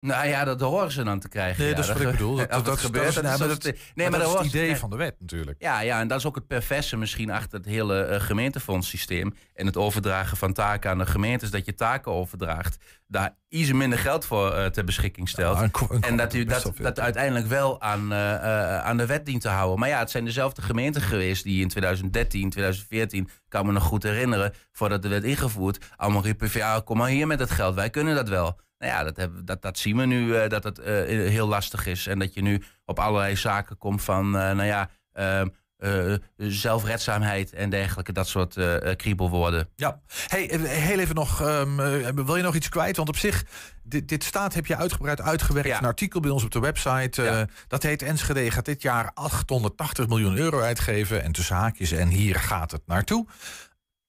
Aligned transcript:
Nou 0.00 0.26
ja, 0.28 0.44
dat 0.44 0.60
horen 0.60 0.92
ze 0.92 1.02
dan 1.02 1.20
te 1.20 1.28
krijgen. 1.28 1.60
Nee, 1.60 1.70
ja. 1.70 1.76
dat 1.76 1.84
is 1.84 1.92
wat 1.92 2.00
ik 2.00 2.10
bedoel. 2.10 2.36
Dat, 2.46 2.78
gebeurt, 2.78 3.14
dat 3.14 3.38
maar 3.38 3.48
dat- 3.48 3.62
nee, 3.62 3.74
maar 3.94 4.10
maar 4.10 4.20
dat 4.20 4.28
is 4.28 4.34
het 4.36 4.46
idee 4.46 4.76
van 4.76 4.90
de 4.90 4.96
wet 4.96 5.14
natuurlijk. 5.20 5.62
Ja, 5.62 5.80
ja, 5.80 6.00
en 6.00 6.08
dat 6.08 6.18
is 6.18 6.26
ook 6.26 6.34
het 6.34 6.46
perverse 6.46 6.96
misschien 6.96 7.30
achter 7.30 7.58
het 7.58 7.66
hele 7.68 8.02
eh, 8.02 8.20
gemeentefondssysteem. 8.20 9.34
En 9.54 9.66
het 9.66 9.76
overdragen 9.76 10.36
van 10.36 10.52
taken 10.52 10.90
aan 10.90 10.98
de 10.98 11.06
gemeentes, 11.06 11.50
dat 11.50 11.64
je 11.64 11.74
taken 11.74 12.12
overdraagt. 12.12 12.76
Daar 13.06 13.36
iets 13.48 13.72
minder 13.72 13.98
geld 13.98 14.24
voor 14.24 14.52
eh, 14.52 14.66
ter 14.66 14.84
beschikking 14.84 15.28
stelt. 15.28 15.58
Ja, 15.58 15.70
en 16.00 16.16
dat 16.16 16.34
u 16.34 16.44
dat, 16.44 16.72
dat 16.76 17.00
uiteindelijk 17.00 17.46
wel 17.46 17.80
aan, 17.80 18.12
eh, 18.12 18.78
aan 18.78 18.96
de 18.96 19.06
wet 19.06 19.26
dient 19.26 19.40
te 19.42 19.48
houden. 19.48 19.78
Maar 19.78 19.88
ja, 19.88 19.98
het 19.98 20.10
zijn 20.10 20.24
dezelfde 20.24 20.62
gemeenten 20.62 21.02
geweest 21.02 21.42
die 21.44 21.62
in 21.62 21.68
2013, 21.68 22.50
2014, 22.50 23.28
kan 23.48 23.66
me 23.66 23.72
nog 23.72 23.82
goed 23.82 24.02
herinneren, 24.02 24.52
voordat 24.72 25.02
de 25.02 25.08
wet 25.08 25.24
ingevoerd, 25.24 25.84
allemaal 25.96 26.22
riepen 26.22 26.48
ja, 26.52 26.80
kom 26.84 26.96
maar 26.96 27.08
hier 27.08 27.26
met 27.26 27.38
het 27.38 27.50
geld, 27.50 27.74
wij 27.74 27.90
kunnen 27.90 28.14
dat 28.14 28.28
wel. 28.28 28.58
Nou 28.80 28.92
ja, 28.92 29.04
dat, 29.04 29.16
hebben, 29.16 29.44
dat, 29.44 29.62
dat 29.62 29.78
zien 29.78 29.96
we 29.96 30.06
nu, 30.06 30.36
eh, 30.36 30.48
dat 30.48 30.64
het 30.64 30.78
eh, 30.78 30.94
heel 31.08 31.48
lastig 31.48 31.86
is. 31.86 32.06
En 32.06 32.18
dat 32.18 32.34
je 32.34 32.42
nu 32.42 32.62
op 32.84 32.98
allerlei 32.98 33.36
zaken 33.36 33.78
komt 33.78 34.02
van, 34.02 34.26
eh, 34.26 34.50
nou 34.50 34.64
ja, 34.64 34.90
ehm, 35.12 35.48
eh, 35.76 36.14
zelfredzaamheid 36.36 37.52
en 37.52 37.70
dergelijke, 37.70 38.12
dat 38.12 38.28
soort 38.28 38.56
kriebelwoorden. 38.96 39.68
Ja. 39.76 40.00
Hey, 40.26 40.58
heel 40.62 40.98
even 40.98 41.14
nog, 41.14 41.40
ehm, 41.40 41.80
eh, 41.80 42.08
wil 42.14 42.36
je 42.36 42.42
nog 42.42 42.54
iets 42.54 42.68
kwijt? 42.68 42.96
Want 42.96 43.08
op 43.08 43.16
zich, 43.16 43.44
dit, 43.82 44.08
dit 44.08 44.24
staat, 44.24 44.54
heb 44.54 44.66
je 44.66 44.76
uitgebreid 44.76 45.20
uitgewerkt. 45.20 45.68
Ja. 45.68 45.78
Een 45.78 45.84
artikel 45.84 46.20
bij 46.20 46.30
ons 46.30 46.44
op 46.44 46.50
de 46.50 46.60
website. 46.60 47.22
Ja. 47.22 47.46
Dat 47.68 47.82
heet 47.82 48.02
Enschede 48.02 48.50
gaat 48.50 48.64
dit 48.64 48.82
jaar 48.82 49.10
880 49.14 50.08
miljoen 50.08 50.36
euro 50.36 50.60
uitgeven. 50.60 51.22
En 51.22 51.32
tussen 51.32 51.56
haakjes, 51.56 51.92
en 51.92 52.08
hier 52.08 52.34
gaat 52.34 52.70
het 52.70 52.82
naartoe. 52.86 53.26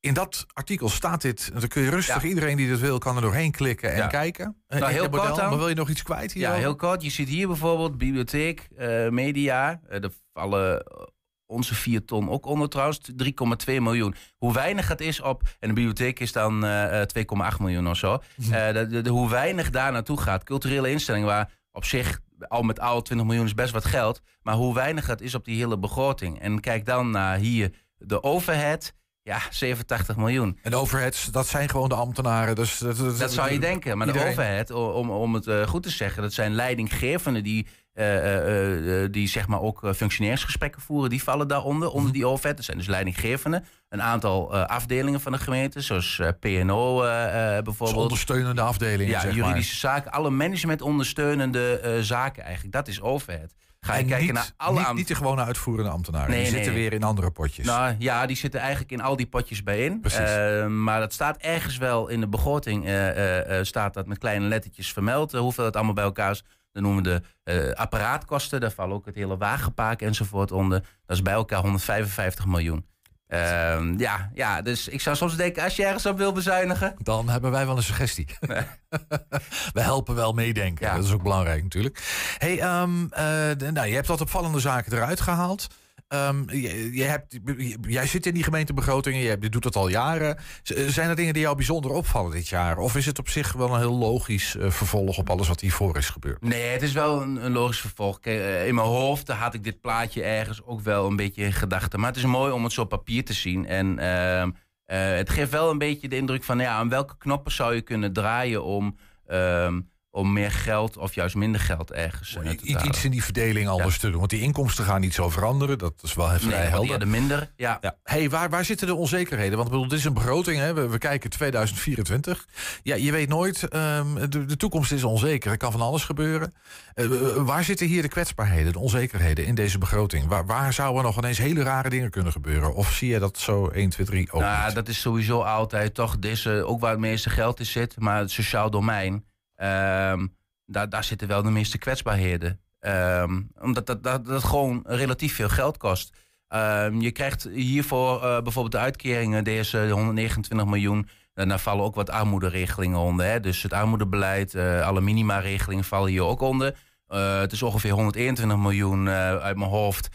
In 0.01 0.13
dat 0.13 0.45
artikel 0.53 0.89
staat 0.89 1.21
dit. 1.21 1.51
Dan 1.59 1.67
kun 1.67 1.81
je 1.81 1.89
rustig, 1.89 2.21
Ja. 2.21 2.27
iedereen 2.29 2.57
die 2.57 2.67
dit 2.67 2.79
wil, 2.79 2.97
kan 2.97 3.15
er 3.15 3.21
doorheen 3.21 3.51
klikken 3.51 3.91
en 3.91 3.97
Ja. 3.97 4.07
kijken. 4.07 4.55
Eh, 4.67 4.79
Nou, 4.79 4.91
in 4.91 4.97
heel 4.97 5.09
model. 5.09 5.19
kort 5.25 5.35
dan. 5.35 5.49
Maar 5.49 5.57
wil 5.57 5.67
je 5.69 5.75
nog 5.75 5.89
iets 5.89 6.03
kwijt 6.03 6.31
hier? 6.33 6.41
Ja, 6.43 6.53
heel 6.53 6.75
kort. 6.75 7.03
Je 7.03 7.09
ziet 7.09 7.27
hier 7.29 7.47
bijvoorbeeld 7.47 7.97
bibliotheek, 7.97 8.67
eh, 8.77 9.09
media. 9.09 9.81
Eh, 9.89 10.01
daar 10.01 10.09
vallen 10.33 10.81
eh, 10.85 11.03
onze 11.45 11.75
vier 11.75 12.05
ton 12.05 12.29
ook 12.29 12.45
onder 12.45 12.69
trouwens. 12.69 12.99
3,2 13.15 13.81
miljoen. 13.81 14.15
Hoe 14.37 14.53
weinig 14.53 14.87
het 14.87 15.01
is 15.01 15.21
op... 15.21 15.41
En 15.59 15.67
de 15.67 15.73
bibliotheek 15.73 16.19
is 16.19 16.31
dan 16.31 16.65
eh, 16.65 17.01
eh, 17.01 17.07
2,8 17.07 17.59
miljoen 17.59 17.87
of 17.89 17.97
zo. 17.97 18.13
Eh, 18.51 18.73
de, 18.73 18.87
de- 18.87 19.01
de- 19.01 19.09
hoe 19.09 19.29
weinig 19.29 19.69
daar 19.69 19.91
naartoe 19.91 20.19
gaat. 20.21 20.43
Culturele 20.43 20.89
instellingen 20.91 21.27
waar 21.27 21.51
op 21.71 21.85
zich... 21.85 22.19
Al 22.47 22.63
met 22.63 22.79
al 22.79 23.01
20 23.01 23.27
miljoen 23.27 23.45
is 23.45 23.53
best 23.53 23.73
wat 23.73 23.85
geld. 23.85 24.21
Maar 24.41 24.55
hoe 24.55 24.73
weinig 24.73 25.07
het 25.07 25.21
is 25.21 25.35
op 25.35 25.45
die 25.45 25.57
hele 25.57 25.77
begroting. 25.79 26.39
En 26.39 26.59
kijk 26.59 26.85
dan 26.85 27.11
naar 27.11 27.37
hier 27.37 27.71
de 27.97 28.23
overhead. 28.23 28.93
Ja, 29.23 29.39
87 29.49 30.15
miljoen. 30.17 30.59
En 30.63 30.71
de 30.71 30.77
overheads, 30.77 31.25
dat 31.31 31.47
zijn 31.47 31.69
gewoon 31.69 31.89
de 31.89 31.95
ambtenaren. 31.95 32.55
Dus 32.55 32.77
dat, 32.77 33.17
Dat 33.19 33.31
zou 33.31 33.51
je 33.51 33.59
denken. 33.59 33.97
Maar 33.97 34.07
iedereen- 34.07 34.27
de 34.27 34.33
overheid, 34.33 34.71
o- 34.71 34.89
om, 34.91 35.09
om 35.09 35.33
het 35.33 35.47
eh, 35.47 35.67
goed 35.67 35.83
te 35.83 35.89
zeggen, 35.89 36.21
dat 36.21 36.33
zijn 36.33 36.53
leidinggevenden 36.55 37.43
die, 37.43 37.67
eh, 37.93 39.03
eh, 39.03 39.11
die 39.11 39.27
zeg 39.27 39.47
maar 39.47 39.61
ook 39.61 39.91
functionairsgesprekken 39.95 40.81
voeren. 40.81 41.09
Die 41.09 41.23
vallen 41.23 41.47
daaronder, 41.47 41.87
Mhm. 41.87 41.97
onder 41.97 42.13
die 42.13 42.25
overheid. 42.27 42.55
Dat 42.55 42.65
zijn 42.65 42.77
dus 42.77 42.87
leidinggevenden. 42.87 43.65
Een 43.89 44.01
aantal 44.01 44.55
afdelingen 44.55 45.21
van 45.21 45.31
de 45.31 45.37
gemeente, 45.37 45.81
zoals 45.81 46.21
PNO 46.39 47.03
eh, 47.03 47.53
Dus 47.53 47.61
bijvoorbeeld. 47.63 48.01
ondersteunende 48.01 48.61
afdelingen, 48.61 49.11
Ja, 49.11 49.19
zeg 49.19 49.35
maar. 49.35 49.45
juridische 49.45 49.75
zaken. 49.75 50.11
Alle 50.11 50.29
management 50.29 50.81
ondersteunende 50.81 51.79
eh, 51.79 51.91
zaken 52.01 52.43
eigenlijk. 52.43 52.73
Dat 52.73 52.87
is 52.87 53.01
overheid. 53.01 53.53
Ga 53.85 53.93
je 53.93 54.01
En 54.01 54.07
kijken 54.07 54.25
niet, 54.25 54.33
naar 54.33 54.51
alle 54.57 54.79
niet, 54.79 54.93
niet 54.93 55.07
de 55.07 55.15
gewone 55.15 55.43
uitvoerende 55.43 55.91
ambtenaren. 55.91 56.29
Nee, 56.29 56.43
die 56.43 56.51
nee. 56.51 56.63
zitten 56.63 56.81
weer 56.81 56.93
in 56.93 57.03
andere 57.03 57.31
potjes. 57.31 57.65
Nou 57.65 57.95
ja, 57.99 58.25
die 58.25 58.35
zitten 58.35 58.59
eigenlijk 58.59 58.91
in 58.91 59.01
al 59.01 59.15
die 59.15 59.27
potjes 59.27 59.63
bijeen. 59.63 59.99
Precies. 59.99 60.19
Eh, 60.19 60.65
maar 60.67 60.99
dat 60.99 61.13
staat 61.13 61.37
ergens 61.37 61.77
wel 61.77 62.07
in 62.07 62.19
de 62.19 62.27
begroting, 62.27 62.85
eh, 62.85 63.59
eh, 63.59 63.65
staat 63.65 63.93
dat 63.93 64.07
met 64.07 64.17
kleine 64.17 64.47
lettertjes 64.47 64.93
vermeld, 64.93 65.31
hoeveel 65.31 65.65
het 65.65 65.75
allemaal 65.75 65.93
bij 65.93 66.03
elkaar 66.03 66.31
is. 66.31 66.43
Dan 66.71 66.83
noemen 66.83 67.03
we 67.03 67.21
de 67.43 67.75
apparaatkosten, 67.75 68.59
daar 68.59 68.71
vallen 68.71 68.95
ook 68.95 69.05
het 69.05 69.15
hele 69.15 69.37
wagenpark 69.37 70.01
enzovoort 70.01 70.51
onder. 70.51 70.79
Dat 71.05 71.15
is 71.15 71.21
bij 71.21 71.33
elkaar 71.33 71.61
155 71.61 72.45
miljoen. 72.45 72.85
Ehm, 73.31 73.99
ja, 73.99 74.31
ja, 74.33 74.61
dus 74.61 74.87
ik 74.87 75.01
zou 75.01 75.15
soms 75.15 75.35
denken, 75.35 75.63
als 75.63 75.75
je 75.75 75.85
ergens 75.85 76.05
op 76.05 76.17
wil 76.17 76.31
bezuinigen, 76.31 76.95
Dan 76.97 77.29
hebben 77.29 77.51
wij 77.51 77.65
wel 77.65 77.77
een 77.77 77.83
suggestie. 77.83 78.27
We 79.73 79.81
helpen 79.91 80.15
wel 80.15 80.33
meedenken. 80.33 80.85
Ja. 80.85 80.95
Dat 80.95 81.05
is 81.05 81.11
ook 81.11 81.23
belangrijk 81.23 81.63
natuurlijk. 81.63 81.99
Hey, 82.37 82.59
ehm, 82.59 83.05
eh, 83.09 83.23
nou, 83.71 83.87
je 83.87 83.95
hebt 83.95 84.07
wat 84.07 84.21
opvallende 84.21 84.59
zaken 84.59 84.93
eruit 84.93 85.21
gehaald. 85.21 85.67
Ehm, 86.11 86.43
je, 86.49 86.93
je 86.93 87.03
hebt, 87.03 87.39
jij 87.87 88.07
zit 88.07 88.25
in 88.25 88.33
die 88.33 88.43
gemeentebegroting, 88.43 89.23
je, 89.23 89.49
doet 89.49 89.63
dat 89.63 89.75
al 89.75 89.87
jaren. 89.87 90.37
Z- 90.63 90.87
Zijn 90.87 91.09
er 91.09 91.15
dingen 91.15 91.33
die 91.33 91.41
jou 91.41 91.55
bijzonder 91.55 91.91
opvallen 91.91 92.31
dit 92.31 92.47
jaar? 92.47 92.77
Of 92.77 92.95
is 92.95 93.05
het 93.05 93.19
op 93.19 93.29
zich 93.29 93.53
wel 93.53 93.73
een 93.73 93.79
heel 93.79 93.97
logisch 93.97 94.55
eh, 94.55 94.69
vervolg 94.71 95.17
op 95.17 95.29
alles 95.29 95.47
wat 95.47 95.59
hiervoor 95.59 95.97
is 95.97 96.09
gebeurd? 96.09 96.41
Nee, 96.41 96.61
het 96.63 96.81
is 96.81 96.91
wel 96.91 97.21
een, 97.21 97.45
een 97.45 97.51
logisch 97.51 97.79
vervolg. 97.79 98.19
Eh, 98.21 98.67
in 98.67 98.75
mijn 98.75 98.87
hoofd 98.87 99.27
had 99.27 99.53
ik 99.53 99.63
dit 99.63 99.81
plaatje 99.81 100.23
ergens 100.23 100.63
ook 100.63 100.81
wel 100.81 101.07
een 101.07 101.15
beetje 101.15 101.43
in 101.43 101.53
gedachten. 101.53 101.99
Maar 101.99 102.09
het 102.09 102.17
is 102.17 102.25
mooi 102.25 102.51
om 102.51 102.63
het 102.63 102.73
zo 102.73 102.81
op 102.81 102.89
papier 102.89 103.25
te 103.25 103.33
zien. 103.33 103.65
En 103.67 103.99
ehm, 103.99 104.51
eh, 104.85 105.15
het 105.15 105.29
geeft 105.29 105.51
wel 105.51 105.69
een 105.69 105.77
beetje 105.77 106.07
de 106.07 106.15
indruk 106.17 106.43
van... 106.43 106.59
Ja, 106.59 106.73
aan 106.75 106.89
welke 106.89 107.17
knoppen 107.17 107.51
zou 107.51 107.75
je 107.75 107.81
kunnen 107.81 108.13
draaien 108.13 108.63
om, 108.63 108.97
ehm, 109.27 109.79
om 110.13 110.33
meer 110.33 110.51
geld 110.51 110.97
of 110.97 111.13
juist 111.15 111.35
minder 111.35 111.61
geld 111.61 111.91
ergens 111.91 112.35
eh, 112.35 112.41
te 112.49 112.71
halen. 112.73 112.87
iets 112.87 113.03
in 113.05 113.11
die 113.11 113.23
verdeling 113.23 113.67
anders 113.67 113.97
te 113.99 114.09
doen. 114.09 114.17
Want 114.19 114.29
die 114.29 114.41
inkomsten 114.41 114.85
gaan 114.85 115.01
niet 115.01 115.13
zo 115.13 115.29
veranderen. 115.29 115.77
Dat 115.77 115.93
is 116.01 116.13
wel 116.13 116.27
vrij 116.27 116.59
Nee, 116.59 116.67
helder. 116.67 116.91
ja, 116.91 116.97
de 116.97 117.05
minder. 117.05 117.51
Ja. 117.55 117.77
Ja. 117.81 117.95
Hey, 118.03 118.29
waar, 118.29 118.49
waar 118.49 118.65
zitten 118.65 118.87
de 118.87 118.95
onzekerheden? 118.95 119.57
Want 119.57 119.69
bedoel, 119.69 119.87
dit 119.87 119.99
is 119.99 120.05
een 120.05 120.13
begroting. 120.13 120.57
Hè? 120.59 120.73
We, 120.73 120.87
we 120.87 120.97
kijken 120.97 121.29
2024. 121.29 122.45
Ja, 122.83 122.95
je 122.95 123.11
weet 123.11 123.29
nooit. 123.29 123.63
ehm, 123.67 124.29
de, 124.29 124.45
de 124.45 124.57
toekomst 124.57 124.91
is 124.91 125.03
onzeker. 125.03 125.51
Er 125.51 125.57
kan 125.57 125.71
van 125.71 125.81
alles 125.81 126.03
gebeuren. 126.03 126.53
Eh, 126.93 127.05
waar 127.35 127.63
zitten 127.63 127.87
hier 127.87 128.01
de 128.01 128.07
kwetsbaarheden, 128.07 128.73
de 128.73 128.79
onzekerheden 128.79 129.45
in 129.45 129.55
deze 129.55 129.77
begroting? 129.77 130.27
Waar, 130.27 130.45
waar 130.45 130.73
zouden 130.73 131.03
nog 131.03 131.17
ineens 131.17 131.37
hele 131.37 131.63
rare 131.63 131.89
dingen 131.89 132.09
kunnen 132.09 132.31
gebeuren? 132.31 132.73
Of 132.75 132.91
zie 132.93 133.09
je 133.09 133.19
dat 133.19 133.37
zo 133.37 133.67
1, 133.67 133.89
2, 133.89 134.05
3 134.05 134.31
ook 134.31 134.41
Nou, 134.41 134.65
niet? 134.65 134.75
dat 134.75 134.87
is 134.87 134.99
sowieso 135.01 135.41
altijd 135.41 135.93
toch 135.93 136.19
deze, 136.19 136.63
ook 136.65 136.79
waar 136.79 136.91
het 136.91 136.99
meeste 136.99 137.29
geld 137.29 137.59
in 137.59 137.65
zit, 137.65 137.95
maar 137.99 138.19
het 138.19 138.31
sociaal 138.31 138.69
domein, 138.69 139.25
ehm, 139.61 140.27
daar, 140.65 140.89
daar 140.89 141.03
zitten 141.03 141.27
wel 141.27 141.43
de 141.43 141.51
meeste 141.51 141.77
kwetsbaarheden. 141.77 142.59
Ehm, 142.79 143.41
omdat 143.59 143.85
dat, 143.85 144.03
dat, 144.03 144.25
dat 144.25 144.43
gewoon 144.43 144.83
relatief 144.85 145.35
veel 145.35 145.49
geld 145.49 145.77
kost. 145.77 146.17
Ehm, 146.47 146.99
je 146.99 147.11
krijgt 147.11 147.43
hiervoor 147.43 148.23
eh, 148.23 148.41
bijvoorbeeld 148.41 148.71
de 148.71 148.77
uitkeringen, 148.79 149.43
deze 149.43 149.89
129 149.89 150.67
miljoen. 150.67 151.09
En 151.33 151.47
daar 151.47 151.59
vallen 151.59 151.83
ook 151.83 151.95
wat 151.95 152.09
armoederegelingen 152.09 152.99
onder. 152.99 153.25
Hè? 153.25 153.39
Dus 153.39 153.63
het 153.63 153.73
armoedebeleid, 153.73 154.55
eh, 154.55 154.87
alle 154.87 155.01
minima-regelingen 155.01 155.83
vallen 155.83 156.09
hier 156.09 156.23
ook 156.23 156.41
onder. 156.41 156.75
Eh, 157.07 157.39
het 157.39 157.51
is 157.51 157.63
ongeveer 157.63 157.91
121 157.91 158.57
miljoen 158.57 159.09
uit 159.09 159.57
mijn 159.57 159.69
hoofd. 159.69 160.09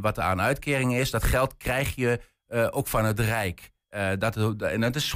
wat 0.00 0.16
er 0.16 0.22
aan 0.22 0.40
uitkeringen 0.40 1.00
is. 1.00 1.10
Dat 1.10 1.24
geld 1.24 1.56
krijg 1.56 1.94
je 1.94 2.20
ook 2.70 2.86
van 2.86 3.04
het 3.04 3.20
Rijk. 3.20 3.72
Eh, 3.88 4.10
dat, 4.18 4.36
en 4.62 4.80
dat 4.80 4.96
is 4.96 5.12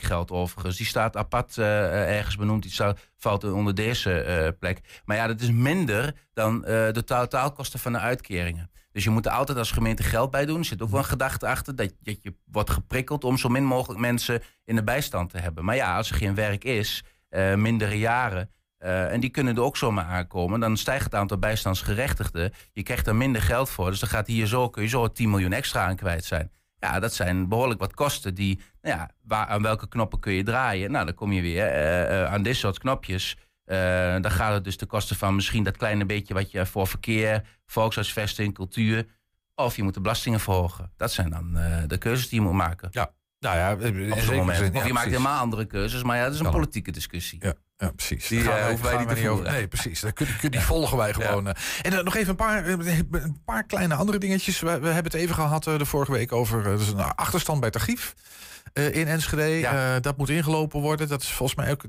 geld 0.00 0.30
overigens. 0.30 0.76
Die 0.76 0.86
staat 0.86 1.16
apart 1.16 1.58
eh, 1.58 2.16
ergens 2.16 2.36
benoemd. 2.36 2.62
Die 2.62 2.72
valt 3.16 3.44
onder 3.44 3.74
deze 3.74 4.20
eh, 4.20 4.48
plek. 4.58 5.02
Maar 5.04 5.16
ja, 5.16 5.26
dat 5.26 5.40
is 5.40 5.50
minder 5.50 6.14
dan 6.32 6.64
eh, 6.64 6.92
de 6.92 7.04
totaalkosten 7.04 7.80
van 7.80 7.92
de 7.92 7.98
uitkeringen. 7.98 8.70
Dus 8.92 9.04
je 9.04 9.10
moet 9.10 9.26
er 9.26 9.32
altijd 9.32 9.58
als 9.58 9.70
gemeente 9.70 10.02
geld 10.02 10.30
bij 10.30 10.46
doen. 10.46 10.58
Er 10.58 10.64
zit 10.64 10.82
ook 10.82 10.90
wel 10.90 10.98
een 10.98 11.04
gedachte 11.04 11.46
achter 11.46 11.76
dat, 11.76 11.92
dat 12.00 12.22
je 12.22 12.34
wordt 12.44 12.70
geprikkeld 12.70 13.24
om 13.24 13.36
zo 13.38 13.48
min 13.48 13.64
mogelijk 13.64 14.00
mensen 14.00 14.42
in 14.64 14.76
de 14.76 14.84
bijstand 14.84 15.30
te 15.30 15.38
hebben. 15.38 15.64
Maar 15.64 15.76
ja, 15.76 15.96
als 15.96 16.10
er 16.10 16.16
geen 16.16 16.34
werk 16.34 16.64
is, 16.64 17.04
eh, 17.28 17.54
mindere 17.54 17.98
jaren. 17.98 18.50
eh, 18.78 19.12
en 19.12 19.20
die 19.20 19.30
kunnen 19.30 19.56
er 19.56 19.62
ook 19.62 19.76
zomaar 19.76 20.04
aankomen. 20.04 20.60
Dan 20.60 20.76
stijgt 20.76 21.04
het 21.04 21.14
aantal 21.14 21.38
bijstandsgerechtigden. 21.38 22.52
Je 22.72 22.82
krijgt 22.82 23.06
er 23.06 23.16
minder 23.16 23.42
geld 23.42 23.70
voor. 23.70 23.90
Dus 23.90 24.00
dan 24.00 24.08
gaat 24.08 24.26
hier 24.26 24.46
zo, 24.46 24.68
kun 24.68 24.82
je 24.82 24.88
zo 24.88 25.08
10 25.12 25.30
miljoen 25.30 25.52
extra 25.52 25.86
aan 25.86 25.96
kwijt 25.96 26.24
zijn. 26.24 26.50
Ja, 26.82 27.00
dat 27.00 27.14
zijn 27.14 27.48
behoorlijk 27.48 27.80
wat 27.80 27.94
kosten 27.94 28.34
die, 28.34 28.60
nou 28.80 28.96
ja, 28.96 29.10
waar, 29.22 29.46
aan 29.46 29.62
welke 29.62 29.88
knoppen 29.88 30.20
kun 30.20 30.32
je 30.32 30.42
draaien? 30.42 30.90
Nou, 30.90 31.04
dan 31.04 31.14
kom 31.14 31.32
je 31.32 31.40
weer 31.40 31.66
eh, 31.66 32.22
eh, 32.22 32.32
aan 32.32 32.42
dit 32.42 32.56
soort 32.56 32.78
knopjes. 32.78 33.36
Eh, 33.64 33.76
dan 34.20 34.30
gaat 34.30 34.52
het 34.52 34.64
dus 34.64 34.76
de 34.76 34.86
kosten 34.86 35.16
van 35.16 35.34
misschien 35.34 35.64
dat 35.64 35.76
kleine 35.76 36.06
beetje 36.06 36.34
wat 36.34 36.50
je 36.50 36.66
voor 36.66 36.86
verkeer, 36.86 37.46
volkshuisvesting, 37.66 38.54
cultuur. 38.54 39.06
Of 39.54 39.76
je 39.76 39.82
moet 39.82 39.94
de 39.94 40.00
belastingen 40.00 40.40
verhogen. 40.40 40.92
Dat 40.96 41.12
zijn 41.12 41.30
dan 41.30 41.52
de 41.86 41.98
keuzes 41.98 42.28
die 42.28 42.40
je 42.40 42.46
moet 42.46 42.54
maken. 42.54 42.88
Ja, 42.90 43.12
nou 43.42 43.56
ja, 43.56 43.72
Op 43.72 43.80
in 43.80 44.22
zo'n 44.22 44.36
moment. 44.36 44.58
zin, 44.58 44.74
of 44.74 44.86
je 44.86 44.92
maakt 44.92 45.06
helemaal 45.06 45.40
andere 45.40 45.64
keuzes. 45.66 46.02
Maar 46.02 46.16
ja, 46.16 46.22
dat 46.24 46.32
is 46.32 46.38
een 46.38 46.44
Kan 46.44 46.54
politieke 46.54 46.90
discussie. 46.90 47.38
Ja, 47.42 47.54
ja, 47.76 47.90
precies. 47.90 48.28
Die, 48.28 48.42
Daar 48.44 48.58
eh, 48.58 48.66
hoeven 48.66 48.84
wij 48.84 48.94
gaan 48.96 49.06
niet 49.06 49.16
te 49.16 49.22
voeren. 49.28 49.52
Nee, 49.52 49.68
precies. 49.68 50.00
Kun, 50.14 50.26
kun- 50.40 50.50
die 50.50 50.60
volgen 50.60 50.96
wij 50.96 51.12
gewoon. 51.14 51.46
eh. 51.48 51.54
En 51.82 51.92
eh, 51.92 52.04
nog 52.04 52.16
even 52.16 52.30
een 52.30 52.36
paar, 52.36 52.64
eh, 52.64 52.98
een 53.10 53.40
paar 53.44 53.64
kleine 53.64 53.94
andere 53.94 54.18
dingetjes. 54.18 54.60
We, 54.60 54.66
we 54.80 54.86
hebben 54.88 55.12
het 55.12 55.20
even 55.20 55.34
gehad 55.34 55.66
eh, 55.66 55.78
de 55.78 55.84
vorige 55.86 56.12
week 56.12 56.32
over 56.32 56.66
eh, 56.72 56.76
dus 56.78 56.88
een 56.88 57.00
achterstand 57.00 57.60
bij 57.60 57.70
tarief. 57.70 58.14
Eh, 58.72 58.96
in 58.96 59.06
Enschede. 59.06 59.66
Eh, 59.66 59.94
dat 60.00 60.16
moet 60.16 60.28
ingelopen 60.28 60.80
worden. 60.80 61.08
Dat 61.08 61.22
is 61.22 61.32
volgens 61.32 61.58
mij 61.58 61.70
ook. 61.70 61.84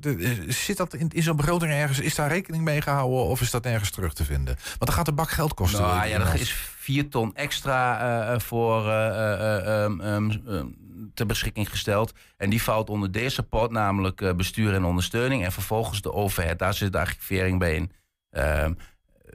zit 0.48 0.78
dat 0.78 0.94
in, 0.94 1.10
in 1.10 1.24
zo'n 1.24 1.36
begroting 1.36 1.72
ergens? 1.72 2.00
Is 2.00 2.16
daar 2.16 2.30
rekening 2.30 2.64
mee 2.64 2.82
gehouden 2.82 3.20
of 3.20 3.42
is 3.42 3.52
dat 3.52 3.64
nergens 3.64 3.92
terug 3.92 4.14
te 4.14 4.24
vinden? 4.24 4.56
Want 4.56 4.86
dan 4.86 4.94
gaat 4.94 5.06
de 5.06 5.14
bak 5.14 5.30
geld 5.30 5.54
kosten. 5.54 5.82
Nou, 5.82 6.08
ja, 6.08 6.20
er 6.20 6.40
is 6.40 6.52
vier 6.78 7.10
ton 7.10 7.36
extra 7.36 8.40
voor 8.40 8.90
um, 8.90 10.02
um, 10.02 10.76
ter 11.14 11.26
beschikking 11.26 11.70
gesteld. 11.70 12.14
En 12.38 12.50
die 12.50 12.62
valt 12.62 12.90
onder 12.90 13.12
deze 13.12 13.44
pot, 13.44 13.72
namelijk 13.72 14.38
bestuur 14.38 14.74
en 14.74 14.84
ondersteuning. 14.84 15.44
En 15.44 15.52
vervolgens 15.52 16.02
de 16.02 16.14
overheid. 16.14 16.60
Daar 16.60 16.74
zit 16.74 16.92
de 16.92 17.00
archivering 17.00 17.60
bij 17.60 17.76
in. 17.76 17.92
Ehm, 18.30 18.74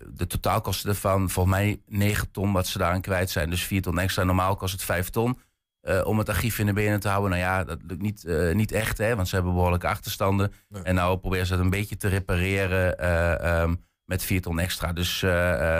de 0.06 0.26
totaalkosten 0.26 0.88
ervan, 0.88 1.30
volgens 1.30 1.56
mij 1.56 1.80
9 1.86 2.30
ton 2.30 2.52
wat 2.52 2.66
ze 2.66 2.78
daaraan 2.78 3.00
kwijt 3.00 3.30
zijn. 3.30 3.50
Dus 3.50 3.62
4 3.62 3.82
ton 3.82 3.98
extra. 3.98 4.24
Normaal 4.24 4.56
kost 4.56 4.72
het 4.72 4.84
5 4.84 5.10
ton. 5.10 5.38
Uh, 5.82 6.06
om 6.06 6.18
het 6.18 6.28
archief 6.28 6.58
in 6.58 6.66
de 6.66 6.72
benen 6.72 7.00
te 7.00 7.08
houden. 7.08 7.30
Nou 7.30 7.42
ja, 7.42 7.64
dat 7.64 7.78
lukt 7.86 8.02
niet, 8.02 8.24
uh, 8.24 8.54
niet 8.54 8.72
echt, 8.72 8.98
hè, 8.98 9.16
want 9.16 9.28
ze 9.28 9.34
hebben 9.34 9.54
behoorlijke 9.54 9.88
achterstanden. 9.88 10.52
En 10.82 10.94
nou 10.94 11.18
proberen 11.18 11.46
ze 11.46 11.52
dat 11.52 11.64
een 11.64 11.70
beetje 11.70 11.96
te 11.96 12.08
repareren. 12.08 12.96
Uh, 13.00 13.60
um, 13.60 13.86
met 14.08 14.22
4 14.22 14.40
ton 14.40 14.58
extra. 14.58 14.92
Dus 14.92 15.22
uh, 15.22 15.30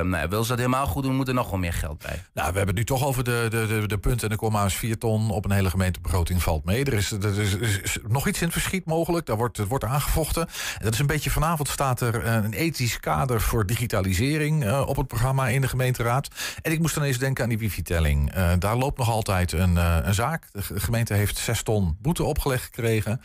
nou, 0.01 0.29
wil 0.29 0.43
ze 0.43 0.49
dat 0.49 0.59
helemaal 0.59 0.87
goed 0.87 1.03
doen, 1.03 1.15
moet 1.15 1.29
er 1.29 1.35
nog 1.35 1.51
wel 1.51 1.59
meer 1.59 1.73
geld 1.73 1.99
bij. 1.99 2.25
Nou, 2.35 2.51
we 2.51 2.57
hebben 2.57 2.67
het 2.67 2.75
nu 2.75 2.85
toch 2.85 3.05
over 3.05 3.25
de, 3.25 3.47
de, 3.51 3.67
de, 3.67 3.87
de 3.87 3.99
punten 3.99 4.23
en 4.23 4.29
de 4.29 4.41
comma's. 4.41 4.75
4 4.75 4.99
ton 4.99 5.31
op 5.31 5.45
een 5.45 5.51
hele 5.51 5.71
gemeentebegroting 5.71 6.43
valt 6.43 6.65
mee. 6.65 6.85
Er 6.85 6.93
is, 6.93 7.11
er 7.11 7.39
is, 7.63 7.99
nog 8.09 8.29
iets 8.29 8.39
in 8.39 8.45
het 8.45 8.53
verschiet 8.53 8.85
mogelijk. 8.85 9.27
Daar 9.27 9.37
wordt, 9.37 9.59
wordt 9.59 9.85
aangevochten. 9.85 10.43
En 10.79 10.85
dat 10.85 10.93
is 10.93 10.99
een 10.99 11.07
beetje 11.07 11.31
vanavond 11.31 11.69
staat 11.69 12.01
er 12.01 12.25
eh, 12.25 12.35
een 12.35 12.53
ethisch 12.53 13.01
kader 13.01 13.41
voor 13.41 13.67
digitalisering 13.67 14.73
op 14.81 14.97
het 14.97 15.07
programma 15.07 15.49
in 15.49 15.61
de 15.61 15.69
gemeenteraad. 15.69 16.29
En 16.63 16.73
ik 16.73 16.81
moest 16.81 16.95
dan 16.95 17.05
eens 17.05 17.19
denken 17.19 17.43
aan 17.43 17.49
die 17.49 17.59
wifi-telling. 17.59 18.33
Daar 18.59 18.77
loopt 18.77 18.99
nog 18.99 19.11
altijd 19.11 19.53
een, 19.53 19.77
een 19.77 20.15
zaak. 20.15 20.45
De 20.53 20.63
gemeente 20.63 21.15
heeft 21.15 21.39
6 21.39 21.63
ton 21.63 21.97
boete 22.01 22.25
opgelegd 22.25 22.65
gekregen. 22.65 23.21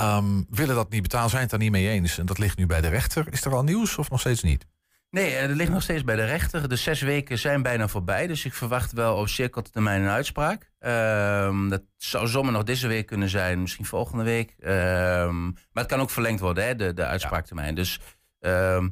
Um, 0.00 0.46
willen 0.50 0.74
dat 0.74 0.90
niet 0.90 1.02
betalen, 1.02 1.30
zijn 1.30 1.42
het 1.42 1.50
daar 1.50 1.58
niet 1.58 1.70
mee 1.70 1.88
eens. 1.88 2.18
En 2.18 2.26
dat 2.26 2.38
ligt 2.38 2.56
nu 2.56 2.66
bij 2.66 2.80
de 2.80 2.88
rechter. 2.88 3.26
Is 3.30 3.44
er 3.44 3.54
al 3.54 3.64
nieuws 3.64 3.98
of 3.98 4.10
nog 4.10 4.20
steeds 4.20 4.42
niet? 4.42 4.66
Nee, 5.10 5.34
er 5.34 5.48
ligt 5.48 5.70
nog 5.70 5.82
steeds 5.82 6.04
bij 6.04 6.16
de 6.16 6.24
rechter. 6.24 6.68
De 6.68 6.76
zes 6.76 7.00
weken 7.00 7.38
zijn 7.38 7.62
bijna 7.62 7.88
voorbij. 7.88 8.26
Dus 8.26 8.44
ik 8.44 8.54
verwacht 8.54 8.92
wel 8.92 9.16
op 9.16 9.28
zeer 9.28 9.50
korte 9.50 9.70
termijn 9.70 10.02
een 10.02 10.08
uitspraak. 10.08 10.70
Um, 10.80 11.68
dat 11.68 11.82
zou 11.96 12.28
zomaar 12.28 12.52
nog 12.52 12.62
deze 12.62 12.86
week 12.86 13.06
kunnen 13.06 13.28
zijn, 13.28 13.60
misschien 13.60 13.84
volgende 13.84 14.24
week. 14.24 14.54
Um, 14.58 15.52
maar 15.52 15.82
het 15.82 15.86
kan 15.86 16.00
ook 16.00 16.10
verlengd 16.10 16.40
worden, 16.40 16.64
hè, 16.64 16.76
de, 16.76 16.94
de 16.94 17.04
uitspraaktermijn. 17.04 17.74
Dus 17.74 18.00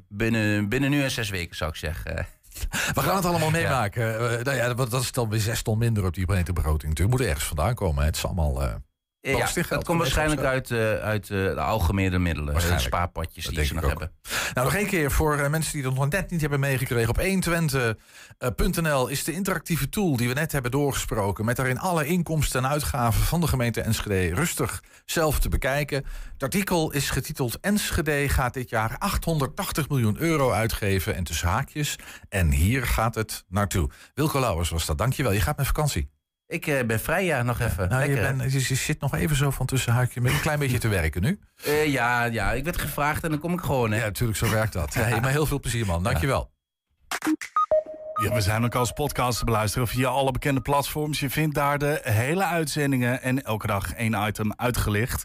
binnen, 0.09 0.69
binnen 0.69 0.91
nu 0.91 1.03
en 1.03 1.11
zes 1.11 1.31
weken 1.31 1.57
zou 1.57 1.71
ik 1.71 1.77
zeggen. 1.77 2.27
We 2.95 3.01
gaan 3.01 3.17
het 3.17 3.25
allemaal 3.25 3.51
meemaken. 3.51 4.07
Ja. 4.07 4.39
Uh, 4.39 4.43
nou 4.43 4.57
ja, 4.57 4.75
dat 4.75 4.93
is 4.93 5.13
dan 5.13 5.29
weer 5.29 5.41
zes 5.41 5.63
ton 5.63 5.79
minder 5.79 6.05
op 6.05 6.15
die 6.15 6.25
gemeentebegroting. 6.25 6.89
Natuurlijk 6.89 7.19
moet 7.19 7.27
ergens 7.27 7.47
vandaan 7.47 7.75
komen. 7.75 8.05
Het 8.05 8.17
is 8.17 8.25
allemaal. 8.25 8.63
Uh, 8.63 8.75
ja, 9.23 9.49
het 9.55 9.85
komt 9.85 9.99
waarschijnlijk 9.99 10.41
uit, 10.41 10.71
uh, 10.71 10.95
uit 10.95 11.29
uh, 11.29 11.55
de 11.55 11.61
algemene 11.61 12.19
middelen, 12.19 12.55
de 12.55 12.79
spaarpotjes 12.79 13.47
die 13.47 13.65
ze 13.65 13.75
nog 13.75 13.87
hebben. 13.87 14.13
Nou, 14.55 14.67
nog 14.67 14.75
één 14.75 14.87
keer 14.87 15.11
voor 15.11 15.39
uh, 15.39 15.49
mensen 15.49 15.73
die 15.73 15.83
dat 15.83 15.95
nog 15.95 16.09
net 16.09 16.31
niet 16.31 16.41
hebben 16.41 16.61
meegekregen. 16.61 17.09
Op 17.09 17.21
120.nl 17.21 19.09
is 19.09 19.25
de 19.25 19.33
interactieve 19.33 19.89
tool 19.89 20.17
die 20.17 20.29
we 20.29 20.35
net 20.35 20.53
hebben 20.53 20.71
doorgesproken... 20.71 21.45
met 21.45 21.57
daarin 21.57 21.79
alle 21.79 22.07
inkomsten 22.07 22.65
en 22.65 22.71
uitgaven 22.71 23.23
van 23.23 23.41
de 23.41 23.47
gemeente 23.47 23.81
Enschede 23.81 24.35
rustig 24.35 24.83
zelf 25.05 25.41
te 25.41 25.49
bekijken. 25.49 26.05
Het 26.33 26.43
artikel 26.43 26.93
is 26.93 27.11
getiteld 27.11 27.61
Enschede 27.61 28.29
gaat 28.29 28.55
dit 28.55 28.71
jaar 28.71 28.97
880 28.99 29.89
miljoen 29.89 30.17
euro 30.19 30.51
uitgeven 30.51 31.15
en 31.15 31.25
tussen 31.25 31.49
haakjes. 31.49 31.99
En 32.29 32.51
hier 32.51 32.87
gaat 32.87 33.15
het 33.15 33.45
naartoe. 33.49 33.91
Wilco 34.15 34.41
Lauwers 34.41 34.71
was 34.71 34.87
dat. 34.87 34.99
Dankjewel. 34.99 35.33
Je 35.33 35.41
gaat 35.41 35.57
met 35.57 35.67
vakantie. 35.67 36.11
Ik 36.53 36.67
uh, 36.67 36.83
ben 36.83 37.01
vrij, 37.01 37.25
ja, 37.25 37.43
nog 37.43 37.61
even. 37.61 37.89
Nou, 37.89 38.11
je, 38.11 38.15
ben, 38.15 38.51
je, 38.51 38.61
zit 38.61 39.01
nog 39.01 39.15
even 39.15 39.37
zo 39.37 39.51
van 39.51 39.67
tussen 39.67 39.93
haakje 39.93 40.21
met 40.21 40.33
een 40.33 40.41
klein 40.41 40.59
beetje 40.59 40.79
te 40.79 40.89
werken 40.89 41.23
nu. 41.23 41.39
Uh, 41.67 41.87
ja, 41.87 42.25
ja, 42.25 42.53
ik 42.53 42.65
werd 42.65 42.81
gevraagd 42.81 43.25
en 43.25 43.31
dan 43.31 43.39
kom 43.39 43.53
ik 43.53 43.61
gewoon. 43.61 43.91
Hè. 43.91 43.99
Ja, 43.99 44.05
natuurlijk, 44.05 44.39
zo 44.39 44.51
werkt 44.51 44.73
dat. 44.73 44.95
Ja, 44.95 45.21
maar 45.21 45.31
heel 45.31 45.47
veel 45.47 45.61
plezier, 45.61 45.87
man. 45.87 46.03
Dankjewel. 46.03 46.51
Ja, 48.23 48.35
we 48.35 48.41
zijn 48.41 48.65
ook 48.65 48.75
als 48.75 48.93
podcast 48.93 49.39
te 49.39 49.45
beluisteren 49.45 49.89
via 49.89 50.09
alle 50.09 50.31
bekende 50.31 50.61
platforms. 50.61 51.21
Je 51.21 51.31
vindt 51.31 51.55
daar 51.55 51.79
de 51.79 52.01
hele 52.03 52.45
uitzendingen 52.45 53.23
en 53.23 53.45
elke 53.45 53.67
dag 53.67 53.93
één 53.93 54.27
item 54.27 54.53
uitgelicht. 54.57 55.25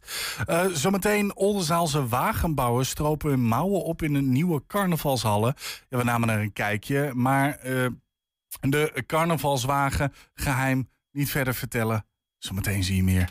Uh, 0.50 0.66
zometeen 0.66 1.36
Oldenzaalse 1.36 2.08
wagenbouwers 2.08 2.90
stropen 2.90 3.30
hun 3.30 3.44
mouwen 3.44 3.84
op 3.84 4.02
in 4.02 4.16
een 4.16 4.32
nieuwe 4.32 4.62
carnavalshallen. 4.68 5.54
Ja, 5.90 5.98
we 5.98 6.04
namen 6.04 6.30
er 6.30 6.40
een 6.40 6.54
kijkje, 6.54 7.12
maar 7.14 7.60
de 8.60 9.04
carnavalswagen 9.08 10.14
geheim 10.34 10.88
niet 11.18 11.30
verder 11.30 11.56
vertellen. 11.56 12.06
Zometeen 12.38 12.84
zie 12.84 12.96
je 12.96 13.04
meer. 13.04 13.30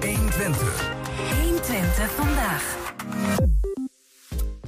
120. 0.00 0.92
120 1.40 2.10
vandaag. 2.10 2.76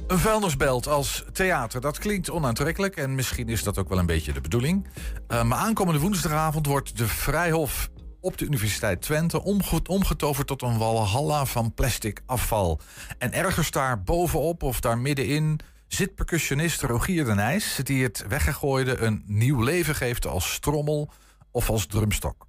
Een 0.07 0.19
vuilnisbelt 0.19 0.87
als 0.87 1.25
theater, 1.31 1.81
dat 1.81 1.99
klinkt 1.99 2.29
onaantrekkelijk 2.29 2.95
en 2.97 3.15
misschien 3.15 3.49
is 3.49 3.63
dat 3.63 3.77
ook 3.77 3.89
wel 3.89 3.97
een 3.97 4.05
beetje 4.05 4.33
de 4.33 4.41
bedoeling. 4.41 4.87
Uh, 5.27 5.43
maar 5.43 5.57
aankomende 5.57 5.99
woensdagavond 5.99 6.65
wordt 6.65 6.97
de 6.97 7.07
Vrijhof 7.07 7.89
op 8.19 8.37
de 8.37 8.45
Universiteit 8.45 9.01
Twente 9.01 9.43
omgetoverd 9.87 10.47
tot 10.47 10.61
een 10.61 10.77
walhalla 10.77 11.45
van 11.45 11.73
plastic 11.73 12.21
afval. 12.25 12.79
En 13.17 13.33
ergens 13.33 13.71
daar 13.71 14.03
bovenop 14.03 14.63
of 14.63 14.79
daar 14.79 14.97
middenin 14.97 15.59
zit 15.87 16.15
percussionist 16.15 16.81
Rogier 16.81 17.25
de 17.25 17.33
Nijs, 17.33 17.79
die 17.83 18.03
het 18.03 18.25
weggegooide 18.27 18.97
een 18.97 19.23
nieuw 19.25 19.61
leven 19.61 19.95
geeft 19.95 20.27
als 20.27 20.53
strommel 20.53 21.11
of 21.55 21.69
als 21.69 21.87
drumstok. 21.87 22.47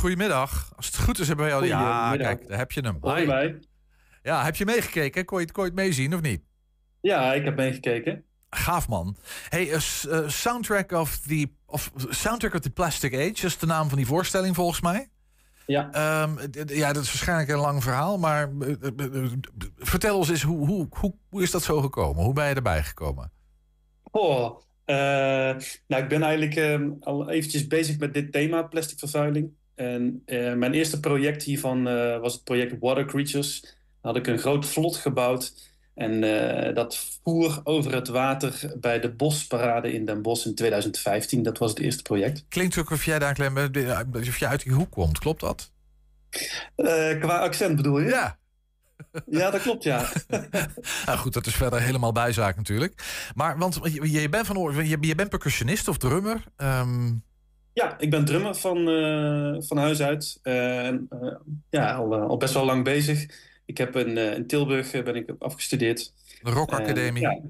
Goedemiddag. 0.00 0.72
Als 0.76 0.86
het 0.86 0.96
goed 0.96 1.18
is, 1.18 1.28
hebben 1.28 1.46
we 1.46 1.52
al. 1.52 1.64
Ja, 1.64 2.16
kijk, 2.16 2.48
daar 2.48 2.58
heb 2.58 2.72
je 2.72 2.80
hem. 2.80 2.96
Hoi. 3.00 3.58
Ja, 4.22 4.44
heb 4.44 4.56
je 4.56 4.64
meegekeken? 4.64 5.24
Kon 5.24 5.40
je, 5.40 5.52
kon 5.52 5.64
je 5.64 5.70
het 5.70 5.78
meezien 5.78 6.14
of 6.14 6.20
niet? 6.20 6.42
Ja, 7.00 7.34
ik 7.34 7.44
heb 7.44 7.56
meegekeken. 7.56 8.24
Gaaf 8.50 8.88
man. 8.88 9.16
Hey, 9.48 9.68
uh, 9.68 9.78
soundtrack 10.28 10.92
of 10.92 11.18
the 11.18 11.50
of 11.66 11.90
soundtrack 12.08 12.54
of 12.54 12.60
the 12.60 12.70
Plastic 12.70 13.14
Age 13.14 13.46
is 13.46 13.58
de 13.58 13.66
naam 13.66 13.88
van 13.88 13.98
die 13.98 14.06
voorstelling 14.06 14.54
volgens 14.54 14.80
mij. 14.80 15.08
Ja. 15.66 16.22
Um, 16.22 16.38
ja, 16.66 16.92
dat 16.92 17.02
is 17.02 17.08
waarschijnlijk 17.08 17.48
een 17.48 17.58
lang 17.58 17.82
verhaal, 17.82 18.18
maar 18.18 18.50
uh, 18.52 18.74
vertel 19.76 20.16
ons 20.16 20.28
eens 20.28 20.42
hoe, 20.42 20.66
hoe, 20.66 20.86
hoe, 20.90 21.14
hoe 21.28 21.42
is 21.42 21.50
dat 21.50 21.62
zo 21.62 21.80
gekomen? 21.80 22.24
Hoe 22.24 22.32
ben 22.32 22.48
je 22.48 22.54
erbij 22.54 22.82
gekomen? 22.82 23.32
Oh, 24.10 24.60
nou, 25.86 26.02
ik 26.02 26.08
ben 26.08 26.22
eigenlijk 26.22 26.56
uh, 26.56 26.90
al 27.00 27.30
eventjes 27.30 27.66
bezig 27.66 27.98
met 27.98 28.14
dit 28.14 28.32
thema, 28.32 28.62
plastic 28.62 28.98
vervuiling. 28.98 29.58
En 29.80 30.22
uh, 30.26 30.54
mijn 30.54 30.72
eerste 30.72 31.00
project 31.00 31.42
hiervan 31.42 31.88
uh, 31.88 32.18
was 32.18 32.32
het 32.32 32.44
project 32.44 32.76
Water 32.80 33.04
Creatures. 33.04 33.60
Daar 33.60 33.72
had 34.12 34.16
ik 34.16 34.26
een 34.26 34.38
groot 34.38 34.66
vlot 34.66 34.96
gebouwd. 34.96 35.68
En 35.94 36.20
dat 36.74 37.18
voer 37.22 37.60
over 37.64 37.94
het 37.94 38.08
water 38.08 38.72
bij 38.80 39.00
de 39.00 39.10
bosparade 39.10 39.92
in 39.92 40.04
Den 40.04 40.22
Bosch 40.22 40.46
in 40.46 40.54
2015. 40.54 41.42
Dat 41.42 41.58
was 41.58 41.70
het 41.70 41.78
eerste 41.78 42.02
project. 42.02 42.44
Klinkt 42.48 42.78
ook 42.78 42.90
of 42.90 43.04
jij 43.04 43.18
daar 43.18 43.34
klein, 43.34 43.56
of 44.28 44.38
jij 44.38 44.48
uit 44.48 44.62
die 44.62 44.72
hoek 44.72 44.90
komt, 44.90 45.18
klopt 45.18 45.40
dat? 45.40 45.72
qua 47.20 47.38
accent 47.38 47.76
bedoel 47.76 48.00
je? 48.00 48.08
Ja. 48.08 48.38
Ja, 49.26 49.50
dat 49.50 49.62
klopt, 49.62 49.84
ja. 49.84 50.08
nou 51.06 51.18
goed, 51.18 51.32
dat 51.32 51.46
is 51.46 51.54
verder 51.54 51.80
helemaal 51.80 52.12
bijzaak 52.12 52.56
natuurlijk. 52.56 53.02
Maar, 53.34 53.58
want 53.58 53.78
je, 53.82 54.10
je 54.10 54.28
bent, 54.28 54.46
van, 54.46 54.86
je, 54.86 54.96
je 55.00 55.14
bent 55.14 55.28
percussionist 55.28 55.88
of 55.88 55.96
drummer? 55.98 56.44
Um... 56.56 57.22
Ja, 57.80 57.98
ik 57.98 58.10
ben 58.10 58.24
drummer 58.24 58.54
van, 58.54 58.88
uh, 58.88 59.56
van 59.58 59.76
huis 59.76 60.02
uit. 60.02 60.38
Uh, 60.42 60.86
uh, 60.86 61.34
ja, 61.70 61.94
al, 61.94 62.14
al, 62.14 62.36
best 62.36 62.54
wel 62.54 62.64
lang 62.64 62.84
bezig. 62.84 63.26
Ik 63.64 63.78
heb 63.78 63.96
in, 63.96 64.16
in 64.16 64.46
Tilburg 64.46 64.90
ben 64.90 65.14
ik 65.14 65.34
afgestudeerd. 65.38 66.12
De 66.42 66.50
Rock 66.50 66.72
Academy? 66.72 67.20
Ja. 67.20 67.40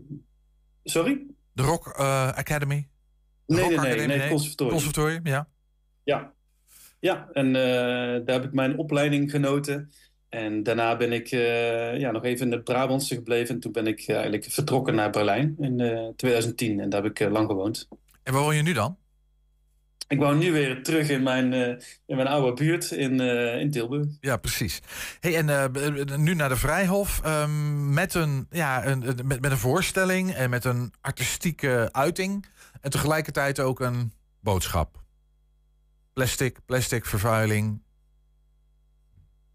Sorry? 0.84 1.26
De 1.52 1.62
Rock 1.62 1.86
Academy? 2.34 2.88
De 3.46 3.54
nee, 3.54 3.62
Rock 3.62 3.70
nee, 3.70 3.78
Academy, 3.78 4.06
nee, 4.06 4.18
nee, 4.18 4.28
conservatorium. 4.28 4.76
Conservatorium, 4.76 5.26
ja. 5.26 5.48
Ja, 6.04 6.32
ja 7.00 7.28
en 7.32 7.52
daar 8.24 8.34
heb 8.34 8.44
ik 8.44 8.52
mijn 8.52 8.78
opleiding 8.78 9.30
genoten. 9.30 9.90
En 10.28 10.62
daarna 10.62 10.96
ben 10.96 11.12
ik 11.12 11.32
uh, 11.32 11.98
ja, 11.98 12.10
nog 12.10 12.24
even 12.24 12.46
in 12.46 12.52
het 12.52 12.64
Brabantse 12.64 13.14
gebleven. 13.14 13.54
En 13.54 13.60
toen 13.60 13.72
ben 13.72 13.86
ik 13.86 14.00
uh, 14.00 14.14
eigenlijk 14.14 14.44
vertrokken 14.44 14.94
naar 14.94 15.10
Berlijn 15.10 15.56
in 15.58 15.80
uh, 15.80 16.08
2010. 16.16 16.80
En 16.80 16.88
daar 16.88 17.02
heb 17.02 17.20
ik 17.20 17.30
lang 17.30 17.46
gewoond. 17.46 17.88
En 18.22 18.32
waar 18.32 18.42
woon 18.42 18.56
je 18.56 18.62
nu 18.62 18.72
dan? 18.72 18.96
Ik 20.10 20.18
woon 20.18 20.38
nu 20.38 20.52
weer 20.52 20.82
terug 20.82 21.08
in 21.08 21.22
mijn, 21.22 21.52
uh, 21.52 21.68
in 22.06 22.16
mijn 22.16 22.26
oude 22.26 22.64
buurt 22.64 22.90
in, 22.90 23.20
uh, 23.20 23.60
in 23.60 23.70
Tilburg. 23.70 24.06
Ja, 24.20 24.36
precies. 24.36 24.80
Hey, 25.20 25.36
en 25.36 25.48
uh, 25.48 26.16
nu 26.16 26.34
naar 26.34 26.48
de 26.48 26.56
Vrijhof. 26.56 27.20
Um, 27.26 27.94
met, 27.94 28.14
een, 28.14 28.46
ja, 28.50 28.86
een, 28.86 28.98
met, 29.24 29.40
met 29.40 29.50
een 29.50 29.58
voorstelling 29.58 30.32
en 30.32 30.50
met 30.50 30.64
een 30.64 30.92
artistieke 31.00 31.88
uiting. 31.92 32.46
En 32.80 32.90
tegelijkertijd 32.90 33.60
ook 33.60 33.80
een 33.80 34.12
boodschap. 34.40 35.02
Plastic, 36.12 36.58
plastic 36.66 37.06
vervuiling. 37.06 37.82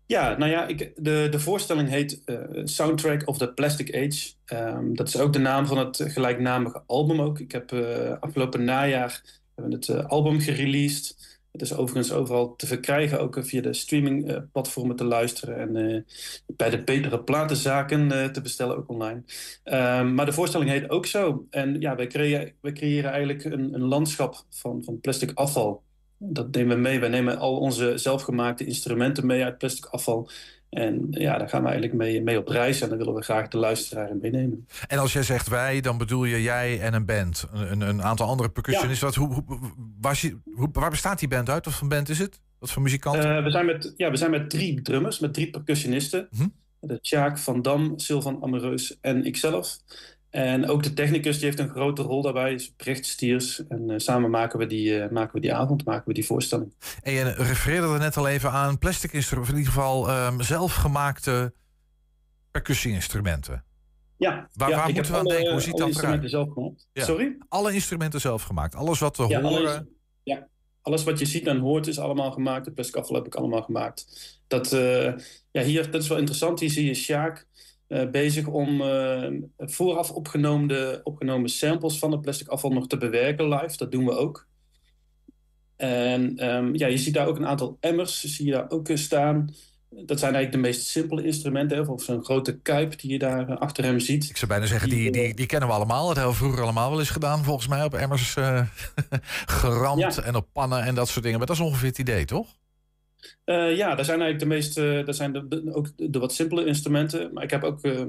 Ja, 0.06 0.38
nou 0.38 0.52
ja, 0.52 0.68
ik, 0.68 0.92
de, 0.96 1.28
de 1.32 1.40
voorstelling 1.40 1.90
heet 1.90 2.22
Soundtrack 2.64 3.28
of 3.28 3.38
the 3.38 3.54
Plastic 3.54 3.96
Age. 3.96 4.34
Um, 4.46 4.96
dat 4.96 5.08
is 5.08 5.18
ook 5.18 5.34
de 5.34 5.40
naam 5.40 5.66
van 5.66 5.78
het 5.78 6.04
gelijknamige 6.08 6.84
album 6.88 7.22
ook. 7.22 7.40
Ik 7.40 7.52
heb 7.52 7.74
afgelopen 8.20 8.64
najaar 8.64 9.44
we 9.56 9.62
hebben 9.62 9.80
het 9.80 9.88
uh, 9.88 10.06
album 10.06 10.40
gereleased. 10.40 11.34
Het 11.52 11.62
is 11.62 11.74
overigens 11.74 12.12
overal 12.12 12.56
te 12.56 12.68
verkrijgen, 12.68 13.20
ook 13.20 13.38
via 13.42 13.62
de 13.62 13.74
streamingplatformen 13.74 14.92
uh, 14.92 14.98
te 14.98 15.04
luisteren 15.04 15.58
en 15.58 15.76
uh, 15.76 16.02
bij 16.48 16.70
de 16.70 16.84
betere 16.84 17.20
platenzaken 17.20 18.32
te 18.32 18.42
bestellen, 18.42 18.78
ook 18.78 18.90
online. 18.90 19.24
Ehm, 19.64 20.14
maar 20.14 20.26
de 20.26 20.34
voorstelling 20.34 20.70
heet 20.70 20.90
ook 20.90 21.06
zo. 21.06 21.48
En 21.50 21.80
ja, 21.82 21.96
wij 21.96 22.54
wij 22.62 22.72
creëren 22.72 23.12
eigenlijk 23.12 23.44
een, 23.44 23.74
een 23.74 23.84
landschap 23.84 24.46
van, 24.50 24.84
van 24.84 25.00
plastic 25.00 25.32
afval. 25.34 25.84
Dat 26.18 26.52
nemen 26.52 26.76
we 26.76 26.82
mee. 26.82 27.00
Wij 27.00 27.10
nemen 27.10 27.38
al 27.38 27.58
onze 27.58 27.98
zelfgemaakte 27.98 28.66
instrumenten 28.66 29.26
mee 29.26 29.44
uit 29.44 29.58
plastic 29.58 29.86
afval. 29.86 30.30
En 30.76 31.08
ja, 31.10 31.38
daar 31.38 31.50
gaan 31.50 31.62
we 31.62 31.68
eigenlijk 31.68 31.98
mee, 31.98 32.22
mee 32.22 32.38
op 32.38 32.48
reis 32.48 32.82
en 32.82 32.90
dan 32.90 32.98
willen 32.98 33.14
we 33.14 33.22
graag 33.22 33.48
de 33.48 33.58
luisteraar 33.58 34.10
in 34.10 34.20
meenemen. 34.22 34.68
En 34.88 34.98
als 34.98 35.14
jij 35.14 35.24
zegt 35.24 35.48
wij, 35.48 35.82
dan 35.82 35.98
bedoel 35.98 36.26
je 36.26 36.42
jij 36.42 36.80
en 36.80 36.94
een 36.94 37.06
band, 37.06 37.48
een, 37.54 37.82
een 37.82 38.04
aantal 38.04 38.28
andere 38.28 38.50
percussionisten. 38.50 39.08
Ja. 39.08 39.20
Wat, 39.20 39.30
hoe, 39.30 39.44
hoe, 39.48 39.72
waar, 40.02 40.22
hoe, 40.56 40.70
waar, 40.72 40.90
bestaat 40.90 41.20
die 41.20 41.28
band 41.28 41.50
uit? 41.50 41.66
Wat 41.66 41.74
voor 41.74 41.88
band 41.88 42.10
is 42.10 42.20
het? 42.20 42.42
Wat 42.60 42.72
voor 42.72 42.82
muzikanten? 42.82 43.38
Uh, 43.38 43.44
we, 43.44 43.52
zijn 43.52 43.66
met, 43.66 43.94
ja, 43.98 44.12
we 44.12 44.18
zijn 44.18 44.32
met 44.32 44.50
drie 44.50 44.82
drummers, 44.82 45.20
met 45.20 45.34
drie 45.34 45.50
percussionisten. 45.50 46.28
Hm? 46.36 46.48
De 46.80 47.02
Tjaak 47.02 47.38
van 47.38 47.62
Dam, 47.62 48.00
Sylvan 48.00 48.44
Amoreus 48.44 48.98
en 49.02 49.26
ikzelf. 49.26 49.78
En 50.36 50.68
ook 50.68 50.84
de 50.84 50.94
technicus 50.94 51.36
die 51.36 51.46
heeft 51.46 51.60
een 51.60 51.70
grote 51.70 52.02
rol 52.02 52.22
daarbij, 52.22 52.54
is 52.54 52.74
Brecht 52.78 53.06
Stiers. 53.06 53.68
En 53.68 53.90
uh, 53.90 53.98
samen 53.98 54.30
maken 54.30 54.60
we, 54.60 54.66
die, 54.66 54.90
uh, 54.90 55.10
maken 55.10 55.36
we 55.36 55.42
die 55.42 55.54
avond, 55.54 55.86
maken 55.86 56.08
we 56.08 56.14
die 56.14 56.26
voorstelling. 56.26 56.74
En 57.02 57.14
je 57.14 57.24
refereerde 57.24 57.88
er 57.88 58.00
net 58.00 58.18
al 58.18 58.28
even 58.28 58.52
aan 58.52 58.78
plastic 58.78 59.14
instrumenten, 59.14 59.54
in 59.54 59.60
ieder 59.60 59.74
geval 59.74 60.26
um, 60.26 60.42
zelfgemaakte 60.42 61.54
percussie-instrumenten. 62.52 63.64
Ja, 64.18 64.50
waar, 64.54 64.70
ja, 64.70 64.76
waar 64.76 64.94
moeten 64.94 65.12
we 65.12 65.18
aan 65.18 65.26
denken? 65.26 65.52
Hoe 65.52 65.62
ziet 65.62 65.78
dat 65.78 65.88
instrumenten 65.88 66.30
zelf 66.30 66.54
gemaakt. 66.54 66.88
Ja. 66.94 67.04
Sorry? 67.04 67.38
Alle 67.48 67.74
instrumenten 67.74 68.22
zelf 68.22 68.44
gemaakt. 68.44 68.76
Alles 68.76 69.00
wat 69.00 69.18
we 69.18 69.28
ja, 69.28 69.42
horen. 69.42 69.58
Alles, 69.58 69.82
ja, 70.24 70.48
alles 70.82 71.04
wat 71.04 71.20
je 71.20 71.26
ziet 71.26 71.48
en 71.48 71.60
hoort 71.60 71.88
is 71.88 72.00
allemaal 72.00 72.32
gemaakt. 72.32 72.66
De 72.66 72.72
plastic 72.72 72.96
afval 72.96 73.16
heb 73.16 73.26
ik 73.26 73.36
allemaal 73.36 73.62
gemaakt. 73.62 74.08
Dat, 74.48 74.74
uh, 74.74 75.14
ja, 75.52 75.62
hier, 75.62 75.92
dat 75.92 76.02
is 76.02 76.08
wel 76.08 76.18
interessant. 76.18 76.60
Hier 76.60 76.70
zie 76.70 76.86
je 76.86 76.94
Sjaak 76.94 77.48
uh, 77.88 78.10
bezig 78.10 78.48
om 78.48 78.82
uh, 78.82 79.28
vooraf 79.58 80.12
opgenomen, 80.12 81.06
opgenomen 81.06 81.50
samples 81.50 82.00
van 82.00 82.12
het 82.12 82.22
plastic 82.22 82.48
afval 82.48 82.72
nog 82.72 82.88
te 82.88 82.98
bewerken 82.98 83.48
live. 83.48 83.78
Dat 83.78 83.92
doen 83.92 84.06
we 84.06 84.12
ook. 84.12 84.48
En 85.76 86.50
um, 86.54 86.76
ja, 86.76 86.88
je 86.88 86.98
ziet 86.98 87.14
daar 87.14 87.28
ook 87.28 87.38
een 87.38 87.48
aantal 87.48 87.78
emmers, 87.80 88.24
zie 88.24 88.46
je 88.46 88.52
daar 88.52 88.70
ook 88.70 88.90
staan. 88.94 89.50
Dat 89.90 90.20
zijn 90.20 90.34
eigenlijk 90.34 90.52
de 90.52 90.70
meest 90.70 90.88
simpele 90.88 91.24
instrumenten. 91.24 91.90
Of 91.90 92.04
zo'n 92.04 92.24
grote 92.24 92.60
kuip 92.60 93.00
die 93.00 93.12
je 93.12 93.20
daar 93.20 93.58
achter 93.58 93.84
hem 93.84 94.00
ziet. 94.00 94.30
Ik 94.30 94.38
zou 94.38 94.52
bijna 94.52 94.66
zeggen, 94.66 94.90
die, 94.90 95.12
die, 95.12 95.34
die 95.34 95.46
kennen 95.46 95.70
we 95.70 95.76
allemaal. 95.76 96.08
Dat 96.08 96.16
hebben 96.16 96.34
we 96.34 96.40
vroeger 96.40 96.62
allemaal 96.62 96.90
wel 96.90 97.00
eens 97.00 97.10
gedaan, 97.10 97.44
volgens 97.44 97.68
mij. 97.68 97.84
Op 97.84 97.94
emmers 97.94 98.36
uh, 98.40 98.62
geramd 99.46 100.16
ja. 100.16 100.24
en 100.24 100.36
op 100.36 100.48
pannen 100.54 100.84
en 100.84 100.96
dat 100.96 101.08
soort 101.08 101.24
dingen. 101.24 101.38
Maar 101.38 101.48
dat 101.48 101.56
is 101.56 101.62
ongeveer 101.62 101.90
het 101.90 102.00
idee, 102.00 102.26
toch? 102.26 102.48
Uh, 103.46 103.76
ja, 103.76 103.96
dat 103.96 104.06
zijn 104.06 104.22
eigenlijk 104.22 104.40
de 104.40 104.56
meest, 104.56 104.78
uh, 104.78 105.06
dat 105.06 105.16
zijn 105.16 105.74
ook 105.76 105.92
de 105.96 106.20
wat 106.20 106.34
simpele 106.34 106.66
instrumenten. 106.66 107.34
Maar 107.34 107.44
ik 107.44 107.52
heb 107.52 107.64
ook, 107.64 107.86
uh, 107.86 108.02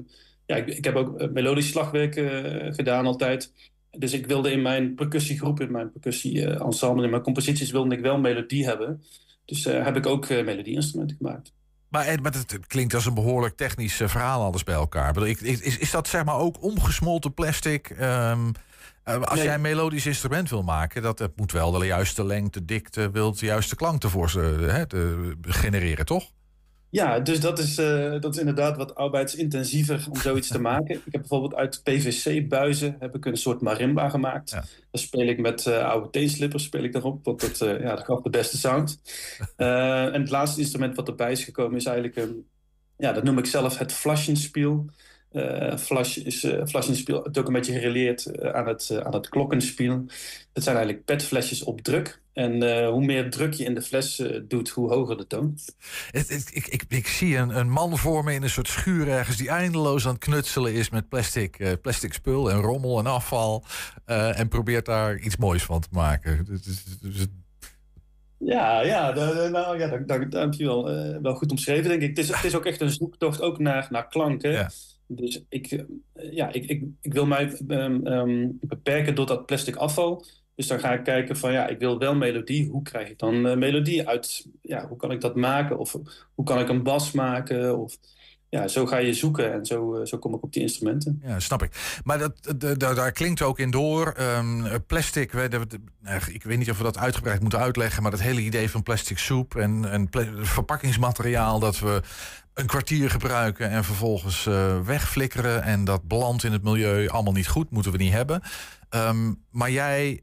ja, 0.47 0.57
ik, 0.57 0.67
ik, 0.67 0.85
heb 0.85 0.95
ook 0.95 1.31
melodisch 1.33 1.69
slagwerk 1.69 2.15
gedaan 2.75 3.07
altijd. 3.07 3.53
Dus 3.91 4.13
ik 4.13 4.27
wilde 4.27 4.53
in 4.53 4.63
mijn 4.63 4.95
percussiegroep, 4.95 5.61
in 5.61 5.73
mijn 5.73 5.93
percussie-ensemble, 5.93 7.05
in 7.05 7.11
mijn 7.11 7.23
composities 7.23 7.71
wilde 7.71 7.95
ik 7.97 8.03
wel 8.03 8.19
melodie 8.19 8.67
hebben. 8.67 9.03
Dus 9.45 9.65
heb 9.65 9.97
ik 9.97 10.07
ook 10.07 10.29
melodieinstrumenten 10.29 11.17
gemaakt. 11.17 11.53
Maar, 11.89 12.21
maar 12.23 12.33
het, 12.33 12.67
klinkt 12.67 12.95
als 12.95 13.07
een 13.07 13.15
behoorlijk 13.15 13.57
technisch 13.57 13.95
verhaal 13.95 14.43
alles 14.43 14.65
bij 14.65 14.75
elkaar. 14.75 15.27
Is, 15.27 15.79
is 15.79 15.91
dat 15.91 16.09
zeg 16.09 16.25
maar 16.25 16.39
ook 16.39 16.63
omgesmolten 16.63 17.35
plastic? 17.35 17.97
Um, 18.01 18.53
uh, 19.09 19.23
als 19.23 19.43
jij 19.43 19.55
een 19.55 19.61
melodisch 19.61 20.07
instrument 20.07 20.51
wil 20.51 20.63
maken, 20.63 21.03
dat, 21.03 21.19
dat 21.19 21.33
moet 21.37 21.53
wel 21.53 21.71
de 21.71 21.87
juiste 21.87 22.25
lengte, 22.25 22.65
dikte, 22.65 23.11
wilt 23.11 23.39
de 23.39 23.47
juiste 23.47 23.77
klank 23.77 24.03
ervoor 24.03 24.31
hè, 24.31 24.87
te 24.87 25.35
genereren, 25.41 26.05
toch? 26.05 26.31
Ja, 26.91 27.21
dus 27.21 27.41
dat 27.41 27.59
is, 27.59 27.79
uh, 27.79 28.21
dat 28.21 28.35
is 28.35 28.41
inderdaad 28.41 28.77
wat 28.77 28.95
arbeidsintensiever 28.95 30.07
om 30.11 30.17
zoiets 30.17 30.49
te 30.49 30.61
maken. 30.71 30.95
Ik 30.95 31.13
heb 31.13 31.21
bijvoorbeeld 31.21 31.55
uit 31.55 31.81
PVC-buizen 31.83 32.97
heb 32.99 33.15
ik 33.15 33.25
een 33.25 33.37
soort 33.37 33.61
marimba 33.61 34.09
gemaakt. 34.09 34.51
Ja. 34.51 34.65
Dan 34.91 35.01
speel 35.01 35.27
ik 35.27 35.39
met 35.39 35.67
uh, 35.67 35.89
oude 35.89 36.11
teenslippers 36.11 36.65
speel 36.65 36.83
ik 36.83 36.93
daarop, 36.93 37.25
want 37.25 37.41
dat, 37.41 37.61
uh, 37.61 37.81
ja, 37.81 37.95
dat 37.95 38.05
gaf 38.05 38.23
de 38.23 38.31
beste 38.31 38.59
sound. 38.59 39.01
en 39.57 40.21
het 40.21 40.31
laatste 40.31 40.61
instrument 40.61 40.97
wat 40.97 41.09
erbij 41.09 41.33
is 41.33 41.45
gekomen 41.45 41.77
is 41.77 41.85
eigenlijk, 41.85 42.17
een, 42.17 42.47
ja, 42.97 43.13
dat 43.13 43.23
noem 43.23 43.39
ik 43.39 43.47
zelf 43.47 43.79
het 43.79 43.93
flaschenspiel. 43.93 44.87
Uh, 45.33 45.77
Flash 45.77 46.17
is 46.17 46.45
uh, 46.45 46.65
Flaschenspiel 46.67 47.23
het 47.23 47.39
ook 47.39 47.47
een 47.47 47.53
beetje 47.53 47.73
gereleerd 47.73 48.27
uh, 48.27 48.51
aan, 48.51 48.67
het, 48.67 49.01
aan 49.03 49.15
het 49.15 49.29
klokkenspiel. 49.29 50.05
Dat 50.53 50.63
zijn 50.65 50.77
eigenlijk 50.77 51.05
petflesjes 51.05 51.63
op 51.63 51.81
druk. 51.81 52.21
En 52.33 52.85
hoe 52.87 53.05
meer 53.05 53.31
druk 53.31 53.53
je 53.53 53.65
in 53.65 53.75
de 53.75 53.83
fles 53.83 54.23
doet, 54.49 54.69
hoe 54.69 54.93
hoger 54.93 55.17
de 55.17 55.27
toon. 55.27 55.59
Het, 56.11 56.29
het, 56.29 56.51
ik, 56.53 56.67
ik, 56.67 56.85
ik, 56.89 57.07
zie 57.07 57.37
een, 57.37 57.57
een, 57.57 57.71
man 57.71 57.99
voor 57.99 58.25
me 58.25 58.35
in 58.35 58.43
een 58.43 58.51
soort 58.51 58.69
schuur 58.69 59.09
ergens... 59.09 59.37
die 59.37 59.49
eindeloos 59.49 60.07
aan 60.07 60.13
het 60.13 60.25
knutselen 60.25 60.73
is 60.73 60.91
met 60.91 61.09
plastic, 61.09 61.79
plastic 61.83 62.13
spul 62.13 62.51
en 62.51 62.61
rommel 62.61 62.99
en 62.99 63.07
afval. 63.07 63.65
en 64.07 64.49
probeert 64.49 64.87
daar 64.87 65.19
iets 65.19 65.37
moois 65.37 65.63
van 65.63 65.81
te 65.81 65.89
maken. 65.91 66.61
Ja, 68.39 68.81
ja, 68.81 69.15
nou, 69.49 69.79
ja 69.79 69.89
dat, 69.89 70.09
dat, 70.09 70.31
dat 70.31 70.43
heb 70.43 70.55
je 70.55 70.65
wel, 70.65 70.85
wel 71.23 71.35
goed 71.35 71.51
omschreven, 71.51 71.89
denk 71.89 72.03
ik. 72.03 72.09
Het 72.09 72.19
is, 72.19 72.29
het 72.29 72.45
is 72.45 72.55
ook 72.55 72.67
echt 72.67 72.81
een 72.81 72.91
zoektocht 72.91 73.41
ook 73.41 73.59
naar, 73.59 73.87
naar 73.91 74.09
klanken. 74.09 74.53
Ja. 74.53 74.71
Dus 75.07 75.45
ik, 75.49 75.67
eh, 75.67 76.33
ja, 76.33 76.53
ik, 76.53 76.65
ik, 76.65 76.85
ik 77.01 77.13
wil 77.13 77.27
mij 77.27 77.59
um, 77.69 78.07
um, 78.07 78.59
beperken 78.61 79.15
door 79.15 79.27
dat 79.27 79.47
plastic 79.47 79.77
afval. 79.77 80.25
Dus 80.55 80.67
dan 80.67 80.81
ga 80.81 80.93
ik 80.93 81.05
kijken 81.05 81.37
van 81.37 81.53
ja, 81.53 81.67
ik 81.67 81.79
wil 81.79 81.99
wel 81.99 82.15
melodie. 82.15 82.69
Hoe 82.69 82.83
krijg 82.83 83.09
ik 83.09 83.19
dan 83.19 83.47
uh, 83.47 83.57
melodie 83.57 84.09
uit? 84.09 84.47
Ja, 84.63 84.89
hoe 84.89 84.97
kan 84.97 85.11
ik 85.11 85.21
dat 85.21 85.35
maken? 85.35 85.79
Of 85.79 85.97
hoe 86.35 86.45
kan 86.45 86.59
ik 86.59 86.69
een 86.69 86.83
bas 86.83 87.13
maken? 87.13 87.79
Of 87.79 87.97
ja, 88.49 88.69
zo 88.69 88.87
ga 88.87 88.97
je 88.97 89.13
zoeken 89.13 89.53
en 89.53 89.67
zo, 89.67 90.05
zo 90.05 90.19
kom 90.19 90.35
ik 90.35 90.43
op 90.43 90.53
die 90.53 90.63
instrumenten. 90.63 91.21
Ja, 91.25 91.41
snap 91.41 91.63
ik. 91.63 92.01
Maar 92.05 92.19
dat, 92.19 92.55
daar 92.79 93.13
klinkt 93.13 93.43
ook 93.43 93.59
in 93.59 93.71
door. 93.71 94.15
Um, 94.21 94.85
plastic, 94.87 95.33
ik 96.33 96.43
weet 96.43 96.59
niet 96.59 96.71
of 96.71 96.77
we 96.79 96.83
dat 96.83 96.99
uitgebreid 96.99 97.41
moeten 97.41 97.59
uitleggen, 97.59 98.03
maar 98.03 98.11
dat 98.11 98.21
hele 98.21 98.41
idee 98.41 98.71
van 98.71 98.83
plastic 98.83 99.19
soep 99.19 99.55
en, 99.55 99.91
en 99.91 100.09
verpakkingsmateriaal 100.47 101.59
dat 101.59 101.79
we 101.79 102.01
een 102.57 102.67
kwartier 102.67 103.11
gebruiken 103.11 103.71
en 103.71 103.85
vervolgens 103.85 104.47
uh, 104.47 104.81
wegflikkeren 104.81 105.63
en 105.63 105.85
dat 105.85 106.09
belandt 106.09 106.45
in 106.45 106.53
het 106.53 106.63
milieu 106.63 107.09
allemaal 107.09 107.33
niet 107.33 107.49
goed, 107.49 107.71
moeten 107.71 107.93
we 107.93 107.99
niet 107.99 108.13
hebben. 108.13 108.43
Um, 108.91 109.43
maar 109.51 109.71
jij 109.71 110.21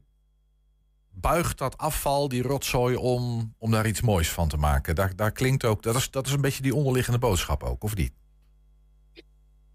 buigt 1.10 1.58
dat 1.58 1.78
afval, 1.78 2.28
die 2.28 2.42
rotzooi 2.42 2.96
om, 2.96 3.54
om 3.58 3.70
daar 3.70 3.86
iets 3.86 4.00
moois 4.00 4.28
van 4.28 4.48
te 4.48 4.56
maken. 4.56 4.94
Daar, 4.94 5.16
daar 5.16 5.32
klinkt 5.32 5.64
ook, 5.64 5.82
dat 5.82 5.94
is, 5.94 6.10
dat 6.10 6.26
is 6.26 6.32
een 6.32 6.40
beetje 6.40 6.62
die 6.62 6.74
onderliggende 6.74 7.18
boodschap 7.18 7.62
ook, 7.62 7.82
of 7.82 7.96
niet? 7.96 8.12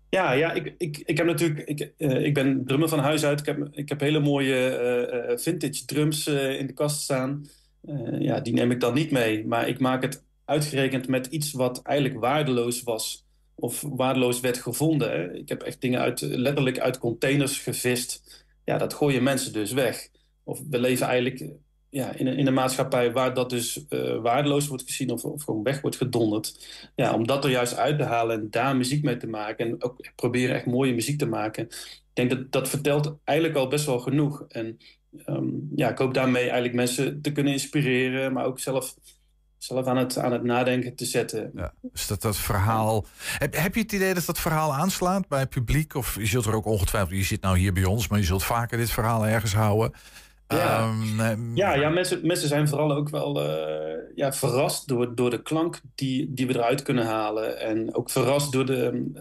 Ja, 0.09 0.31
ja 0.31 0.51
ik, 0.51 0.75
ik, 0.77 0.97
ik 0.97 1.17
heb 1.17 1.25
natuurlijk, 1.25 1.67
ik, 1.67 1.93
uh, 1.97 2.25
ik 2.25 2.33
ben 2.33 2.65
drummer 2.65 2.89
van 2.89 2.99
huis 2.99 3.25
uit. 3.25 3.39
Ik 3.39 3.45
heb, 3.45 3.67
ik 3.71 3.89
heb 3.89 3.99
hele 3.99 4.19
mooie 4.19 4.79
uh, 5.29 5.37
vintage 5.37 5.85
drums 5.85 6.27
in 6.27 6.67
de 6.67 6.73
kast 6.73 7.01
staan. 7.01 7.45
ja, 8.19 8.39
die 8.39 8.53
neem 8.53 8.71
ik 8.71 8.79
dan 8.79 8.93
niet 8.93 9.11
mee. 9.11 9.47
Maar 9.47 9.67
ik 9.67 9.79
maak 9.79 10.01
het 10.01 10.23
uitgerekend 10.49 11.07
met 11.07 11.25
iets 11.25 11.51
wat 11.51 11.81
eigenlijk 11.81 12.19
waardeloos 12.19 12.83
was 12.83 13.25
of 13.55 13.81
waardeloos 13.81 14.39
werd 14.39 14.57
gevonden. 14.57 15.35
Ik 15.35 15.49
heb 15.49 15.61
echt 15.61 15.81
dingen 15.81 15.99
uit, 15.99 16.21
letterlijk 16.21 16.79
uit 16.79 16.97
containers 16.97 17.59
gevist. 17.59 18.45
Ja, 18.65 18.77
dat 18.77 18.93
gooien 18.93 19.23
mensen 19.23 19.53
dus 19.53 19.71
weg. 19.71 20.09
Of 20.43 20.61
we 20.69 20.79
leven 20.79 21.07
eigenlijk 21.07 21.45
ja, 21.89 22.13
in, 22.15 22.27
een, 22.27 22.37
in 22.37 22.47
een 22.47 22.53
maatschappij 22.53 23.11
waar 23.11 23.33
dat 23.33 23.49
dus 23.49 23.85
uh, 23.89 24.21
waardeloos 24.21 24.67
wordt 24.67 24.83
gezien 24.83 25.11
of, 25.11 25.23
of 25.23 25.43
gewoon 25.43 25.63
weg 25.63 25.81
wordt 25.81 25.97
gedonderd. 25.97 26.67
Ja, 26.95 27.13
om 27.13 27.27
dat 27.27 27.43
er 27.43 27.49
juist 27.49 27.75
uit 27.75 27.97
te 27.97 28.03
halen 28.03 28.39
en 28.39 28.47
daar 28.49 28.75
muziek 28.75 29.03
mee 29.03 29.17
te 29.17 29.27
maken 29.27 29.67
en 29.67 29.83
ook 29.83 30.11
proberen 30.15 30.55
echt 30.55 30.65
mooie 30.65 30.93
muziek 30.93 31.19
te 31.19 31.25
maken. 31.25 31.65
Ik 31.65 32.01
denk 32.13 32.29
dat 32.29 32.51
dat 32.51 32.69
vertelt 32.69 33.15
eigenlijk 33.23 33.57
al 33.57 33.67
best 33.67 33.85
wel 33.85 33.99
genoeg. 33.99 34.45
En 34.47 34.77
um, 35.25 35.69
ja, 35.75 35.89
ik 35.89 35.97
hoop 35.97 36.13
daarmee 36.13 36.43
eigenlijk 36.43 36.73
mensen 36.73 37.21
te 37.21 37.31
kunnen 37.31 37.53
inspireren, 37.53 38.33
maar 38.33 38.45
ook 38.45 38.59
zelf 38.59 38.95
zelf 39.59 39.85
aan 39.85 39.97
het, 39.97 40.17
aan 40.17 40.31
het 40.31 40.43
nadenken 40.43 40.95
te 40.95 41.05
zetten. 41.05 41.51
Ja, 41.55 41.73
dus 41.81 42.07
dat, 42.07 42.21
dat 42.21 42.37
verhaal. 42.37 43.05
Heb, 43.37 43.55
heb 43.55 43.75
je 43.75 43.81
het 43.81 43.91
idee 43.91 44.13
dat 44.13 44.25
dat 44.25 44.39
verhaal 44.39 44.73
aanslaat 44.73 45.27
bij 45.27 45.39
het 45.39 45.49
publiek? 45.49 45.95
Of 45.95 46.15
je 46.15 46.25
zult 46.25 46.45
er 46.45 46.55
ook 46.55 46.65
ongetwijfeld, 46.65 47.17
je 47.17 47.23
zit 47.23 47.41
nou 47.41 47.57
hier 47.57 47.73
bij 47.73 47.85
ons, 47.85 48.07
maar 48.07 48.19
je 48.19 48.25
zult 48.25 48.43
vaker 48.43 48.77
dit 48.77 48.91
verhaal 48.91 49.27
ergens 49.27 49.53
houden. 49.53 49.93
Ja, 50.47 50.79
Ehm, 50.79 51.19
eh, 51.19 51.55
ja, 51.55 51.73
ja 51.73 51.89
mensen, 51.89 52.27
mensen 52.27 52.47
zijn 52.47 52.67
vooral 52.67 52.91
ook 52.91 53.09
wel 53.09 53.41
eh, 53.43 53.99
ja, 54.15 54.33
verrast 54.33 54.87
door, 54.87 55.15
door 55.15 55.29
de 55.29 55.41
klank 55.41 55.81
die, 55.95 56.33
die 56.33 56.47
we 56.47 56.53
eruit 56.53 56.81
kunnen 56.81 57.05
halen. 57.05 57.59
En 57.59 57.95
ook 57.95 58.09
verrast 58.09 58.51
door 58.51 58.65
de, 58.65 59.11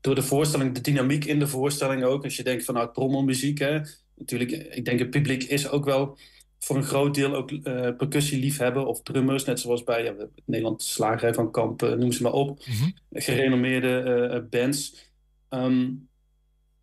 door 0.00 0.14
de 0.14 0.22
voorstelling, 0.22 0.74
de 0.74 0.80
dynamiek 0.80 1.24
in 1.24 1.38
de 1.38 1.46
voorstelling 1.46 2.04
ook. 2.04 2.24
Als 2.24 2.36
je 2.36 2.42
denkt 2.42 2.64
van 2.64 2.74
nou, 2.74 2.92
trommelmuziek, 2.92 3.58
hè. 3.58 3.80
Natuurlijk, 4.16 4.50
ik 4.50 4.84
denk 4.84 4.98
het 4.98 5.10
publiek 5.10 5.42
is 5.42 5.68
ook 5.70 5.84
wel 5.84 6.18
voor 6.58 6.76
een 6.76 6.84
groot 6.84 7.14
deel 7.14 7.34
ook 7.34 7.50
eh 7.50 7.96
percussieliefhebber 7.96 8.86
of 8.86 9.02
drummers. 9.02 9.44
Net 9.44 9.60
zoals 9.60 9.84
bij 9.84 10.04
ja, 10.04 10.14
Nederland 10.44 10.82
Slagerij 10.82 11.34
van 11.34 11.50
Kamp, 11.50 11.82
eh, 11.82 11.92
noem 11.92 12.12
ze 12.12 12.22
maar 12.22 12.32
op. 12.32 12.58
mhm. 12.66 12.90
Gerenommeerde 13.10 14.00
eh, 14.00 14.36
eh, 14.36 14.44
bands. 14.50 15.12
Ehm, 15.48 15.90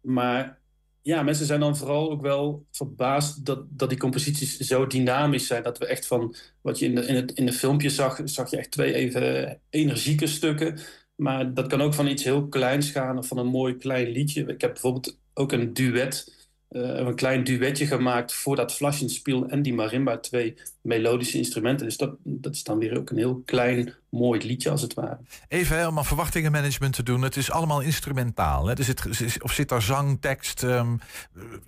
maar 0.01 0.59
ja, 1.01 1.23
mensen 1.23 1.45
zijn 1.45 1.59
dan 1.59 1.77
vooral 1.77 2.11
ook 2.11 2.21
wel 2.21 2.65
verbaasd 2.71 3.45
dat, 3.45 3.65
dat 3.69 3.89
die 3.89 3.97
composities 3.97 4.57
zo 4.57 4.87
dynamisch 4.87 5.47
zijn. 5.47 5.63
Dat 5.63 5.77
we 5.77 5.85
echt 5.85 6.07
van 6.07 6.35
wat 6.61 6.79
je 6.79 6.85
in 6.85 6.95
de, 6.95 7.05
in 7.05 7.15
het, 7.15 7.31
in 7.31 7.45
de 7.45 7.53
filmpje 7.53 7.89
zag, 7.89 8.21
zag 8.23 8.49
je 8.51 8.57
echt 8.57 8.71
twee 8.71 8.93
even 8.93 9.59
energieke 9.69 10.27
stukken. 10.27 10.79
Maar 11.15 11.53
dat 11.53 11.67
kan 11.67 11.81
ook 11.81 11.93
van 11.93 12.07
iets 12.07 12.23
heel 12.23 12.47
kleins 12.47 12.91
gaan 12.91 13.17
of 13.17 13.27
van 13.27 13.37
een 13.37 13.47
mooi 13.47 13.77
klein 13.77 14.07
liedje. 14.07 14.41
Ik 14.41 14.61
heb 14.61 14.71
bijvoorbeeld 14.71 15.19
ook 15.33 15.51
een 15.51 15.73
duet, 15.73 16.44
een 16.69 17.15
klein 17.15 17.43
duetje 17.43 17.85
gemaakt 17.87 18.33
voor 18.33 18.55
dat 18.55 18.73
Flaschenspiel 18.73 19.47
en 19.47 19.61
die 19.61 19.73
marimba. 19.73 20.17
Twee 20.17 20.53
melodische 20.81 21.37
instrumenten. 21.37 21.85
Dus 21.85 21.97
dat, 21.97 22.15
dat 22.23 22.53
is 22.55 22.63
dan 22.63 22.79
weer 22.79 22.97
ook 22.97 23.09
een 23.09 23.17
heel 23.17 23.41
klein, 23.45 23.93
mooi 24.09 24.45
liedje 24.47 24.69
als 24.69 24.81
het 24.81 24.93
ware. 24.93 25.17
Even 25.47 25.77
hè, 25.77 25.87
om 25.87 25.97
aan 25.97 26.05
verwachtingenmanagement 26.05 26.93
te 26.93 27.03
doen. 27.03 27.21
Het 27.21 27.35
is 27.35 27.51
allemaal 27.51 27.81
instrumentaal. 27.81 28.67
Hè? 28.67 28.83
Zit, 28.83 29.03
zit- 29.09 29.43
of 29.43 29.51
zit 29.51 29.69
daar 29.69 29.81
zang, 29.81 30.21
tekst? 30.21 30.63
ehm, 30.63 30.95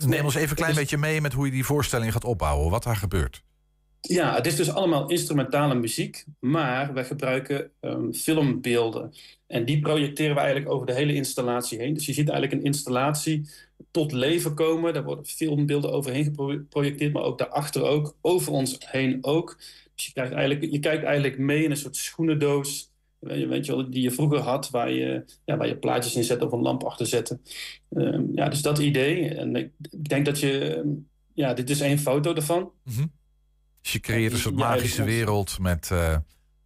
neem 0.05 0.23
ons 0.25 0.35
even 0.35 0.49
een 0.49 0.55
klein 0.55 0.71
het 0.71 0.79
is- 0.81 0.89
beetje 0.89 0.97
mee 0.97 1.21
met 1.21 1.33
hoe 1.33 1.45
je 1.45 1.51
die 1.51 1.65
voorstelling 1.65 2.11
gaat 2.11 2.23
opbouwen. 2.25 2.69
Wat 2.71 2.83
daar 2.83 2.95
gebeurt. 2.95 3.45
Ja, 4.01 4.35
het 4.35 4.45
is 4.47 4.55
dus 4.55 4.71
allemaal 4.71 5.09
instrumentale 5.09 5.75
muziek, 5.75 6.25
maar 6.39 6.93
we 6.93 7.03
gebruiken 7.03 7.71
ehm, 7.79 8.11
filmbeelden. 8.11 9.13
En 9.47 9.65
die 9.65 9.79
projecteren 9.79 10.33
we 10.35 10.39
eigenlijk 10.41 10.71
over 10.71 10.85
de 10.87 10.93
hele 10.93 11.13
installatie 11.13 11.79
heen. 11.79 11.93
Dus 11.93 12.05
je 12.05 12.13
ziet 12.13 12.29
eigenlijk 12.29 12.59
een 12.61 12.67
installatie 12.67 13.49
tot 13.91 14.11
leven 14.11 14.53
komen. 14.53 14.93
Daar 14.93 15.03
worden 15.03 15.25
filmbeelden 15.25 15.91
overheen 15.91 16.23
geprojecteerd, 16.23 17.13
maar 17.13 17.23
ook 17.23 17.37
daarachter 17.37 17.81
ook, 17.81 18.15
over 18.21 18.51
ons 18.51 18.77
heen 18.79 19.17
ook. 19.21 19.57
Dus 19.95 20.05
je, 20.05 20.11
krijgt 20.11 20.33
eigenlijk, 20.33 20.71
je 20.71 20.79
kijkt 20.79 21.03
eigenlijk 21.03 21.37
mee 21.37 21.63
in 21.63 21.71
een 21.71 21.77
soort 21.77 21.95
schoenendoos. 21.95 22.91
Weet 23.19 23.39
je, 23.39 23.47
weet 23.47 23.65
je 23.65 23.71
wel, 23.75 23.89
die 23.89 24.01
je 24.01 24.11
vroeger 24.11 24.39
had, 24.39 24.69
waar 24.69 24.91
je, 24.91 25.25
ja, 25.45 25.57
waar 25.57 25.67
je 25.67 25.77
plaatjes 25.77 26.15
in 26.15 26.23
zet 26.23 26.41
of 26.41 26.51
een 26.51 26.61
lamp 26.61 26.83
achter 26.83 27.05
zette. 27.05 27.39
Ehm, 27.89 28.23
ja, 28.33 28.49
dus 28.49 28.61
dat 28.61 28.79
idee. 28.79 29.27
En 29.35 29.55
ik, 29.55 29.71
denk 30.09 30.25
dat 30.25 30.39
je... 30.39 30.83
Ja, 31.33 31.53
dit 31.53 31.69
is 31.69 31.79
één 31.79 31.99
foto 31.99 32.33
ervan. 32.33 32.71
Mhm. 32.83 33.05
Dus 33.81 33.91
je 33.91 33.99
creëert 33.99 34.31
een 34.31 34.37
soort 34.37 34.55
magische 34.55 35.03
wereld 35.03 35.59
met, 35.59 35.91
eh, 35.91 36.17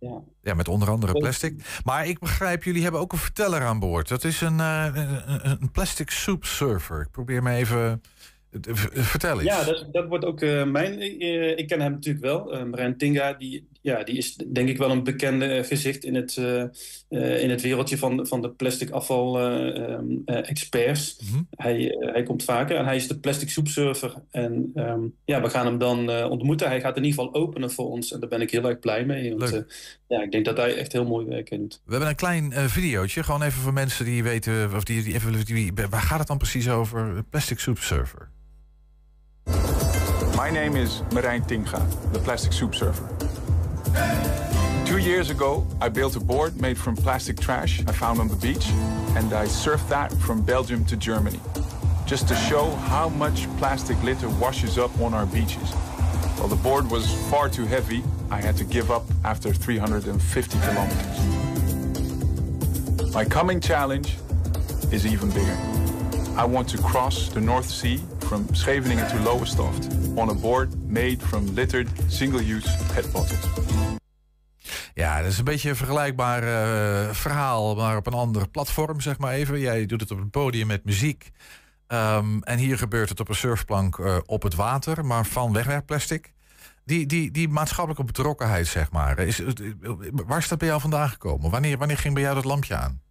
Ja. 0.02 0.22
ja, 0.42 0.54
met 0.54 0.68
onder 0.68 0.90
andere 0.90 1.14
plastic. 1.14 1.80
Maar 1.84 2.08
ik 2.08 2.20
begrijp, 2.20 2.64
jullie 2.64 2.84
hebben 2.84 3.02
ook 3.02 3.12
een 3.12 3.18
verteller 3.18 3.62
aan 3.62 3.80
boord. 3.80 4.08
Dat 4.08 4.24
is 4.24 4.42
een, 4.42 4.60
eh, 4.60 4.88
een, 5.42 5.72
plastic 5.72 6.10
soup 6.10 6.44
surfer. 6.46 7.02
Ik 7.02 7.12
probeer 7.12 7.44
me 7.44 7.56
even... 7.56 8.02
eh, 8.52 8.60
v- 8.76 8.88
Vertel 9.10 9.42
eens. 9.42 9.50
Ja, 9.50 9.64
dat, 9.64 9.88
dat 9.92 10.08
wordt 10.08 10.26
ook 10.26 10.42
eh, 10.42 10.64
mijn. 10.66 11.00
eh, 11.00 11.58
ik 11.58 11.68
ken 11.68 11.82
hem 11.82 11.92
natuurlijk 11.92 12.26
wel. 12.26 12.66
Marijn 12.66 12.98
Tinga, 12.98 13.34
die, 13.34 13.68
ja, 13.82 14.04
die 14.04 14.18
is 14.18 14.36
denk 14.36 14.70
ik 14.70 14.78
wel 14.78 14.92
een 14.92 15.04
bekende 15.04 15.46
eh, 15.46 15.64
gezicht 15.64 16.04
in 16.04 16.16
het, 16.16 16.38
eh, 16.38 16.62
eh, 17.10 17.44
in 17.44 17.50
het 17.50 17.62
wereldje 17.62 17.98
van, 17.98 18.28
van 18.28 18.42
de 18.42 18.50
plastic 18.50 18.90
afval 18.90 19.40
eh, 19.40 19.84
ehm, 19.94 20.06
eh, 20.26 20.50
experts. 20.50 21.18
Mhm. 21.32 21.42
Hij, 21.50 21.98
hij 22.00 22.24
komt 22.24 22.44
vaker 22.44 22.76
en 22.76 22.86
hij 22.86 22.96
is 22.96 23.08
de 23.08 23.20
plastic 23.20 23.50
soepsurfer. 23.50 24.14
En 24.32 24.72
ehm, 24.76 25.00
ja, 25.26 25.42
we 25.42 25.50
gaan 25.50 25.66
hem 25.66 25.78
dan 25.78 26.10
eh, 26.10 26.30
ontmoeten. 26.30 26.68
Hij 26.68 26.82
gaat 26.82 26.98
in 26.98 27.04
ieder 27.04 27.20
geval 27.24 27.42
openen 27.42 27.72
voor 27.72 27.90
ons 27.90 28.12
en 28.12 28.20
daar 28.20 28.30
ben 28.30 28.42
ik 28.42 28.52
heel 28.52 28.70
erg 28.70 28.80
blij 28.80 29.06
mee. 29.06 29.30
Want 29.36 29.52
Leuk. 29.52 29.66
eh, 30.08 30.18
ja, 30.18 30.24
ik 30.24 30.32
denk 30.32 30.46
dat 30.46 30.58
hij 30.58 30.76
echt 30.76 30.92
heel 30.92 31.06
mooi 31.06 31.26
werk 31.26 31.50
doet. 31.50 31.82
We 31.86 31.92
hebben 31.92 32.10
een 32.10 32.16
klein 32.16 32.52
eh 32.52 32.66
videootje, 32.66 33.24
gewoon 33.24 33.42
even 33.42 33.62
voor 33.62 33.74
mensen 33.74 34.06
die 34.06 34.24
weten, 34.24 34.76
of 34.76 34.84
die, 34.84 35.04
die 35.04 35.14
even, 35.14 35.46
die, 35.46 35.72
waar 35.90 36.02
gaat 36.02 36.20
het 36.20 36.28
dan 36.28 36.38
precies 36.38 36.70
over? 36.70 37.24
Plastic 37.30 37.60
Soup 37.60 37.78
Surfer. 37.78 38.30
My 40.36 40.50
name 40.50 40.82
is 40.82 41.02
Marijn 41.14 41.46
Tinga, 41.46 41.88
the 42.12 42.20
plastic 42.20 42.52
soup 42.52 42.74
surfer. 42.74 43.06
Two 44.86 44.98
years 44.98 45.30
ago, 45.30 45.66
I 45.80 45.90
built 45.90 46.16
a 46.16 46.20
board 46.20 46.60
made 46.60 46.78
from 46.78 46.96
plastic 46.96 47.40
trash 47.40 47.82
I 47.88 47.92
found 47.92 48.20
on 48.20 48.28
the 48.28 48.36
beach, 48.36 48.68
and 49.16 49.34
I 49.34 49.46
surfed 49.46 49.88
that 49.90 50.12
from 50.14 50.42
Belgium 50.42 50.84
to 50.86 50.98
Germany, 50.98 51.40
just 52.06 52.28
to 52.28 52.36
show 52.36 52.72
how 52.72 53.10
much 53.10 53.48
plastic 53.58 54.02
litter 54.04 54.30
washes 54.30 54.78
up 54.78 54.92
on 55.00 55.14
our 55.14 55.26
beaches. 55.26 55.72
While 56.38 56.50
the 56.50 56.56
board 56.58 56.90
was 56.92 57.14
far 57.30 57.48
too 57.50 57.66
heavy, 57.66 58.04
I 58.30 58.42
had 58.42 58.58
to 58.58 58.64
give 58.64 58.92
up 58.92 59.06
after 59.24 59.54
350 59.54 60.60
kilometers. 60.60 61.42
My 63.14 63.26
coming 63.26 63.60
challenge 63.60 64.18
is 64.92 65.06
even 65.06 65.30
bigger. 65.32 65.58
I 66.36 66.46
want 66.46 66.68
to 66.70 66.78
cross 66.78 67.30
the 67.30 67.42
North 67.42 67.70
Sea 67.70 68.02
from 68.32 68.48
Scheveningen 68.52 69.08
to 69.08 69.18
Lowestoft 69.20 69.88
on 70.16 70.30
a 70.30 70.34
board 70.34 70.70
made 70.88 71.18
from 71.20 71.54
littered 71.54 71.88
single-use 72.08 72.70
PET 72.94 73.12
bottles. 73.12 73.40
Ja, 74.94 75.22
dat 75.22 75.32
is 75.32 75.38
een 75.38 75.44
beetje 75.44 75.70
een 75.70 75.76
vergelijkbaar 75.76 76.44
eh, 76.44 77.14
verhaal, 77.14 77.76
maar 77.76 77.98
op 77.98 78.08
een 78.08 78.14
ander 78.14 78.50
platform, 78.50 79.02
zeg 79.02 79.18
maar 79.18 79.34
even. 79.34 79.60
Jij 79.60 79.86
doet 79.86 80.02
het 80.02 80.12
op 80.12 80.18
een 80.18 80.30
podium 80.30 80.68
met 80.68 80.86
muziek. 80.86 81.30
Ehm, 81.88 82.40
en 82.42 82.58
hier 82.58 82.78
gebeurt 82.78 83.10
het 83.10 83.20
op 83.20 83.30
een 83.30 83.36
surfplank 83.36 84.00
eh, 84.00 84.18
op 84.26 84.44
het 84.44 84.56
water, 84.56 85.06
maar 85.06 85.26
van 85.26 85.54
wegwerpplastic. 85.54 86.34
Die, 86.86 87.06
die, 87.06 87.32
die 87.32 87.50
maatschappelijke 87.50 88.04
betrokkenheid, 88.04 88.68
zeg 88.68 88.92
maar. 88.92 89.20
Is, 89.20 89.38
het- 89.38 89.62
waar 90.26 90.38
is 90.38 90.48
dat 90.48 90.58
bij 90.58 90.68
jou 90.68 90.82
vandaan 90.82 91.10
gekomen? 91.10 91.50
Wanneer, 91.52 91.78
wanneer 91.78 91.98
ging 91.98 92.14
bij 92.14 92.24
jou 92.24 92.36
dat 92.36 92.46
lampje 92.46 92.76
aan? 92.76 93.02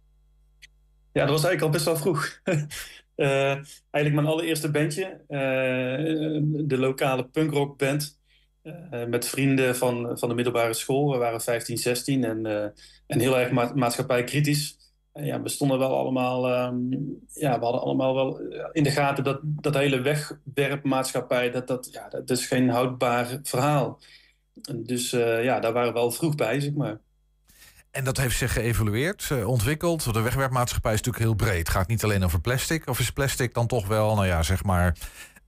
Ja, 1.11 1.25
dat 1.25 1.29
was 1.41 1.43
eigenlijk 1.43 1.61
al 1.61 1.69
best 1.69 1.85
wel 1.85 1.97
vroeg. 1.97 2.39
Eh, 3.21 3.51
eigenlijk 3.91 4.13
mijn 4.13 4.25
allereerste 4.25 4.71
bandje, 4.71 5.05
eh, 5.27 6.41
de 6.65 6.77
lokale 6.77 7.27
punkrockband. 7.27 8.19
eh 8.61 9.05
met 9.05 9.27
vrienden 9.27 9.75
van, 9.75 10.17
van 10.17 10.29
de 10.29 10.35
middelbare 10.35 10.73
school. 10.73 11.11
We 11.11 11.17
waren 11.17 11.41
15, 11.41 11.77
16 11.77 12.23
en, 12.23 12.45
en 13.07 13.19
heel 13.19 13.39
erg 13.39 13.51
ma 13.51 13.71
maatschappijkritisch. 13.75 14.77
Ja, 15.13 15.41
we 15.41 15.49
stonden 15.49 15.79
wel 15.79 15.97
allemaal, 15.97 16.47
ehm, 16.47 16.91
ja, 17.33 17.57
we 17.59 17.63
hadden 17.63 17.81
allemaal 17.81 18.15
wel 18.15 18.39
in 18.71 18.83
de 18.83 18.91
gaten 18.91 19.23
dat 19.23 19.39
dat 19.43 19.73
hele 19.73 20.01
wegwerpmaatschappij, 20.01 21.51
dat, 21.51 21.67
dat, 21.67 21.89
ja, 21.91 22.07
dat 22.07 22.29
is 22.29 22.47
geen 22.47 22.69
houdbaar 22.69 23.39
verhaal. 23.43 23.99
Dus 24.75 25.09
ja, 25.09 25.59
daar 25.59 25.73
waren 25.73 25.93
we 25.93 25.99
wel 25.99 26.11
vroeg 26.11 26.35
bij, 26.35 26.59
zeg 26.59 26.73
maar. 26.73 26.99
En 27.91 28.03
dat 28.03 28.17
heeft 28.17 28.37
zich 28.37 28.53
geëvolueerd, 28.53 29.27
eh, 29.31 29.47
ontwikkeld. 29.47 30.13
De 30.13 30.21
wegwerpmaatschappij 30.21 30.93
is 30.93 31.01
natuurlijk 31.01 31.23
heel 31.25 31.35
breed. 31.47 31.57
Het 31.59 31.69
gaat 31.69 31.87
niet 31.87 32.03
alleen 32.03 32.23
over 32.23 32.41
plastic. 32.41 32.87
Of 32.89 32.99
is 32.99 33.11
plastic 33.11 33.53
dan 33.53 33.67
toch 33.67 33.87
wel, 33.87 34.15
nou 34.15 34.27
ja, 34.27 34.43
zeg 34.43 34.63
maar... 34.63 34.97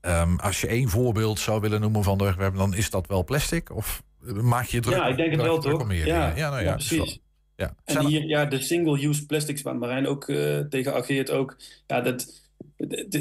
ehm, 0.00 0.36
als 0.36 0.60
je 0.60 0.66
één 0.66 0.88
voorbeeld 0.88 1.38
zou 1.38 1.60
willen 1.60 1.80
noemen 1.80 2.02
van 2.02 2.18
de 2.18 2.24
wegwerp... 2.24 2.56
dan 2.56 2.74
is 2.74 2.90
dat 2.90 3.06
wel 3.06 3.24
plastic? 3.24 3.70
Of 3.76 4.02
maak 4.42 4.64
je 4.64 4.76
je 4.76 4.82
druk 4.82 4.94
Ja, 4.96 5.06
ik 5.06 5.16
denk 5.16 5.30
het 5.32 5.40
wel, 5.42 5.58
toch? 5.60 5.86
meer 5.86 6.06
Ja, 6.06 6.32
ja, 6.36 6.50
nou 6.50 6.62
ja, 6.62 6.68
ja, 6.68 6.74
precies. 6.74 7.18
Ja. 7.56 7.66
En 7.84 7.92
Zijn 7.92 8.04
er- 8.04 8.10
hier, 8.10 8.24
ja, 8.24 8.44
de 8.44 8.60
single-use 8.60 9.26
plastics 9.26 9.62
waar 9.62 9.76
Marijn 9.76 10.06
ook 10.06 10.28
eh, 10.28 10.58
tegen 10.58 10.94
ageert 10.94 11.30
ook. 11.30 11.56
Ja, 11.86 12.00
dat, 12.00 12.42
het- 12.76 12.90
het 13.10 13.12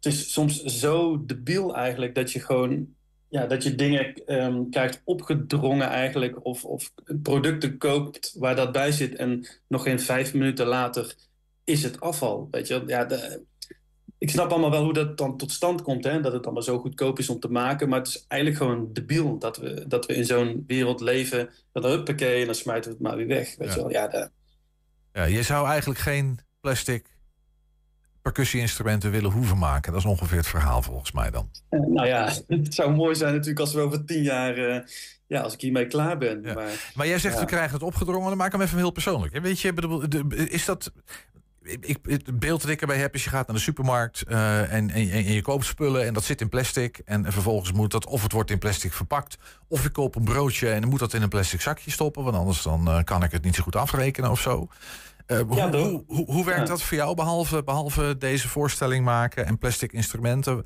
het 0.00 0.06
is 0.06 0.32
soms 0.32 0.62
zo 0.64 1.24
debiel 1.26 1.76
eigenlijk 1.76 2.14
dat 2.14 2.32
je 2.32 2.40
gewoon... 2.40 2.96
Ja, 3.30 3.46
dat 3.46 3.62
je 3.62 3.74
dingen 3.74 4.14
ehm, 4.26 4.68
krijgt 4.70 5.00
opgedrongen 5.04 5.88
eigenlijk. 5.88 6.44
Of, 6.44 6.64
of 6.64 6.92
producten 7.22 7.78
koopt 7.78 8.34
waar 8.38 8.56
dat 8.56 8.72
bij 8.72 8.92
zit. 8.92 9.14
En 9.14 9.46
nog 9.68 9.82
geen 9.82 10.00
vijf 10.00 10.34
minuten 10.34 10.66
later 10.66 11.14
is 11.64 11.82
het 11.82 12.00
afval. 12.00 12.48
Weet 12.50 12.66
je, 12.68 12.82
ja, 12.86 13.04
de, 13.04 13.42
ik 14.18 14.30
snap 14.30 14.50
allemaal 14.50 14.70
wel 14.70 14.84
hoe 14.84 14.92
dat 14.92 15.18
dan 15.18 15.36
tot 15.36 15.52
stand 15.52 15.82
komt. 15.82 16.04
Hè? 16.04 16.20
Dat 16.20 16.32
het 16.32 16.44
allemaal 16.44 16.62
zo 16.62 16.78
goedkoop 16.78 17.18
is 17.18 17.28
om 17.28 17.40
te 17.40 17.48
maken. 17.50 17.88
Maar 17.88 17.98
het 17.98 18.08
is 18.08 18.24
eigenlijk 18.28 18.62
gewoon 18.62 18.92
debiel 18.92 19.38
dat 19.38 19.56
we, 19.56 19.84
dat 19.88 20.06
we 20.06 20.14
in 20.14 20.24
zo'n 20.24 20.64
wereld 20.66 21.00
leven. 21.00 21.50
Dat 21.72 21.84
huppakee 21.84 22.40
en 22.40 22.46
dan 22.46 22.54
smijten 22.54 22.90
we 22.90 22.96
het 22.96 23.06
maar 23.06 23.16
weer 23.16 23.26
weg. 23.26 23.56
Weet 23.56 23.68
Ja. 23.68 23.74
je 23.74 23.80
wel. 23.80 23.90
Ja, 23.90 24.08
de, 24.08 24.30
Ja, 25.12 25.24
je 25.24 25.42
zou 25.42 25.66
eigenlijk 25.68 26.00
geen 26.00 26.38
plastic 26.60 27.06
percussie-instrumenten 28.32 29.10
willen 29.10 29.30
hoeven 29.30 29.58
maken. 29.58 29.92
Dat 29.92 30.00
is 30.00 30.06
ongeveer 30.06 30.36
het 30.36 30.46
verhaal 30.46 30.82
volgens 30.82 31.12
mij 31.12 31.30
dan. 31.30 31.50
Eh, 31.68 31.80
Nou 31.80 32.06
ja, 32.06 32.24
het 32.48 32.74
zou 32.74 32.94
mooi 32.94 33.14
zijn 33.14 33.32
natuurlijk 33.32 33.60
als 33.60 33.74
we 33.74 33.80
over 33.80 34.04
tien 34.04 34.22
jaar, 34.22 34.56
eh, 34.56 34.80
ja, 35.26 35.40
als 35.40 35.52
ik 35.52 35.60
hiermee 35.60 35.86
klaar 35.86 36.18
ben. 36.18 36.42
Ja. 36.42 36.54
Maar 36.54 36.90
Maar 36.94 37.06
jij 37.06 37.18
zegt, 37.18 37.34
Ja. 37.34 37.40
we 37.40 37.46
krijgen 37.46 37.72
het 37.72 37.82
opgedrongen. 37.82 38.28
Dan 38.28 38.36
maak 38.36 38.52
hem 38.52 38.60
even 38.60 38.76
heel 38.78 38.90
persoonlijk. 38.90 39.38
Weet 39.38 39.60
je, 39.60 39.72
bedoel, 39.72 40.02
is 40.30 40.64
dat... 40.64 40.92
Ik, 41.62 41.98
het 42.02 42.38
beeld 42.38 42.60
dat 42.60 42.70
ik 42.70 42.80
erbij 42.80 42.96
heb 42.96 43.14
is, 43.14 43.24
je 43.24 43.30
gaat 43.30 43.46
naar 43.46 43.56
de 43.56 43.62
supermarkt 43.62 44.22
eh, 44.22 44.60
en, 44.72 44.90
en, 44.90 45.10
en 45.10 45.32
je 45.32 45.42
koopt 45.42 45.64
spullen 45.64 46.06
en 46.06 46.14
dat 46.14 46.24
zit 46.24 46.40
in 46.40 46.48
plastic. 46.48 47.00
En 47.04 47.32
vervolgens 47.32 47.72
moet 47.72 47.90
dat, 47.90 48.06
of 48.06 48.22
het 48.22 48.32
wordt 48.32 48.50
in 48.50 48.58
plastic 48.58 48.92
verpakt, 48.92 49.36
of 49.68 49.84
ik 49.84 49.92
koop 49.92 50.14
een 50.14 50.24
broodje 50.24 50.70
en 50.70 50.80
dan 50.80 50.90
moet 50.90 50.98
dat 50.98 51.14
in 51.14 51.22
een 51.22 51.28
plastic 51.28 51.60
zakje 51.60 51.90
stoppen. 51.90 52.24
Want 52.24 52.36
anders 52.36 52.62
dan 52.62 53.04
kan 53.04 53.22
ik 53.22 53.32
het 53.32 53.44
niet 53.44 53.54
zo 53.54 53.62
goed 53.62 53.76
afrekenen 53.76 54.30
of 54.30 54.40
zo. 54.40 54.68
Eh, 55.28 55.40
hoe, 55.40 55.56
Ja, 55.56 55.70
hoe, 55.70 56.04
hoe, 56.06 56.24
hoe 56.32 56.44
werkt 56.44 56.60
Ja. 56.60 56.66
dat 56.66 56.82
voor 56.82 56.96
jou, 56.96 57.14
behalve, 57.14 57.62
behalve 57.64 58.16
deze 58.18 58.48
voorstelling 58.48 59.04
maken 59.04 59.46
en 59.46 59.58
plastic 59.58 59.92
instrumenten? 59.92 60.64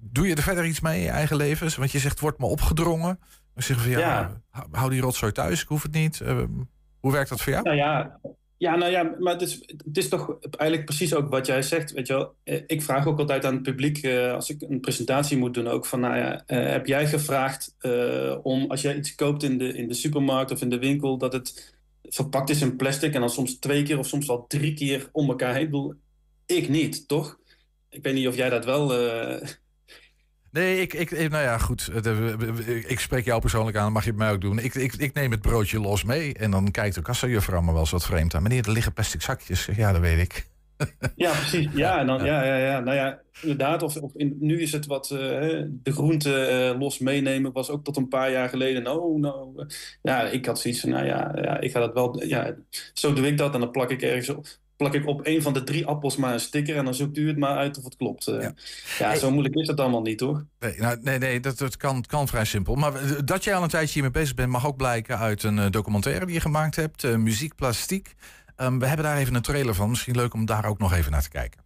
doe 0.00 0.26
je 0.28 0.34
er 0.34 0.42
verder 0.42 0.64
iets 0.66 0.80
mee 0.80 0.98
in 0.98 1.04
je 1.04 1.10
eigen 1.10 1.36
leven? 1.36 1.78
Want 1.78 1.92
je 1.92 1.98
zegt, 1.98 2.20
wordt 2.20 2.38
me 2.38 2.46
opgedrongen. 2.46 3.18
Dan 3.54 3.62
zeggen 3.62 3.92
van, 3.92 4.00
ja, 4.00 4.40
hou- 4.70 4.90
die 4.90 5.00
rotzooi 5.00 5.32
thuis, 5.32 5.62
ik 5.62 5.68
hoef 5.68 5.82
het 5.82 5.92
niet. 5.92 6.20
Eh, 6.20 6.42
hoe 7.00 7.12
werkt 7.12 7.28
dat 7.28 7.40
voor 7.42 7.52
jou? 7.52 7.64
Nou 7.64 7.76
ja, 7.76 8.20
ja, 8.56 8.76
nou 8.76 8.90
ja, 8.90 9.14
maar 9.18 9.32
het 9.32 9.42
is, 9.42 9.52
het 9.84 9.96
is 9.96 10.08
toch 10.08 10.36
eigenlijk 10.40 10.84
precies 10.84 11.14
ook 11.14 11.28
wat 11.30 11.46
jij 11.46 11.62
zegt. 11.62 11.92
Weet 11.92 12.06
je 12.06 12.12
wel? 12.12 12.34
Eh, 12.44 12.62
Ik 12.66 12.82
vraag 12.82 13.06
ook 13.06 13.18
altijd 13.18 13.44
aan 13.44 13.54
het 13.54 13.62
publiek, 13.62 14.06
als 14.34 14.50
ik 14.50 14.62
een 14.62 14.80
presentatie 14.80 15.36
moet 15.38 15.54
doen, 15.54 15.66
ook 15.68 15.86
van, 15.86 16.00
nou 16.00 16.16
ja, 16.16 16.42
heb 16.46 16.86
jij 16.86 17.06
gevraagd 17.06 17.76
om, 18.42 18.70
als 18.70 18.82
jij 18.82 18.96
iets 18.96 19.14
koopt 19.14 19.42
in 19.42 19.58
de, 19.58 19.72
in 19.76 19.88
de 19.88 19.94
supermarkt 19.94 20.50
of 20.50 20.60
in 20.62 20.70
de 20.70 20.78
winkel, 20.78 21.18
dat 21.18 21.32
het 21.32 21.75
verpakt 22.08 22.50
is 22.50 22.60
in 22.60 22.76
plastic 22.76 23.14
en 23.14 23.20
dan 23.20 23.30
soms 23.30 23.58
twee 23.58 23.82
keer 23.82 23.98
of 23.98 24.06
soms 24.06 24.26
wel 24.26 24.46
drie 24.46 24.74
keer 24.74 25.08
om 25.12 25.28
elkaar 25.28 25.52
heen? 25.54 25.62
Ik 25.62 25.70
bedoel, 25.70 25.94
ik 26.46 26.68
niet, 26.68 27.08
toch? 27.08 27.38
Ik 27.90 28.02
weet 28.02 28.14
niet 28.14 28.28
of 28.28 28.36
jij 28.36 28.48
dat 28.50 28.64
wel... 28.64 28.94
eh, 28.94 29.48
Nee, 30.50 30.80
ik, 30.80 30.92
ik, 30.94 31.10
nou 31.10 31.42
ja, 31.42 31.58
goed. 31.58 31.88
Eh, 31.88 32.90
Ik 32.90 33.00
spreek 33.00 33.24
jou 33.24 33.40
persoonlijk 33.40 33.76
aan, 33.76 33.92
mag 33.92 34.04
je 34.04 34.10
het 34.10 34.18
mij 34.18 34.30
ook 34.30 34.40
doen. 34.40 34.58
Ik, 34.58 34.74
ik, 34.74 34.94
ik 34.94 35.14
neem 35.14 35.30
het 35.30 35.40
broodje 35.40 35.80
los 35.80 36.04
mee 36.04 36.34
en 36.34 36.50
dan 36.50 36.70
kijkt 36.70 36.94
de 36.94 37.02
kassajuffrouw 37.02 37.60
me 37.60 37.70
wel 37.72 37.80
eens 37.80 37.90
wat 37.90 38.04
vreemd 38.04 38.34
aan. 38.34 38.42
Meneer, 38.42 38.64
er 38.64 38.72
liggen 38.72 38.92
plastic 38.92 39.22
zakjes. 39.22 39.68
Ja, 39.76 39.92
dat 39.92 40.00
weet 40.00 40.18
ik. 40.18 40.46
Ja, 41.16 41.30
precies. 41.32 41.68
Ja, 41.74 41.98
en 41.98 42.06
dan, 42.06 42.24
ja, 42.24 42.44
ja, 42.44 42.56
ja. 42.56 42.80
Nou 42.80 42.96
ja, 42.96 43.20
inderdaad. 43.40 43.82
Of, 43.82 43.96
of 43.96 44.12
in, 44.14 44.36
nu 44.40 44.60
is 44.60 44.72
het 44.72 44.86
wat 44.86 45.10
eh, 45.10 45.18
de 45.68 45.92
groente 45.92 46.34
eh, 46.44 46.78
los 46.78 46.98
meenemen 46.98 47.52
was 47.52 47.70
ook 47.70 47.84
tot 47.84 47.96
een 47.96 48.08
paar 48.08 48.30
jaar 48.30 48.48
geleden. 48.48 48.82
Nou, 48.82 49.18
nou. 49.20 49.66
ja, 50.02 50.22
ik 50.22 50.46
had 50.46 50.60
zoiets 50.60 50.80
van, 50.80 50.90
nou 50.90 51.06
ja, 51.06 51.32
ja, 51.42 51.60
ik 51.60 51.70
ga 51.70 51.80
dat 51.80 51.92
wel. 51.94 52.24
Ja, 52.24 52.54
zo 52.94 53.12
doe 53.12 53.26
ik 53.26 53.38
dat 53.38 53.54
en 53.54 53.60
dan 53.60 53.70
plak 53.70 53.90
ik 53.90 54.02
ergens 54.02 54.28
op. 54.28 54.46
Plak 54.76 54.94
ik 54.94 55.06
op 55.06 55.20
een 55.26 55.42
van 55.42 55.52
de 55.52 55.64
drie 55.64 55.86
appels 55.86 56.16
maar 56.16 56.32
een 56.32 56.40
sticker 56.40 56.76
en 56.76 56.84
dan 56.84 56.94
zoekt 56.94 57.16
u 57.16 57.28
het 57.28 57.36
maar 57.38 57.56
uit 57.56 57.78
of 57.78 57.84
het 57.84 57.96
klopt. 57.96 58.26
Eh, 58.26 58.40
Ja. 58.42 58.54
ja, 58.98 59.16
zo 59.16 59.30
moeilijk 59.30 59.54
is 59.54 59.68
het 59.68 59.80
allemaal 59.80 60.02
niet, 60.02 60.20
hoor. 60.20 60.46
Nee, 60.60 60.74
nou, 60.78 60.98
nee, 61.02 61.18
nee 61.18 61.40
dat, 61.40 61.58
dat 61.58 61.76
kan, 61.76 62.04
kan 62.06 62.28
vrij 62.28 62.44
simpel. 62.44 62.74
Maar 62.74 62.92
dat 63.24 63.44
jij 63.44 63.54
al 63.54 63.62
een 63.62 63.68
tijdje 63.68 63.92
hiermee 63.92 64.10
bezig 64.10 64.34
bent, 64.34 64.50
mag 64.50 64.66
ook 64.66 64.76
blijken 64.76 65.18
uit 65.18 65.42
een 65.42 65.70
documentaire 65.70 66.24
die 66.26 66.34
je 66.34 66.40
gemaakt 66.40 66.76
hebt. 66.76 67.04
eh, 67.04 67.16
Muziek 67.16 67.54
Plastiek. 67.54 68.14
Ehm, 68.56 68.78
we 68.78 68.86
hebben 68.86 69.06
daar 69.06 69.16
even 69.16 69.34
een 69.34 69.42
trailer 69.42 69.74
van. 69.74 69.88
Misschien 69.88 70.16
leuk 70.16 70.34
om 70.34 70.46
daar 70.46 70.64
ook 70.64 70.78
nog 70.78 70.92
even 70.92 71.12
naar 71.12 71.22
te 71.22 71.28
kijken. 71.28 71.64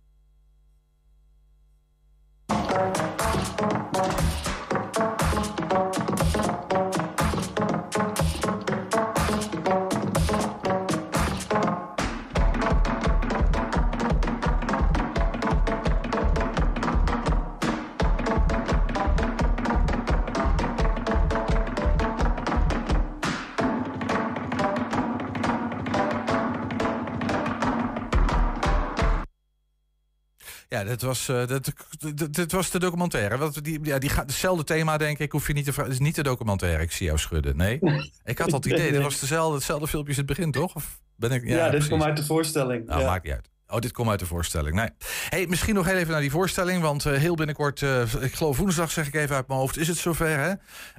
Ja, 30.81 30.87
dat 30.87 31.03
was, 31.03 31.29
eh, 31.29 31.47
dat, 31.47 31.73
dat, 32.15 32.35
dat 32.35 32.53
was 32.53 32.71
de 32.71 32.79
documentaire. 32.79 33.37
Wat, 33.37 33.59
die, 33.63 33.79
ja, 33.83 33.99
die 33.99 34.11
gaat, 34.11 34.27
hetzelfde 34.27 34.65
thema, 34.65 34.97
denk 34.97 35.19
ik. 35.19 35.33
Hoef 35.33 35.47
je 35.47 35.53
niet 35.53 35.65
te 35.65 35.73
vragen. 35.73 35.91
Het 35.91 36.01
is 36.01 36.07
niet 36.07 36.15
de 36.15 36.23
documentaire. 36.23 36.83
Ik 36.83 36.93
zie 36.93 37.07
jou 37.07 37.19
schudden. 37.19 37.57
Nee. 37.57 37.79
Ik 38.25 38.39
had 38.39 38.53
al 38.53 38.59
het 38.59 38.67
idee. 38.67 38.93
Dat 38.93 39.03
was 39.03 39.21
dezelfde, 39.21 39.55
hetzelfde 39.55 39.87
filmpje 39.87 40.09
als 40.09 40.17
het 40.17 40.27
begin, 40.27 40.51
toch? 40.53 40.75
Of 40.75 41.01
ben 41.17 41.31
ik, 41.31 41.45
Ja, 41.49 41.63
dit 41.63 41.71
precies. 41.71 41.89
komt 41.89 42.03
uit 42.03 42.17
de 42.17 42.25
voorstelling. 42.25 42.87
Nou, 42.87 43.01
ja. 43.01 43.07
maakt 43.07 43.25
niet 43.25 43.33
uit. 43.33 43.49
Oh, 43.69 43.79
dit 43.79 43.93
komt 43.93 44.09
uit 44.09 44.19
de 44.19 44.27
voorstelling. 44.27 44.75
Nee. 44.75 44.89
Hey, 45.29 45.47
misschien 45.47 45.75
nog 45.75 45.87
heel 45.87 45.97
even 45.97 46.13
naar 46.13 46.21
die 46.21 46.31
voorstelling. 46.31 46.83
Want 46.83 47.07
eh, 47.07 47.13
heel 47.13 47.35
binnenkort, 47.35 47.83
eh, 47.83 48.01
ik 48.21 48.35
geloof 48.35 48.57
woensdag 48.57 48.91
zeg 48.91 49.07
ik 49.07 49.15
even 49.15 49.37
uit 49.37 49.49
mijn 49.49 49.61
hoofd, 49.61 49.77
is 49.77 49.89
het 49.89 49.97
zover 49.97 50.39
hè? 50.39 50.53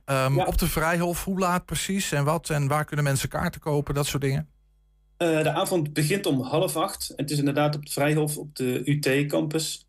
Ja. 0.06 0.46
Op 0.46 0.58
de 0.58 0.68
Vrijhof, 0.68 1.24
hoe 1.24 1.40
laat 1.40 1.66
precies 1.66 2.12
en 2.12 2.24
wat? 2.24 2.50
En 2.50 2.68
waar 2.68 2.86
kunnen 2.86 3.06
mensen 3.06 3.30
kaarten 3.30 3.62
kopen? 3.62 3.94
Dat 3.94 4.06
soort 4.06 4.24
dingen. 4.24 4.50
Eh, 5.22 5.44
de 5.44 5.52
avond 5.52 5.94
begint 5.94 6.26
om 6.26 6.42
half 6.42 6.76
acht. 6.76 7.14
Het 7.16 7.32
is 7.32 7.38
inderdaad 7.38 7.76
op 7.76 7.82
het 7.82 7.92
Vrijhof 7.94 8.38
op 8.38 8.56
de 8.56 8.82
UT-campus. 8.86 9.88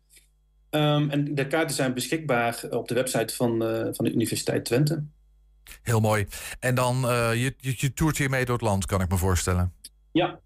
Ehm, 0.69 1.09
en 1.09 1.35
de 1.35 1.47
kaarten 1.47 1.75
zijn 1.75 1.93
beschikbaar 1.93 2.63
op 2.69 2.87
de 2.87 2.93
website 2.93 3.35
van, 3.35 3.63
eh, 3.65 3.87
van 3.91 4.05
de 4.05 4.11
Universiteit 4.11 4.65
Twente. 4.65 5.03
Heel 5.81 5.99
mooi. 5.99 6.27
En 6.59 6.75
dan, 6.75 7.09
eh, 7.09 7.33
je, 7.33 7.53
je, 7.57 7.73
je 7.77 7.93
toert 7.93 8.17
hier 8.17 8.29
mee 8.29 8.45
door 8.45 8.55
het 8.55 8.63
land, 8.63 8.85
kan 8.85 9.01
ik 9.01 9.09
me 9.09 9.17
voorstellen. 9.17 9.73
Ja, 10.11 10.39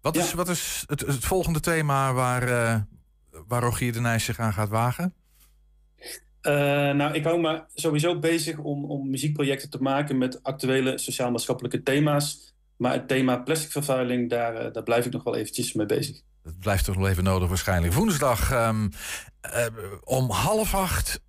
Wat 0.00 0.14
Ja. 0.16 0.22
is, 0.22 0.32
wat 0.32 0.48
is 0.48 0.84
het, 0.86 1.00
het 1.00 1.24
volgende 1.24 1.60
thema 1.60 2.12
waar, 2.12 2.42
eh, 2.42 2.80
waar 3.46 3.62
Rogier 3.62 3.92
de 3.92 4.00
Nijs 4.00 4.24
zich 4.24 4.38
aan 4.38 4.52
gaat 4.52 4.68
wagen? 4.68 5.14
Eh, 6.40 6.52
nou, 6.90 7.14
ik 7.14 7.24
hou 7.24 7.40
me 7.40 7.62
sowieso 7.74 8.18
bezig 8.18 8.58
om, 8.58 8.84
om 8.84 9.10
muziekprojecten 9.10 9.70
te 9.70 9.82
maken 9.82 10.18
met 10.18 10.42
actuele 10.42 10.98
sociaal-maatschappelijke 10.98 11.82
thema's. 11.82 12.56
Maar 12.78 12.92
het 12.92 13.08
thema 13.08 13.36
plasticvervuiling, 13.36 14.30
daar, 14.30 14.54
eh, 14.54 14.72
daar 14.72 14.82
blijf 14.82 15.06
ik 15.06 15.12
nog 15.12 15.22
wel 15.22 15.36
eventjes 15.36 15.72
mee 15.72 15.86
bezig. 15.86 16.20
Dat 16.42 16.58
blijft 16.58 16.84
toch 16.84 16.96
nog 16.96 17.08
even 17.08 17.24
nodig 17.24 17.48
waarschijnlijk. 17.48 17.92
Woensdag 17.92 18.50
ehm, 18.50 18.88
eh, 19.40 19.66
om 20.04 20.30
half 20.30 20.74
acht. 20.74 21.20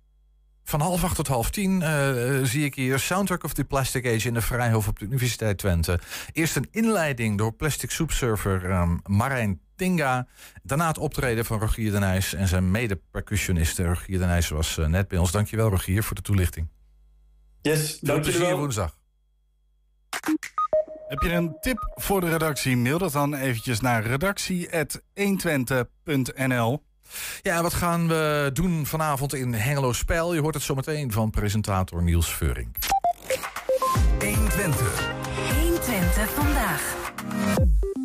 Van 0.64 0.80
half 0.80 1.04
acht 1.04 1.16
tot 1.16 1.26
half 1.26 1.50
tien 1.50 1.82
eh, 1.82 2.42
zie 2.42 2.64
ik 2.64 2.74
hier 2.74 2.98
Soundtrack 2.98 3.44
of 3.44 3.52
the 3.52 3.64
Plastic 3.64 4.06
Age 4.06 4.28
in 4.28 4.34
de 4.34 4.40
Vrijhof 4.40 4.88
op 4.88 4.98
de 4.98 5.04
Universiteit 5.04 5.58
Twente. 5.58 5.98
Eerst 6.32 6.56
een 6.56 6.68
inleiding 6.70 7.38
door 7.38 7.52
plastic 7.52 7.90
soepsurfer 7.90 8.70
ehm 8.70 8.96
Marijn 9.04 9.60
Tinga. 9.76 10.26
Daarna 10.62 10.88
het 10.88 10.98
optreden 10.98 11.44
van 11.44 11.58
Rogier 11.58 11.92
de 11.92 11.98
Nijs 11.98 12.34
en 12.34 12.48
zijn 12.48 12.70
mede-percussioniste. 12.70 13.84
Rogier 13.84 14.18
de 14.18 14.24
Nijs 14.24 14.48
was 14.48 14.76
net 14.86 15.08
bij 15.08 15.18
ons. 15.18 15.30
Dankjewel 15.30 15.68
Rogier 15.68 16.02
voor 16.02 16.16
de 16.16 16.22
toelichting. 16.22 16.68
Yes, 17.62 17.90
Veel 17.90 17.98
dank 18.08 18.24
jullie 18.24 18.38
plezier 18.38 18.56
woensdag. 18.56 18.98
Heb 21.10 21.22
je 21.22 21.32
een 21.32 21.56
tip 21.60 21.92
voor 21.94 22.20
de 22.20 22.28
redactie? 22.28 22.76
Mail 22.76 22.98
dat 22.98 23.12
dan 23.12 23.34
eventjes 23.34 23.80
naar 23.80 24.02
redactie.120.nl. 24.02 26.82
Ja, 27.42 27.62
wat 27.62 27.74
gaan 27.74 28.08
we 28.08 28.50
doen 28.52 28.86
vanavond 28.86 29.34
in 29.34 29.54
Hengelo 29.54 29.92
Spel? 29.92 30.34
Je 30.34 30.40
hoort 30.40 30.54
het 30.54 30.62
zometeen 30.62 31.12
van 31.12 31.30
presentator 31.30 32.02
Niels 32.02 32.34
Veurink. 32.34 32.76
120 35.60 36.30
vandaag. 36.30 36.96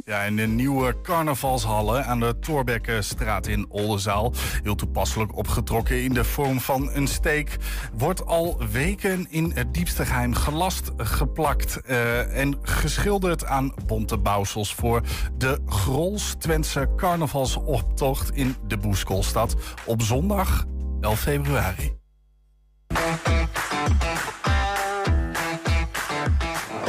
Ja, 0.08 0.22
in 0.22 0.36
de 0.36 0.48
nieuwe 0.48 1.02
carnavalshallen 1.02 2.06
aan 2.06 2.20
de 2.20 2.40
Torbekkenstraat 2.40 3.48
in 3.48 3.66
Oldenzaal. 3.70 4.34
Heel 4.64 4.76
toepasselijk 4.76 5.36
opgetrokken 5.38 6.04
in 6.04 6.14
de 6.14 6.24
vorm 6.24 6.60
van 6.60 6.90
een 6.94 7.08
steek. 7.08 7.58
Wordt 7.94 8.26
al 8.26 8.58
weken 8.72 9.28
in 9.30 9.52
het 9.54 9.74
diepste 9.74 10.06
geheim 10.06 10.34
gelast, 10.34 10.92
geplakt 10.98 11.82
eh, 11.82 12.40
en 12.40 12.58
geschilderd 12.62 13.46
aan 13.46 13.74
bonte 13.86 14.18
bouwsels 14.18 14.74
voor 14.74 15.02
de 15.38 15.60
Grols 15.66 16.36
Twentse 16.38 16.90
carnavalsoptocht 16.96 18.32
in 18.32 18.56
de 18.68 18.78
Boeskolstad 18.78 19.56
op 19.86 20.02
zondag 20.02 20.66
11 21.02 21.20
februari. 21.20 21.94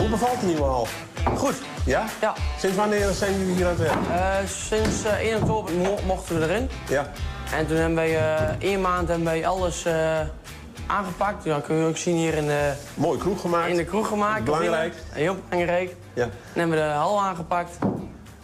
Hoe 0.07 0.19
bevalt 0.19 0.41
de 0.41 0.47
nieuwe 0.47 0.63
hal? 0.63 0.87
Goed, 1.37 1.55
Ja? 1.85 2.05
ja. 2.21 2.35
Sinds 2.59 2.77
wanneer 2.77 3.11
zijn 3.13 3.39
jullie 3.39 3.55
hier 3.55 3.65
aan 3.65 3.71
het 3.71 3.79
werk? 3.81 4.09
Eh, 4.11 4.49
sinds 4.49 5.05
eh, 5.05 5.13
1 5.33 5.37
oktober 5.41 5.75
mo- 5.75 5.99
mochten 6.07 6.39
we 6.39 6.45
erin. 6.49 6.69
Ja. 6.89 7.11
En 7.55 7.67
toen 7.67 7.77
hebben 7.77 7.95
wij 7.95 8.17
eh 8.17 8.49
één 8.59 8.81
maand 8.81 9.09
hebben 9.09 9.27
wij 9.27 9.47
alles 9.47 9.85
eh, 9.85 10.21
aangepakt. 10.87 11.45
Ja, 11.45 11.61
kun 11.61 11.77
je 11.77 11.87
ook 11.87 11.97
zien 11.97 12.17
hier 12.17 12.35
in 12.35 12.47
de, 12.47 12.73
Mooie 12.95 13.19
kroeg 13.19 13.41
gemaakt. 13.41 13.69
in 13.69 13.77
de 13.77 13.85
kroeg 13.85 14.09
gemaakt. 14.09 14.45
Belangrijk. 14.45 14.95
Heel 15.13 15.37
belangrijk. 15.49 15.97
Ja. 16.15 16.25
Dan 16.25 16.33
hebben 16.55 16.77
we 16.77 16.83
de 16.83 16.89
hal 16.91 17.21
aangepakt. 17.23 17.79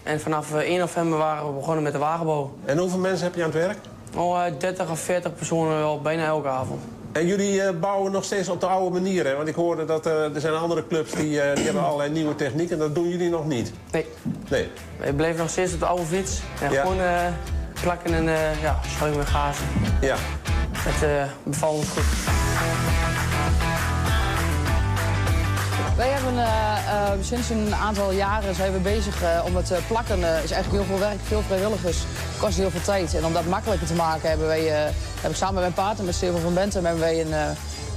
En 0.02 0.20
vanaf 0.20 0.52
eh, 0.54 0.58
1 0.58 0.78
november 0.78 1.18
waren 1.18 1.46
we 1.46 1.52
begonnen 1.52 1.82
met 1.82 1.92
de 1.92 1.98
wagenbouw. 1.98 2.54
En 2.64 2.78
hoeveel 2.78 2.98
mensen 2.98 3.24
heb 3.26 3.34
je 3.34 3.44
aan 3.44 3.50
het 3.50 3.58
werk? 3.58 3.78
Oh, 4.16 4.46
eh, 4.46 4.52
30 4.58 4.90
of 4.90 5.00
40 5.00 5.34
personen 5.34 5.76
wel 5.78 6.00
bijna 6.00 6.24
elke 6.24 6.48
avond. 6.48 6.80
En 7.12 7.26
jullie 7.26 7.62
eh, 7.62 7.74
bouwen 7.80 8.12
nog 8.12 8.24
steeds 8.24 8.48
op 8.48 8.60
de 8.60 8.66
oude 8.66 8.90
manier, 9.00 9.26
hè? 9.26 9.36
Want 9.36 9.48
ik 9.48 9.54
hoorde 9.54 9.84
dat 9.84 10.06
eh, 10.06 10.34
er 10.34 10.40
zijn 10.40 10.54
andere 10.54 10.86
clubs 10.86 11.10
die, 11.12 11.40
eh, 11.40 11.54
die 11.54 11.64
hebben 11.64 11.84
allerlei 11.84 12.10
nieuwe 12.10 12.34
technieken. 12.34 12.78
Dat 12.78 12.94
doen 12.94 13.08
jullie 13.08 13.30
nog 13.30 13.46
niet. 13.46 13.72
Nee, 13.92 14.06
Nee. 14.48 14.68
wij 14.98 15.12
bleven 15.12 15.36
nog 15.38 15.50
steeds 15.50 15.72
op 15.74 15.78
de 15.80 15.86
oude 15.86 16.04
fiets. 16.04 16.40
En 16.60 16.72
Ja. 16.72 16.80
gewoon 16.82 16.98
plakken 17.82 18.14
en 18.14 18.24
ja, 18.62 18.80
schuim 18.96 19.16
met 19.16 19.26
gazen. 19.26 19.66
Ja. 20.00 20.16
Het 20.76 21.28
bevalt 21.44 21.76
ons 21.76 21.88
goed. 21.88 22.04
Wij 25.96 26.08
hebben 26.08 26.38
eh, 26.38 27.12
eh, 27.12 27.18
sinds 27.20 27.50
een 27.50 27.74
aantal 27.74 28.12
jaren 28.12 28.54
zijn 28.54 28.72
we 28.72 28.78
bezig 28.78 29.22
eh, 29.22 29.44
om 29.44 29.56
het 29.56 29.70
eh, 29.70 29.78
plakken. 29.86 30.18
is 30.18 30.50
eigenlijk 30.50 30.70
heel 30.70 30.84
veel 30.84 30.98
werk, 30.98 31.18
veel 31.22 31.42
vrijwilligers, 31.42 31.98
kost 32.38 32.56
heel 32.56 32.70
veel 32.70 32.80
tijd. 32.80 33.14
En 33.14 33.24
om 33.24 33.32
dat 33.32 33.46
makkelijker 33.46 33.86
te 33.86 33.94
maken 33.94 34.28
hebben 34.28 34.46
wij, 34.46 34.62
heb 35.20 35.30
ik 35.30 35.36
samen 35.36 35.54
met 35.54 35.62
mijn 35.62 35.86
partner, 35.86 36.04
met 36.04 36.14
Steven 36.14 36.40
van 36.40 36.54
Bentum, 36.54 36.84
hebben 36.84 37.02
wij 37.02 37.20
een, 37.20 37.34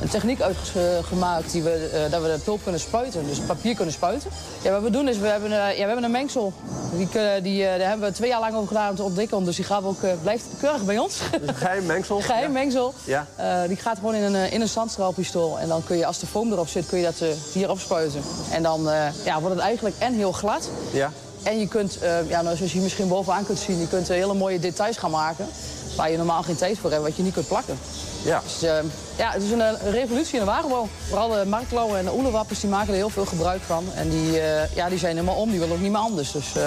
een 0.01 0.09
techniek 0.09 0.41
uitgemaakt 0.41 1.51
die 1.51 1.63
we, 1.63 1.89
eh, 1.93 2.11
dat 2.11 2.21
we 2.21 2.27
de 2.27 2.39
pulp 2.43 2.63
kunnen 2.63 2.81
spuiten. 2.81 3.27
Dus 3.27 3.39
papier 3.39 3.75
kunnen 3.75 3.93
spuiten. 3.93 4.29
Ja, 4.61 4.71
wat 4.71 4.81
we 4.81 4.89
doen 4.89 5.07
is, 5.07 5.17
we 5.17 5.27
hebben, 5.27 5.51
eh, 5.51 5.57
ja, 5.57 5.81
we 5.81 5.85
hebben 5.85 6.03
een 6.03 6.11
mengsel. 6.11 6.53
Die, 6.93 7.07
die, 7.41 7.65
eh, 7.65 7.79
daar 7.79 7.87
hebben 7.87 8.07
we 8.07 8.15
twee 8.15 8.29
jaar 8.29 8.39
lang 8.39 8.53
over 8.53 8.67
gedaan 8.67 8.89
om 8.89 8.95
te 8.95 9.03
ontwikkelen. 9.03 9.43
Dus 9.43 9.55
die 9.55 9.65
gaat 9.65 9.83
ook, 9.83 9.99
blijft 10.21 10.45
keurig 10.59 10.83
bij 10.83 10.97
ons. 10.97 11.19
Dus 11.39 11.47
een 11.47 11.55
geheim 11.55 11.85
mengsel. 11.85 12.21
Geheim 12.31 12.51
mengsel. 12.51 12.93
Ja. 13.03 13.27
Die 13.67 13.77
gaat 13.77 13.97
gewoon 13.97 14.15
in 14.15 14.33
een, 14.33 14.51
in 14.51 14.61
een 14.61 14.67
zandstraalpistool. 14.67 15.59
En 15.59 15.67
dan 15.67 15.83
kun 15.83 15.97
je, 15.97 16.05
als 16.05 16.19
de 16.19 16.27
foam 16.27 16.51
erop 16.51 16.67
zit, 16.67 16.85
kun 16.85 16.97
je 16.97 17.03
dat 17.03 17.19
eh, 17.19 17.27
hier 17.53 17.69
opspuiten. 17.69 18.21
En 18.51 18.63
dan 18.63 18.89
ja, 19.23 19.39
wordt 19.39 19.55
het 19.55 19.63
eigenlijk 19.63 19.95
en 19.99 20.13
heel 20.13 20.31
glad. 20.31 20.69
Ja. 20.91 21.11
En 21.43 21.59
je 21.59 21.67
kunt, 21.67 21.97
ja, 22.27 22.41
nou, 22.41 22.55
zoals 22.55 22.73
je 22.73 22.79
misschien 22.79 23.07
bovenaan 23.07 23.45
kunt 23.45 23.59
zien, 23.59 23.79
je 23.79 23.87
kunt 23.87 24.07
hele 24.07 24.33
mooie 24.33 24.59
details 24.59 24.97
gaan 24.97 25.11
maken. 25.11 25.47
Waar 25.95 26.11
je 26.11 26.17
normaal 26.17 26.43
geen 26.43 26.55
tijd 26.55 26.77
voor 26.77 26.91
hebt, 26.91 27.03
wat 27.03 27.15
je 27.15 27.23
niet 27.23 27.33
kunt 27.33 27.47
plakken. 27.47 27.77
Ja. 28.25 28.41
Dus 28.43 28.63
eh, 28.63 28.77
ja, 29.15 29.31
het 29.31 29.43
is 29.43 29.51
een, 29.51 29.61
eh, 29.61 29.91
revolutie 29.91 30.33
in 30.33 30.39
de 30.39 30.45
wagenbouw. 30.45 30.87
Vooral 31.07 31.29
de 31.29 31.45
Marktlauwen 31.45 31.99
en 31.99 32.05
de 32.05 32.13
Oelewappers 32.13 32.59
die 32.59 32.69
maken 32.69 32.87
er 32.89 32.95
heel 32.95 33.09
veel 33.09 33.25
gebruik 33.25 33.61
van. 33.61 33.85
En 33.95 34.09
die, 34.09 34.39
eh, 34.39 34.75
ja, 34.75 34.89
die 34.89 34.99
zijn 34.99 35.15
helemaal 35.15 35.35
om, 35.35 35.49
die 35.49 35.59
willen 35.59 35.75
ook 35.75 35.81
niet 35.81 35.91
meer 35.91 35.99
anders. 36.01 36.31
Dus, 36.31 36.55
eh, 36.55 36.63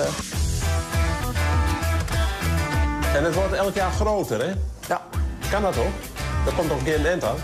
En 3.16 3.24
het 3.24 3.34
wordt 3.34 3.52
elk 3.52 3.74
jaar 3.74 3.90
groter, 3.92 4.40
hè? 4.40 4.52
Ja. 4.88 5.02
Kan 5.50 5.62
dat 5.62 5.76
ook? 5.78 5.92
Er 6.46 6.52
komt 6.56 6.68
toch 6.68 6.78
een 6.78 6.84
keer 6.84 6.98
een 6.98 7.06
end 7.06 7.24
aan? 7.24 7.36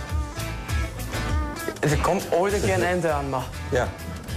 Er 1.80 1.98
komt 2.02 2.24
ooit 2.32 2.52
een 2.52 2.60
keer 2.60 2.74
een 2.74 2.84
eind 2.84 3.06
aan, 3.06 3.28
maar 3.28 3.44
Ja. 3.70 3.88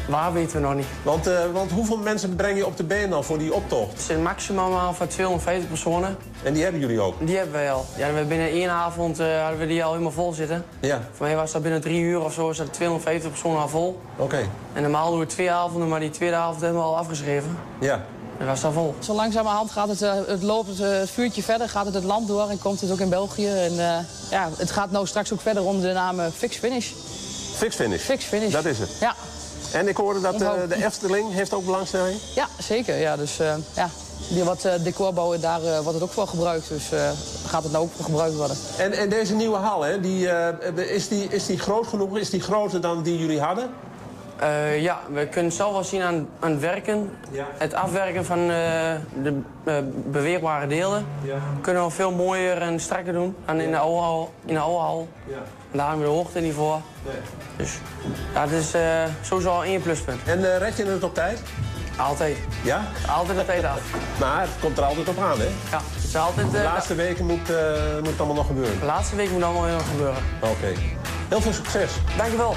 Waar 0.07 0.33
weten 0.33 0.61
we 0.61 0.67
nog 0.67 0.75
niet. 0.75 0.85
Want, 1.03 1.27
eh, 1.27 1.39
want 1.53 1.71
hoeveel 1.71 1.97
mensen 1.97 2.35
breng 2.35 2.57
je 2.57 2.65
op 2.65 2.77
de 2.77 2.83
been 2.83 3.09
dan 3.09 3.23
voor 3.23 3.37
die 3.37 3.53
optocht? 3.53 3.91
Het 3.91 4.01
zijn 4.01 4.21
maximaal 4.21 4.93
van 4.93 5.07
250 5.07 5.69
personen. 5.69 6.17
En 6.43 6.53
die 6.53 6.63
hebben 6.63 6.81
jullie 6.81 6.99
ook? 6.99 7.15
Die 7.19 7.35
hebben 7.35 7.53
wij 7.53 7.71
al. 7.71 7.85
Ja, 7.97 8.13
we 8.13 8.23
binnen 8.23 8.49
één 8.49 8.69
avond 8.69 9.19
eh, 9.19 9.41
hadden 9.41 9.59
we 9.59 9.67
die 9.67 9.83
al 9.83 9.91
helemaal 9.91 10.11
vol 10.11 10.33
zitten. 10.33 10.65
Ja. 10.79 11.01
Voor 11.13 11.25
mij 11.25 11.35
was 11.35 11.51
dat 11.51 11.61
binnen 11.61 11.81
drie 11.81 12.01
uur 12.01 12.23
of 12.23 12.33
zo, 12.33 12.49
is 12.49 12.57
dat 12.57 12.73
250 12.73 13.29
personen 13.29 13.61
al 13.61 13.69
vol. 13.69 13.99
Oké. 14.17 14.39
En 14.73 14.81
normaal 14.81 15.09
doen 15.09 15.19
we 15.19 15.25
twee 15.25 15.51
avonden, 15.51 15.87
maar 15.89 15.99
die 15.99 16.09
tweede 16.09 16.35
avond 16.35 16.61
hebben 16.61 16.79
we 16.79 16.85
al 16.85 16.97
afgeschreven. 16.97 17.57
Ja. 17.79 18.05
En 18.37 18.45
was 18.45 18.61
dat 18.61 18.73
vol. 18.73 18.95
zo 18.99 19.13
langzamerhand 19.13 19.71
gaat 19.71 19.87
het, 19.87 20.01
eh, 20.01 20.13
het 20.27 20.43
loopt 20.43 20.67
het, 20.69 20.79
eh, 20.79 21.07
vuurtje 21.13 21.43
verder, 21.43 21.69
gaat 21.69 21.85
het 21.85 21.93
het 21.93 22.03
land 22.03 22.27
door 22.27 22.49
en 22.49 22.59
komt 22.59 22.81
het 22.81 22.91
ook 22.91 22.99
in 22.99 23.09
België. 23.09 23.47
En 23.47 23.71
eh, 23.71 23.97
ja, 24.29 24.49
het 24.57 24.71
gaat 24.71 24.91
nou 24.91 25.07
straks 25.07 25.33
ook 25.33 25.41
verder 25.41 25.63
onder 25.63 25.87
de 25.87 25.93
naam 25.93 26.19
Fix 26.31 26.57
Finish. 26.57 26.91
Fix 27.55 27.75
finish. 27.75 28.01
Fix 28.01 28.23
Finish. 28.23 28.51
Dat 28.51 28.65
is 28.65 28.79
het. 28.79 28.89
Ja, 28.99 29.15
En 29.71 29.87
ik 29.87 29.97
hoorde 29.97 30.21
dat 30.21 30.41
eh, 30.41 30.51
de 30.69 30.85
Efteling 30.85 31.33
heeft 31.33 31.53
ook 31.53 31.65
belangstelling. 31.65 32.19
ja 32.35 32.47
zeker. 32.59 32.97
Ja, 32.97 33.15
dus 33.15 33.39
eh, 33.39 33.53
ja, 33.75 33.89
die 34.29 34.43
wat 34.43 34.65
eh, 34.65 34.73
decorbouwen, 34.83 35.41
daar 35.41 35.61
wordt 35.61 35.93
het 35.93 36.01
ook 36.01 36.11
voor 36.11 36.27
gebruikt. 36.27 36.69
Dus 36.69 36.89
gaat 37.47 37.63
het 37.63 37.71
nou 37.71 37.83
ook 37.83 37.91
voor 37.95 38.05
gebruikt 38.05 38.35
worden. 38.35 38.57
En, 38.77 38.91
en 38.91 39.09
deze 39.09 39.35
nieuwe 39.35 39.57
hal, 39.57 39.81
hè, 39.81 39.99
die, 39.99 40.29
is, 40.75 41.07
die, 41.07 41.27
is 41.29 41.45
die 41.45 41.59
groot 41.59 41.87
genoeg? 41.87 42.17
Is 42.17 42.29
die 42.29 42.41
groter 42.41 42.81
dan 42.81 43.03
die 43.03 43.17
jullie 43.17 43.41
hadden? 43.41 43.69
Eh, 44.39 44.81
ja, 44.81 44.99
we 45.13 45.27
kunnen 45.27 45.51
zelf 45.51 45.71
wel 45.71 45.83
zien 45.83 46.01
aan, 46.01 46.27
aan 46.39 46.51
het 46.51 46.59
werken. 46.59 47.11
Ja. 47.31 47.45
Het 47.57 47.73
afwerken 47.73 48.25
van 48.25 48.39
eh, 48.39 48.47
de 49.23 49.39
eh, 49.63 49.75
beweegbare 50.05 50.67
delen. 50.67 51.05
Kunnen 51.61 51.85
we 51.85 51.89
veel 51.89 52.11
mooier 52.11 52.61
en 52.61 52.79
strakker 52.79 53.13
doen 53.13 53.35
dan 53.45 53.59
in 53.59 53.71
de 53.71 53.77
oude 53.77 54.01
hal. 54.01 54.33
In 54.45 54.53
de 54.53 54.59
oude 54.59 54.79
hal. 54.79 55.07
Ja. 55.27 55.37
Daar 55.71 55.87
hebben 55.87 56.05
we 56.05 56.11
de 56.11 56.17
hoogte 56.17 56.39
niet 56.39 56.53
voor. 56.53 56.79
Dus 57.55 57.77
ja, 58.33 58.41
het 58.41 58.51
is 58.51 58.73
sowieso 59.21 59.49
al 59.49 59.63
één 59.63 59.81
pluspunt. 59.81 60.19
En 60.25 60.57
red 60.57 60.77
je 60.77 60.85
het 60.85 61.03
op 61.03 61.13
tijd? 61.13 61.41
Altijd. 61.97 62.37
Ja? 62.63 62.81
Altijd 63.07 63.37
de 63.37 63.45
tijd 63.45 63.63
af. 63.63 63.81
Maar 64.19 64.41
het 64.41 64.49
komt 64.61 64.77
er 64.77 64.83
altijd 64.83 65.07
op 65.07 65.19
aan, 65.19 65.39
hè? 65.39 65.49
Ja, 65.71 65.81
het 65.95 66.03
is 66.03 66.15
altijd... 66.15 66.51
De 66.51 66.63
laatste 66.63 66.95
weken 66.95 67.25
moet, 67.25 67.47
moet 67.97 68.07
het 68.07 68.17
allemaal 68.17 68.35
nog 68.35 68.47
gebeuren. 68.47 68.79
de 68.79 68.85
laatste 68.85 69.15
week 69.15 69.29
moet 69.31 69.43
allemaal 69.43 69.65
heel 69.65 69.79
gebeuren. 69.79 70.23
Oké. 70.41 70.73
Heel 71.29 71.41
veel 71.41 71.53
succes. 71.53 71.91
Dankjewel. 72.17 72.55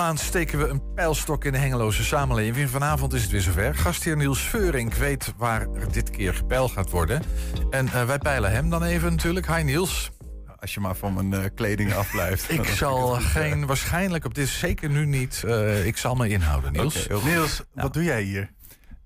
Maand 0.00 0.20
steken 0.20 0.58
we 0.58 0.68
een 0.68 0.94
pijlstok 0.94 1.44
in 1.44 1.52
de 1.52 1.58
hengeloze 1.58 2.04
samenleving. 2.04 2.70
Vanavond 2.70 3.12
is 3.12 3.22
het 3.22 3.30
weer 3.30 3.40
zover. 3.40 3.74
Gastheer 3.74 4.16
Niels 4.16 4.40
Veurink 4.40 4.94
weet 4.94 5.32
waar 5.36 5.60
er 5.60 5.92
dit 5.92 6.10
keer 6.10 6.34
gepeild 6.34 6.70
gaat 6.70 6.90
worden. 6.90 7.22
En 7.70 7.86
eh, 7.86 8.04
wij 8.04 8.18
peilen 8.18 8.50
hem 8.50 8.70
dan 8.70 8.82
even 8.82 9.10
natuurlijk. 9.10 9.46
Hi 9.46 9.62
Niels. 9.62 10.10
Als 10.56 10.74
je 10.74 10.80
maar 10.80 10.94
van 10.94 11.14
mijn 11.14 11.42
eh, 11.42 11.50
kleding 11.54 11.94
afblijft. 11.94 12.50
Ik 12.58 12.64
zal 12.64 13.08
geen, 13.08 13.66
waarschijnlijk 13.66 14.24
op 14.24 14.34
dit, 14.34 14.48
zeker 14.48 14.90
nu 14.90 15.06
niet, 15.06 15.42
eh, 15.46 15.86
ik 15.86 15.96
zal 15.96 16.14
me 16.14 16.28
inhouden 16.28 16.72
Niels. 16.72 17.06
Niels, 17.24 17.62
wat 17.74 17.92
doe 17.92 18.04
jij 18.04 18.22
hier? 18.22 18.50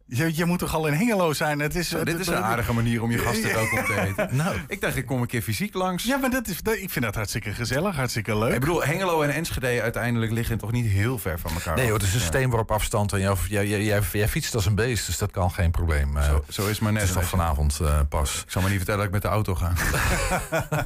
Je, 0.07 0.37
je 0.37 0.45
moet 0.45 0.59
toch 0.59 0.75
al 0.75 0.87
in 0.87 0.93
Hengelo 0.93 1.33
zijn? 1.33 1.59
Het 1.61 1.75
is, 1.75 1.89
Zo, 1.89 2.05
dit 2.05 2.19
is 2.19 2.27
een 2.27 2.35
aardige 2.43 2.73
manier 2.73 3.03
om 3.03 3.11
je 3.11 3.19
gasten 3.19 3.53
welkom 3.55 3.85
te 3.85 3.93
heten. 3.93 4.29
Nou, 4.37 4.57
ik 4.69 4.81
dacht, 4.81 4.97
ik 4.97 5.07
kom 5.07 5.21
een 5.21 5.27
keer 5.27 5.43
fysiek 5.43 5.75
langs. 5.75 6.05
Ja, 6.05 6.17
maar 6.17 6.31
dat 6.31 6.49
is, 6.49 6.63
dat- 6.63 6.75
ik 6.77 6.91
vind 6.91 7.05
dat 7.05 7.15
hartstikke 7.15 7.53
gezellig, 7.53 7.97
hartstikke 7.97 8.39
leuk. 8.39 8.53
Ik 8.55 8.61
bedoel, 8.61 8.85
Hengelo 8.85 9.23
en 9.23 9.31
Enschede 9.31 9.83
uiteindelijk 9.83 10.33
liggen 10.33 10.59
toch 10.59 10.73
niet 10.73 10.87
heel 10.87 11.19
ver 11.19 11.39
van 11.39 11.53
elkaar. 11.53 11.77
Nee 11.77 11.85
hoor, 11.85 11.95
het 11.99 12.03
is 12.07 12.15
een 12.15 12.21
Ja. 12.21 12.27
steenworp 12.27 12.71
afstand 12.71 13.13
en 13.13 13.21
jij, 13.21 13.35
jij, 13.49 13.67
jij, 13.67 13.83
jij, 13.85 14.01
jij 14.13 14.29
fietst 14.29 14.55
als 14.55 14.67
een 14.67 14.75
beest, 14.75 15.07
dus 15.07 15.19
dat 15.19 15.31
kan 15.31 15.51
geen 15.51 15.71
probleem. 15.71 16.17
eh. 16.17 16.25
Zo, 16.27 16.45
zo 16.49 16.67
is 16.67 16.79
maar 16.79 16.93
net. 16.93 17.01
het 17.01 17.11
is 17.11 17.17
nog 17.17 17.25
vanavond 17.29 17.79
eh, 17.83 18.01
pas. 18.09 18.43
Ik 18.43 18.51
zal 18.51 18.61
maar 18.63 18.71
niet 18.71 18.81
vertellen 18.85 19.11
dat 19.11 19.15
ik 19.15 19.23
met 19.23 19.23
de 19.23 19.37
auto 19.37 19.55
ga. 19.55 19.73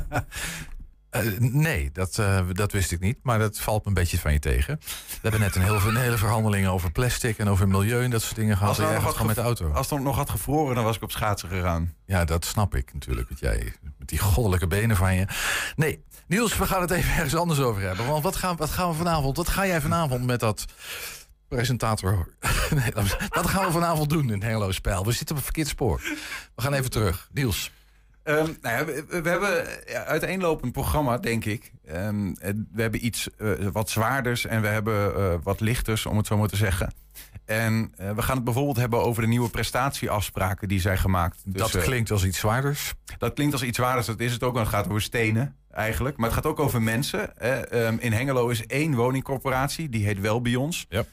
Eh, 1.11 1.23
nee, 1.39 1.91
dat, 1.93 2.19
eh, 2.19 2.41
dat 2.53 2.73
wist 2.73 2.93
ik 2.93 3.01
niet, 3.01 3.19
maar 3.23 3.39
dat 3.39 3.59
valt 3.59 3.83
me 3.83 3.89
een 3.89 3.95
beetje 3.95 4.19
van 4.19 4.33
je 4.33 4.39
tegen. 4.39 4.81
We 4.85 5.19
hebben 5.23 5.41
net 5.41 5.57
een, 5.57 5.63
heel, 5.63 5.75
een 5.75 5.97
hele 5.97 6.17
verhandeling 6.17 6.67
over 6.67 6.93
plastic 6.93 7.39
en 7.39 7.49
over 7.49 7.69
milieu 7.69 8.05
en 8.05 8.11
dat 8.11 8.23
soort 8.23 8.37
dingen 8.37 8.57
gehad. 8.57 8.79
Als 8.79 8.87
jij 8.87 8.95
nog 8.95 9.03
gaat 9.03 9.13
gewoon 9.13 9.27
met 9.27 9.37
de 9.37 9.43
auto. 9.43 9.73
Als 9.73 9.91
het 9.91 10.01
nog 10.01 10.17
had 10.17 10.31
gevroren, 10.31 10.75
dan 10.75 10.85
was 10.85 10.97
ik 10.97 11.03
op 11.03 11.11
schaatsen 11.11 11.49
gegaan. 11.49 11.95
Ja, 12.07 12.25
dat 12.25 12.45
snap 12.45 12.75
ik 12.75 12.93
natuurlijk. 12.93 13.29
Want 13.29 13.41
jij, 13.41 13.73
met 13.99 14.09
die 14.09 14.19
goddelijke 14.19 14.67
benen 14.67 14.97
van 14.97 15.15
je. 15.15 15.27
Nee, 15.77 16.05
Niels, 16.27 16.57
we 16.57 16.67
gaan 16.67 16.81
het 16.81 16.91
even 16.91 17.15
ergens 17.15 17.37
anders 17.37 17.61
over 17.61 17.83
hebben. 17.83 18.07
Want 18.07 18.23
wat 18.23 18.37
gaan, 18.37 18.57
wat 18.57 18.71
gaan 18.71 18.91
we 18.91 18.97
vanavond? 18.97 19.37
Wat 19.37 19.49
ga 19.49 19.67
jij 19.67 19.81
vanavond 19.81 20.27
met 20.27 20.41
dat 20.41 20.65
presentator? 21.49 22.29
nee, 22.75 22.93
wat 23.29 23.47
gaan 23.47 23.65
we 23.65 23.73
vanavond 23.73 24.11
doen 24.11 24.31
in 24.31 24.43
Hengelo 24.43 24.73
Spel? 24.73 25.05
We 25.05 25.13
zitten 25.13 25.29
op 25.29 25.37
het 25.37 25.45
verkeerd 25.45 25.69
spoor. 25.69 26.01
We 26.55 26.63
gaan 26.63 26.73
even 26.73 26.91
terug. 26.91 27.29
Niels. 27.33 27.71
Ehm, 28.29 28.53
nou 28.61 28.77
ja, 28.77 28.85
we, 28.85 29.23
we 29.23 29.29
hebben 29.29 29.67
uiteenlopend 30.07 30.73
programma, 30.73 31.19
denk 31.19 31.45
ik. 31.45 31.73
Ehm, 31.87 32.33
eh, 32.33 32.53
we 32.73 32.83
hebben 32.83 33.05
iets 33.07 33.29
eh, 33.37 33.51
wat 33.73 33.91
zwaarders 33.91 34.47
en 34.47 34.61
we 34.61 34.67
hebben 34.67 35.15
eh, 35.17 35.35
wat 35.43 35.61
lichters, 35.61 36.07
om 36.07 36.17
het 36.17 36.27
zo 36.27 36.37
maar 36.37 36.49
te 36.49 36.57
zeggen. 36.57 36.93
En 37.45 37.93
eh, 37.97 38.11
we 38.11 38.23
gaan 38.23 38.35
het 38.37 38.45
bijvoorbeeld 38.45 38.77
hebben 38.77 39.03
over 39.03 39.23
de 39.23 39.29
nieuwe 39.29 39.49
prestatieafspraken 39.49 40.69
die 40.69 40.81
zijn 40.81 40.99
gemaakt. 40.99 41.43
Dus, 41.45 41.73
dat 41.73 41.83
klinkt 41.83 42.11
als 42.11 42.25
iets 42.25 42.39
zwaarders. 42.39 42.95
dat 43.19 43.35
klinkt 43.35 43.53
als 43.53 43.63
iets 43.63 43.77
zwaarders, 43.77 44.07
dat 44.07 44.21
is 44.21 44.33
het 44.33 44.43
ook. 44.43 44.55
Want 44.55 44.67
het 44.67 44.75
gaat 44.75 44.89
over 44.89 45.03
stenen 45.03 45.57
eigenlijk. 45.71 46.17
Maar 46.17 46.27
het 46.27 46.35
gaat 46.35 46.47
ook 46.47 46.61
over 46.61 46.83
mensen. 46.83 47.33
hè. 47.37 47.55
Ehm, 47.55 47.97
in 47.99 48.13
Hengelo 48.13 48.49
is 48.49 48.67
één 48.67 48.95
woningcorporatie, 48.95 49.89
die 49.89 50.05
heet 50.05 50.21
Welbions. 50.21 50.87
Ja. 50.89 51.05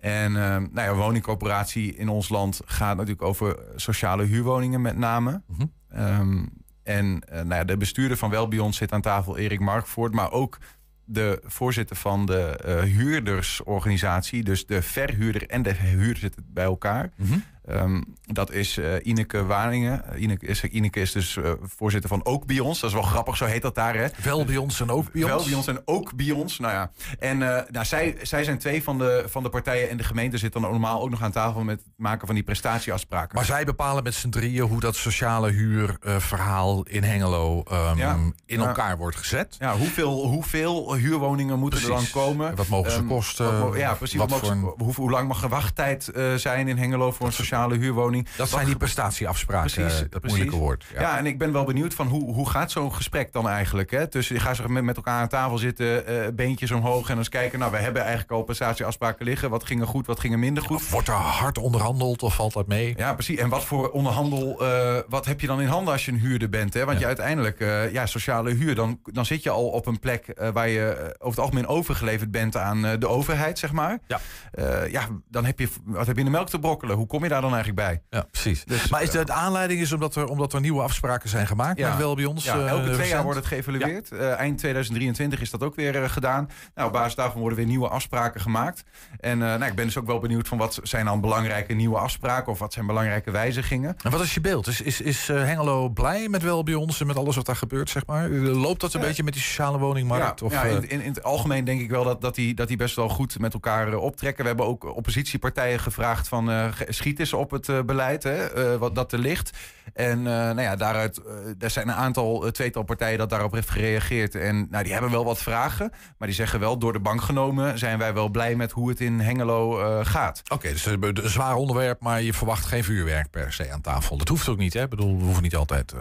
En 0.00 0.36
ehm, 0.36 0.66
nou 0.72 0.88
ja, 0.88 0.94
woningcorporatie 0.94 1.96
in 1.96 2.08
ons 2.08 2.28
land 2.28 2.60
gaat 2.64 2.96
natuurlijk 2.96 3.22
over 3.22 3.58
sociale 3.76 4.24
huurwoningen 4.24 4.80
met 4.80 4.96
name. 4.96 5.42
Mhm. 5.46 5.64
Ehm, 5.90 6.44
en 6.82 7.20
eh, 7.28 7.42
nou 7.42 7.64
de 7.64 7.76
bestuurder 7.76 8.16
van 8.16 8.30
Welbions 8.30 8.76
zit 8.76 8.92
aan 8.92 9.00
tafel, 9.00 9.38
Erik 9.38 9.60
Markvoort. 9.60 10.14
Maar 10.14 10.32
ook 10.32 10.58
de 11.04 11.40
voorzitter 11.44 11.96
van 11.96 12.26
de 12.26 12.56
eh, 12.64 12.80
huurdersorganisatie. 12.82 14.44
Dus 14.44 14.66
de 14.66 14.82
verhuurder 14.82 15.46
en 15.46 15.62
de 15.62 15.74
huurder 15.74 16.16
zitten 16.16 16.44
bij 16.46 16.64
elkaar. 16.64 17.10
Mhm. 17.16 17.38
Ehm, 17.68 18.02
dat 18.22 18.50
is 18.52 18.76
eh, 18.78 18.92
Ineke 19.02 19.44
Waringen. 19.46 20.04
Eh, 20.12 20.22
Ineke, 20.22 20.46
is, 20.46 20.64
Ineke 20.64 21.00
is 21.00 21.12
dus 21.12 21.36
eh, 21.36 21.52
voorzitter 21.62 22.08
van 22.08 22.24
Ook 22.24 22.46
bij 22.46 22.58
ons. 22.58 22.80
Dat 22.80 22.90
is 22.90 22.96
wel 22.96 23.04
grappig, 23.04 23.36
zo 23.36 23.44
heet 23.44 23.62
dat 23.62 23.74
daar. 23.74 23.94
Hè? 23.94 24.06
Wel 24.22 24.44
bij 24.44 24.56
ons 24.56 24.80
en 24.80 24.90
ook 24.90 25.12
bij 25.12 25.22
ons. 25.22 25.30
Wel 25.32 25.44
bij 25.44 25.54
ons 25.54 25.66
en 25.66 25.82
ook 25.84 26.14
bij 26.16 26.30
ons. 26.30 26.58
Nou 26.58 26.72
ja. 26.72 26.90
En 27.18 27.42
eh, 27.56 27.62
nou, 27.70 27.84
zij, 27.84 28.16
zij 28.22 28.44
zijn 28.44 28.58
twee 28.58 28.82
van 28.82 28.98
de, 28.98 29.24
van 29.26 29.42
de 29.42 29.48
partijen. 29.48 29.90
En 29.90 29.96
de 29.96 30.04
gemeente 30.04 30.38
zit 30.38 30.52
dan 30.52 30.62
normaal 30.62 31.02
ook 31.02 31.10
nog 31.10 31.22
aan 31.22 31.30
tafel 31.32 31.62
met 31.64 31.78
het 31.78 31.88
maken 31.96 32.26
van 32.26 32.34
die 32.34 32.44
prestatieafspraken. 32.44 33.34
Maar 33.36 33.44
zij 33.44 33.64
bepalen 33.64 34.02
met 34.02 34.14
z'n 34.14 34.28
drieën 34.28 34.66
hoe 34.66 34.80
dat 34.80 34.96
sociale 34.96 35.50
huurverhaal 35.50 36.82
in 36.82 37.02
Hengelo 37.02 37.62
ehm, 37.62 37.98
Ja. 37.98 38.16
in 38.46 38.60
elkaar 38.60 38.96
wordt 38.96 39.16
gezet. 39.16 39.56
ja, 39.58 39.76
hoeveel, 39.76 40.26
hoeveel 40.26 40.94
huurwoningen 40.94 41.58
moeten 41.58 41.80
er 41.82 41.88
dan 41.88 42.10
komen? 42.12 42.54
Wat 42.56 42.68
mogen 42.68 42.90
ze 42.90 42.98
Ehm, 42.98 43.06
kosten? 43.06 43.60
wat 43.60 43.76
ja, 43.78 43.94
precies. 43.94 44.18
Wat 44.18 44.30
Wat 44.30 44.42
mogen 44.42 44.58
voor 44.60 44.74
hoe, 44.78 44.94
hoe 44.94 45.10
lang 45.10 45.28
mag 45.28 45.40
de 45.40 45.48
wachttijd 45.48 46.08
eh, 46.08 46.34
zijn 46.34 46.68
in 46.68 46.78
Hengelo 46.78 47.10
voor 47.12 47.26
een 47.26 47.32
sociale 47.62 47.84
huurwoning? 47.84 48.28
Dat 48.36 48.48
zijn 48.48 48.66
die 48.66 48.76
prestatieafspraken, 48.76 49.70
Precies, 49.72 49.98
dat 49.98 50.08
precies. 50.08 50.28
moeilijke 50.28 50.56
woord. 50.56 50.84
Ja. 50.98 51.18
en 51.18 51.26
ik 51.26 51.38
ben 51.38 51.52
wel 51.52 51.64
benieuwd 51.64 51.94
van 51.94 52.06
hoe, 52.06 52.34
hoe 52.34 52.48
gaat 52.50 52.70
zo'n 52.70 52.94
gesprek 52.94 53.32
dan 53.32 53.48
eigenlijk? 53.48 53.90
Hè? 53.90 54.06
Tussen, 54.06 54.34
je 54.34 54.40
gaat 54.40 54.56
ze 54.56 54.68
met, 54.68 54.84
met 54.84 54.96
elkaar 54.96 55.20
aan 55.20 55.28
tafel 55.28 55.58
zitten, 55.58 56.06
eh, 56.06 56.32
beentjes 56.34 56.70
omhoog 56.70 57.10
en 57.10 57.18
eens 57.18 57.28
kijken. 57.28 57.58
Nou, 57.58 57.70
we 57.72 57.78
hebben 57.78 58.02
eigenlijk 58.02 58.32
al 58.32 58.42
prestatieafspraken 58.42 59.24
liggen. 59.24 59.50
Wat 59.50 59.64
ging 59.64 59.80
er 59.80 59.86
goed, 59.86 60.06
wat 60.06 60.20
ging 60.20 60.32
er 60.32 60.38
minder 60.38 60.62
goed? 60.62 60.88
Wordt 60.88 61.08
er 61.08 61.14
hard 61.14 61.58
onderhandeld 61.58 62.22
of 62.22 62.34
valt 62.34 62.52
dat 62.52 62.66
mee? 62.66 62.94
Ja, 62.96 63.14
precies. 63.14 63.38
En 63.38 63.48
wat 63.48 63.64
voor 63.64 63.90
onderhandel, 63.90 64.66
eh, 64.66 64.96
wat 65.08 65.24
heb 65.24 65.40
je 65.40 65.46
dan 65.46 65.60
in 65.60 65.68
handen 65.68 65.92
als 65.92 66.04
je 66.04 66.12
een 66.12 66.18
huurder 66.18 66.48
bent? 66.48 66.74
Hè? 66.74 66.84
Want 66.84 66.98
je 66.98 67.06
uiteindelijk, 67.06 67.60
eh, 67.60 67.92
ja, 67.92 68.06
sociale 68.06 68.50
huur, 68.50 68.74
dan, 68.74 69.00
dan 69.04 69.26
zit 69.26 69.42
je 69.42 69.50
al 69.50 69.68
op 69.68 69.86
een 69.86 69.98
plek 69.98 70.28
eh, 70.28 70.48
waar 70.48 70.68
je 70.68 70.96
over 71.18 71.28
het 71.28 71.38
algemeen 71.38 71.66
overgeleverd 71.66 72.30
bent 72.30 72.56
aan 72.56 72.84
eh, 72.86 72.92
de 72.98 73.08
overheid, 73.08 73.58
zeg 73.58 73.72
maar. 73.72 73.98
Ja. 74.06 74.20
Eh, 74.52 74.90
ja, 74.90 75.06
dan 75.30 75.44
heb 75.44 75.58
je, 75.58 75.68
wat 75.84 76.06
heb 76.06 76.14
je 76.14 76.20
in 76.20 76.26
de 76.26 76.32
melk 76.36 76.48
te 76.48 76.58
brokkelen? 76.58 76.96
Hoe 76.96 77.06
kom 77.06 77.22
je 77.22 77.28
daar 77.28 77.40
dan 77.40 77.47
dan 77.50 77.58
eigenlijk 77.58 77.88
bij. 77.88 78.20
Ja, 78.20 78.26
precies. 78.30 78.64
Dus, 78.64 78.88
maar 78.88 79.02
is 79.02 79.10
de, 79.10 79.18
eh, 79.18 79.24
de 79.24 79.32
aanleiding 79.32 79.80
is 79.80 79.92
omdat 79.92 80.14
er, 80.16 80.26
omdat 80.26 80.52
er 80.52 80.60
nieuwe 80.60 80.82
afspraken 80.82 81.28
zijn 81.28 81.46
gemaakt 81.46 81.80
met 81.80 81.96
wel 81.96 82.14
bij 82.14 82.24
ons? 82.24 82.44
Ja, 82.44 82.54
eh, 82.58 82.68
elke 82.68 82.90
twee 82.92 83.08
jaar 83.08 83.22
wordt 83.22 83.38
het 83.38 83.46
geëvalueerd. 83.48 84.12
Eh, 84.12 84.32
eind 84.38 84.58
2023 84.58 85.40
is 85.40 85.50
dat 85.50 85.62
ook 85.62 85.74
weer 85.74 86.10
gedaan. 86.10 86.48
Nou, 86.74 86.86
op 86.88 86.94
basis 86.94 87.14
daarvan 87.14 87.40
worden 87.40 87.58
weer 87.58 87.66
nieuwe 87.66 87.88
afspraken 87.88 88.40
gemaakt. 88.40 88.84
En 89.20 89.38
nou, 89.38 89.64
ik 89.64 89.74
ben 89.74 89.84
dus 89.84 89.98
ook 89.98 90.06
wel 90.06 90.18
benieuwd 90.18 90.48
van 90.48 90.58
wat 90.58 90.80
zijn 90.82 91.04
dan 91.04 91.20
belangrijke 91.20 91.72
nieuwe 91.74 91.98
afspraken 91.98 92.52
of 92.52 92.58
wat 92.58 92.72
zijn 92.72 92.86
belangrijke 92.86 93.30
wijzigingen. 93.30 93.96
En 94.02 94.10
wat 94.10 94.20
is 94.20 94.34
je 94.34 94.40
beeld? 94.40 94.66
Is, 94.66 94.80
is, 94.80 95.00
is 95.00 95.28
Hengelo 95.28 95.88
blij 95.88 96.28
met 96.28 96.42
wel 96.42 96.62
bij 96.62 96.74
ons 96.74 97.00
en 97.00 97.06
met 97.06 97.16
alles 97.16 97.36
wat 97.36 97.46
daar 97.46 97.56
gebeurt, 97.56 97.90
zeg 97.90 98.06
maar? 98.06 98.28
Loopt 98.28 98.80
dat 98.80 98.94
een 98.94 99.00
beetje 99.00 99.22
met 99.22 99.32
die 99.32 99.42
sociale 99.42 99.78
woningmarkt? 99.78 100.40
Ja, 100.40 100.46
of, 100.46 100.52
ja, 100.52 100.62
in, 100.62 100.88
in, 100.88 101.00
in 101.00 101.08
het 101.08 101.22
algemeen 101.22 101.64
denk 101.64 101.80
ik 101.80 101.90
wel 101.90 102.04
dat, 102.04 102.20
dat, 102.20 102.34
die, 102.34 102.54
dat 102.54 102.68
die 102.68 102.76
best 102.76 102.96
wel 102.96 103.08
goed 103.08 103.38
met 103.38 103.52
elkaar 103.54 103.94
optrekken. 103.94 104.42
We 104.42 104.48
hebben 104.48 104.66
ook 104.66 104.84
oppositiepartijen 104.96 105.80
gevraagd 105.80 106.28
van 106.28 106.48
ge- 106.74 106.86
schiet 106.88 107.18
eens 107.18 107.27
op 107.32 107.50
het 107.50 107.68
eh, 107.68 107.80
beleid, 107.82 108.22
hè, 108.22 108.44
eh, 108.44 108.78
wat 108.78 108.94
dat 108.94 109.12
er 109.12 109.18
ligt. 109.18 109.50
En 109.94 110.18
eh, 110.18 110.32
nou 110.32 110.60
ja, 110.60 110.76
daaruit, 110.76 111.20
er 111.58 111.70
zijn 111.70 111.88
een 111.88 111.94
aantal, 111.94 112.50
tweetal 112.50 112.82
partijen 112.82 113.18
dat 113.18 113.30
daarop 113.30 113.52
heeft 113.52 113.70
gereageerd. 113.70 114.34
En 114.34 114.66
nou, 114.70 114.84
die 114.84 114.92
hebben 114.92 115.10
wel 115.10 115.24
wat 115.24 115.38
vragen, 115.38 115.92
maar 116.18 116.28
die 116.28 116.36
zeggen 116.36 116.60
wel, 116.60 116.78
door 116.78 116.92
de 116.92 117.00
bank 117.00 117.22
genomen 117.22 117.78
zijn 117.78 117.98
wij 117.98 118.14
wel 118.14 118.28
blij 118.28 118.56
met 118.56 118.72
hoe 118.72 118.88
het 118.88 119.00
in 119.00 119.20
Hengelo 119.20 119.70
gaat. 120.04 120.42
Oké, 120.52 120.68
dus 120.68 120.86
een 120.86 121.02
een 121.02 121.30
zwaar 121.30 121.54
onderwerp, 121.54 122.00
maar 122.00 122.22
je 122.22 122.32
verwacht 122.32 122.66
geen 122.66 122.84
vuurwerk 122.84 123.30
per 123.30 123.52
se 123.52 123.72
aan 123.72 123.80
tafel. 123.80 124.16
Dat 124.16 124.28
hoeft 124.28 124.48
ook 124.48 124.58
niet, 124.58 124.72
hè? 124.72 124.82
Ik 124.82 124.88
bedoel, 124.88 125.16
we 125.16 125.24
hoeven 125.24 125.42
niet 125.42 125.56
altijd, 125.56 125.94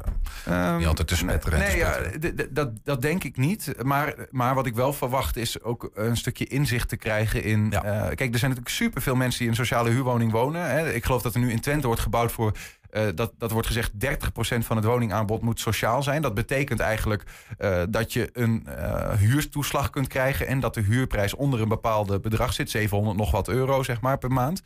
niet 0.78 0.88
altijd 0.88 1.08
te 1.08 1.16
smetteren. 1.16 1.62
en 1.62 1.66
te 1.66 1.72
Nee, 1.72 2.34
ja, 2.34 2.48
dat, 2.50 2.70
dat 2.84 3.02
denk 3.02 3.24
ik 3.24 3.38
niet. 3.38 3.74
Maar, 3.84 4.16
maar 4.32 4.56
wat 4.56 4.66
ik 4.66 4.76
wel 4.76 4.94
verwacht 4.94 5.36
is 5.36 5.62
ook 5.62 5.90
een 5.94 6.18
stukje 6.18 6.46
inzicht 6.46 6.90
te 6.90 6.98
krijgen 6.98 7.44
in... 7.44 7.70
kijk, 7.70 8.20
er 8.20 8.40
zijn 8.40 8.52
natuurlijk 8.52 8.70
superveel 8.70 9.16
mensen 9.16 9.40
die 9.40 9.50
in 9.50 9.56
sociale 9.56 9.90
huurwoning 9.90 10.32
wonen. 10.32 10.70
Hè. 10.70 10.94
Ik 10.94 11.06
geloof 11.06 11.17
dat 11.24 11.34
er 11.34 11.40
nu 11.40 11.52
in 11.52 11.60
Twente 11.60 11.88
wordt 11.88 12.02
gebouwd 12.02 12.32
voor... 12.32 12.52
eh, 12.90 13.04
dat, 13.16 13.34
dat 13.38 13.52
wordt 13.52 13.68
gezegd 13.68 13.92
30% 13.92 13.98
van 14.40 14.76
het 14.76 14.86
woningaanbod 14.86 15.42
moet 15.42 15.60
sociaal 15.60 16.04
zijn. 16.04 16.22
Dat 16.22 16.34
betekent 16.34 16.80
eigenlijk 16.80 17.24
eh, 17.58 17.84
dat 17.90 18.14
je 18.14 18.30
een 18.34 18.68
eh, 18.68 19.14
huurtoeslag 19.14 19.90
kunt 19.90 20.08
krijgen... 20.08 20.48
en 20.48 20.60
dat 20.60 20.74
de 20.74 20.82
huurprijs 20.82 21.34
onder 21.34 21.62
een 21.62 21.68
bepaalde 21.68 22.20
bedrag 22.20 22.54
zit. 22.54 22.70
700 22.70 23.18
nog 23.18 23.32
wat 23.32 23.48
euro, 23.48 23.84
zeg 23.84 24.02
maar, 24.02 24.18
per 24.18 24.32
maand. 24.32 24.62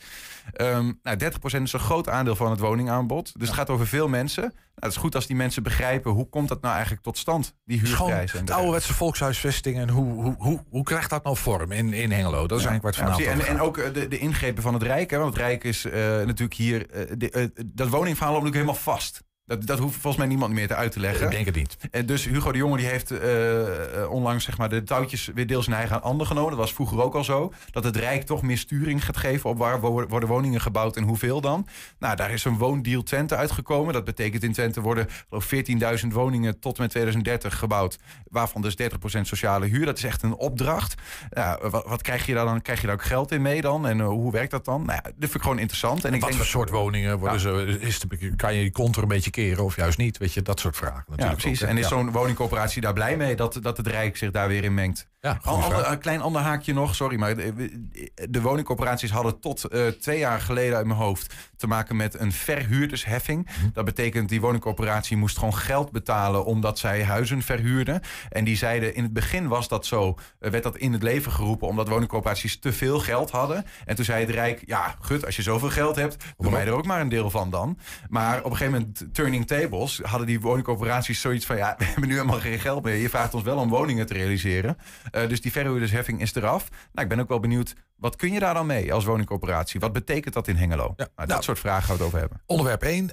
Ehm 0.53 0.91
nou, 1.03 1.17
30% 1.17 1.61
is 1.61 1.73
een 1.73 1.79
groot 1.79 2.09
aandeel 2.09 2.35
van 2.35 2.51
het 2.51 2.59
woningaanbod. 2.59 3.39
Dus 3.39 3.47
het 3.47 3.57
gaat 3.57 3.69
over 3.69 3.87
veel 3.87 4.07
mensen. 4.07 4.53
Nou, 4.81 4.93
het 4.93 5.01
is 5.01 5.07
goed 5.07 5.15
als 5.15 5.27
die 5.27 5.35
mensen 5.35 5.63
begrijpen... 5.63 6.11
hoe 6.11 6.29
komt 6.29 6.47
dat 6.47 6.61
nou 6.61 6.73
eigenlijk 6.73 7.03
tot 7.03 7.17
stand, 7.17 7.55
die 7.65 7.79
huurprijzen. 7.79 8.39
en 8.39 8.45
het 8.45 8.53
ouderwetse 8.53 8.93
volkshuisvesting 8.93 9.77
en 9.77 9.89
hoe, 9.89 10.13
hoe, 10.13 10.35
hoe, 10.37 10.63
hoe 10.69 10.83
krijgt 10.83 11.09
dat 11.09 11.23
nou 11.23 11.37
vorm 11.37 11.71
in, 11.71 11.93
in 11.93 12.11
Hengelo? 12.11 12.47
Dat 12.47 12.59
is 12.59 12.65
eigenlijk 12.65 12.95
Ja, 12.95 13.03
vanavond 13.03 13.27
en, 13.27 13.47
en 13.47 13.61
ook 13.61 13.77
eh, 13.77 13.93
de, 13.93 14.07
de 14.07 14.17
ingrepen 14.17 14.63
van 14.63 14.73
het 14.73 14.83
Rijk. 14.83 15.09
Hè, 15.09 15.17
want 15.17 15.33
het 15.33 15.41
Rijk 15.41 15.63
is 15.63 15.85
eh, 15.85 15.91
natuurlijk 16.01 16.53
hier... 16.53 16.87
de, 17.17 17.29
eh, 17.29 17.45
dat 17.65 17.89
woningverhaal 17.89 18.33
loopt 18.33 18.45
natuurlijk 18.45 18.73
helemaal 18.75 18.95
vast. 18.95 19.23
Dat, 19.45 19.65
dat 19.65 19.80
hoeft 19.80 19.93
volgens 19.93 20.15
mij 20.17 20.27
niemand 20.27 20.54
meer 20.54 20.67
te 20.67 20.75
uit 20.75 20.91
te 20.91 20.99
leggen. 20.99 21.25
Ik 21.25 21.32
denk 21.32 21.45
het 21.45 21.56
niet. 21.56 21.77
En 21.91 22.06
dus 22.06 22.25
Hugo 22.25 22.51
de 22.51 22.58
Jonge 22.58 22.77
die 22.77 22.86
heeft 22.86 23.12
eh, 23.12 24.01
eh, 24.01 24.12
onlangs 24.12 24.45
zeg 24.45 24.58
maar, 24.58 24.69
de 24.69 24.84
touwtjes 24.84 25.30
weer 25.34 25.47
deels 25.47 25.67
in 25.67 25.73
eigen 25.73 25.99
handen 26.01 26.27
genomen. 26.27 26.49
Dat 26.49 26.60
was 26.60 26.73
vroeger 26.73 27.01
ook 27.01 27.15
al 27.15 27.23
zo. 27.23 27.54
Dat 27.71 27.84
het 27.84 27.95
Rijk 27.95 28.23
toch 28.23 28.41
meer 28.41 28.58
sturing 28.58 29.06
gaat 29.06 29.17
geven 29.17 29.49
op 29.49 29.58
waar 29.58 29.80
wo- 29.80 30.08
worden 30.08 30.30
woningen 30.30 30.62
gebouwd 30.62 30.97
en 30.97 31.04
hoeveel 31.04 31.41
dan. 31.41 31.67
Nou, 31.99 32.15
daar 32.15 32.32
is 32.32 32.43
een 32.45 32.58
woondeal 32.58 33.04
Twente 33.04 33.36
uitgekomen. 33.36 33.93
Dat 33.93 34.04
betekent 34.04 34.43
in 34.43 34.51
Twente 34.54 34.82
worden 34.82 35.08
geloof 35.30 35.54
14.000 36.01 36.08
woningen 36.13 36.60
tot 36.60 36.75
en 36.75 36.82
met 36.82 36.89
2030 36.91 37.58
gebouwd. 37.58 37.97
Waarvan 38.30 38.62
dus 38.62 38.75
30% 38.82 39.21
sociale 39.21 39.65
huur. 39.65 39.86
Dat 39.86 39.97
is 39.97 40.04
echt 40.04 40.23
een 40.23 40.36
opdracht. 40.36 40.95
Ja, 41.32 41.60
wat, 41.69 41.86
wat 41.88 42.01
krijg 42.01 42.25
je 42.25 42.34
daar 42.34 42.45
dan? 42.45 42.62
Krijg 42.62 42.82
je 42.82 42.86
daar 42.88 42.95
ook 42.95 43.04
geld 43.04 43.32
in 43.32 43.41
mee 43.41 43.62
dan? 43.62 43.88
En 43.88 43.99
eh, 43.99 44.08
hoe 44.08 44.32
werkt 44.32 44.51
dat 44.51 44.65
dan? 44.65 44.86
Nou 44.86 44.91
ja, 44.93 45.01
dat 45.04 45.13
vind 45.19 45.36
ik 45.36 45.41
gewoon 45.41 45.60
interessant. 45.60 46.06
En 46.06 46.13
ik 46.13 46.19
wat 46.21 46.30
denk 46.30 46.32
voor 46.43 46.51
dat- 46.51 46.62
soort 46.62 46.69
woningen 46.69 47.19
worden 47.19 47.39
ze? 47.39 47.77
Is 47.80 47.99
de, 47.99 48.36
kan 48.36 48.56
je 48.56 48.63
je 48.63 48.71
kont 48.71 48.95
er 48.95 49.01
een 49.01 49.08
beetje 49.08 49.30
keren 49.31 49.63
of 49.63 49.75
juist 49.75 49.97
niet? 49.97 50.17
Weet 50.17 50.33
je, 50.33 50.41
dat 50.41 50.59
soort 50.59 50.75
vragen. 50.75 50.95
Ja, 50.97 51.03
Natuurlijk 51.09 51.39
precies. 51.41 51.61
ook, 51.61 51.67
hè? 51.67 51.73
en 51.73 51.77
is 51.81 51.89
Ja. 51.89 51.95
zo'n 51.95 52.11
woningcoöperatie 52.11 52.81
daar 52.81 52.93
blij 52.93 53.17
mee 53.17 53.35
dat, 53.35 53.59
dat 53.61 53.77
het 53.77 53.87
Rijk 53.87 54.17
zich 54.17 54.31
daar 54.31 54.47
weer 54.47 54.63
in 54.63 54.73
mengt? 54.73 55.07
Ja, 55.23 55.39
Al- 55.43 55.62
ander- 55.63 55.91
een 55.91 55.99
klein 55.99 56.21
ander 56.21 56.41
haakje 56.41 56.73
nog, 56.73 56.95
sorry, 56.95 57.19
maar 57.19 57.36
de, 57.36 57.88
de 58.29 58.41
woningcoöperaties 58.41 59.12
hadden 59.12 59.39
tot 59.39 59.63
eh, 59.63 59.88
twee 59.88 60.19
jaar 60.19 60.41
geleden 60.41 60.77
uit 60.77 60.86
mijn 60.86 60.99
hoofd 60.99 61.34
te 61.57 61.67
maken 61.67 61.95
met 61.95 62.19
een 62.19 62.31
verhuurdersheffing. 62.31 63.45
Mhm. 63.45 63.69
Dat 63.73 63.86
betekent 63.86 64.29
die 64.29 64.41
woningcoöperatie 64.41 65.17
moest 65.17 65.38
gewoon 65.38 65.55
geld 65.55 65.91
betalen 65.91 66.45
omdat 66.45 66.79
zij 66.79 67.03
huizen 67.03 67.41
verhuurden. 67.41 68.01
En 68.29 68.43
die 68.43 68.55
zeiden 68.57 68.95
in 68.95 69.03
het 69.03 69.13
begin 69.13 69.47
was 69.47 69.67
dat 69.67 69.86
zo, 69.86 70.17
eh, 70.39 70.51
werd 70.51 70.63
dat 70.63 70.77
in 70.77 70.93
het 70.93 71.03
leven 71.03 71.31
geroepen 71.31 71.67
omdat 71.67 71.88
woningcoöperaties 71.88 72.60
te 72.60 72.73
veel 72.73 72.99
geld 72.99 73.31
hadden. 73.31 73.65
En 73.86 73.95
toen 73.95 74.05
zei 74.05 74.19
het 74.25 74.29
Rijk, 74.29 74.63
ja, 74.65 74.95
gut, 75.01 75.25
als 75.25 75.36
je 75.36 75.41
zoveel 75.41 75.69
geld 75.69 75.95
hebt, 75.95 76.23
doe 76.38 76.51
mij 76.51 76.65
er 76.65 76.73
ook 76.73 76.86
maar 76.86 77.01
een 77.01 77.10
deel 77.10 77.29
van 77.29 77.49
dan. 77.49 77.77
Maar 78.10 78.38
op 78.38 78.51
een 78.51 78.57
gegeven 78.57 78.79
moment, 78.79 79.05
turning 79.13 79.47
tables, 79.47 79.99
hadden 80.03 80.27
die 80.27 80.39
woningcoöperaties 80.41 81.21
zoiets 81.21 81.45
van, 81.45 81.57
ja, 81.57 81.75
we 81.77 81.86
hebben 81.86 82.07
nu 82.07 82.13
helemaal 82.15 82.39
geen 82.39 82.60
geld 82.60 82.84
meer. 82.84 82.95
Je 82.95 83.10
vraagt 83.10 83.34
ons 83.34 83.43
wel 83.43 83.57
om 83.57 83.69
woningen 83.69 84.05
te 84.05 84.13
realiseren. 84.13 84.77
Eh, 85.12 85.28
dus 85.28 85.41
die 85.41 85.52
verhuurdersheffing 85.52 86.21
is 86.21 86.36
eraf. 86.36 86.69
Nou, 86.69 87.08
ik 87.08 87.10
ben 87.10 87.19
ook 87.19 87.30
wel 87.30 87.39
benieuwd, 87.39 87.76
wat 88.01 88.15
kun 88.15 88.31
je 88.33 88.39
daar 88.39 88.53
dan 88.53 88.65
mee 88.65 88.93
als 88.93 89.05
woningcoöperatie? 89.05 89.79
Wat 89.79 89.93
betekent 89.93 90.33
dat 90.33 90.47
in 90.47 90.55
Hengelo? 90.55 90.93
Nou, 91.15 91.27
dat 91.27 91.43
soort 91.43 91.59
vragen 91.59 91.83
gaan 91.83 91.91
we 91.97 91.97
het 91.97 92.07
over 92.07 92.19
hebben. 92.19 92.41
Onderwerp 92.45 92.83
1. 92.83 93.09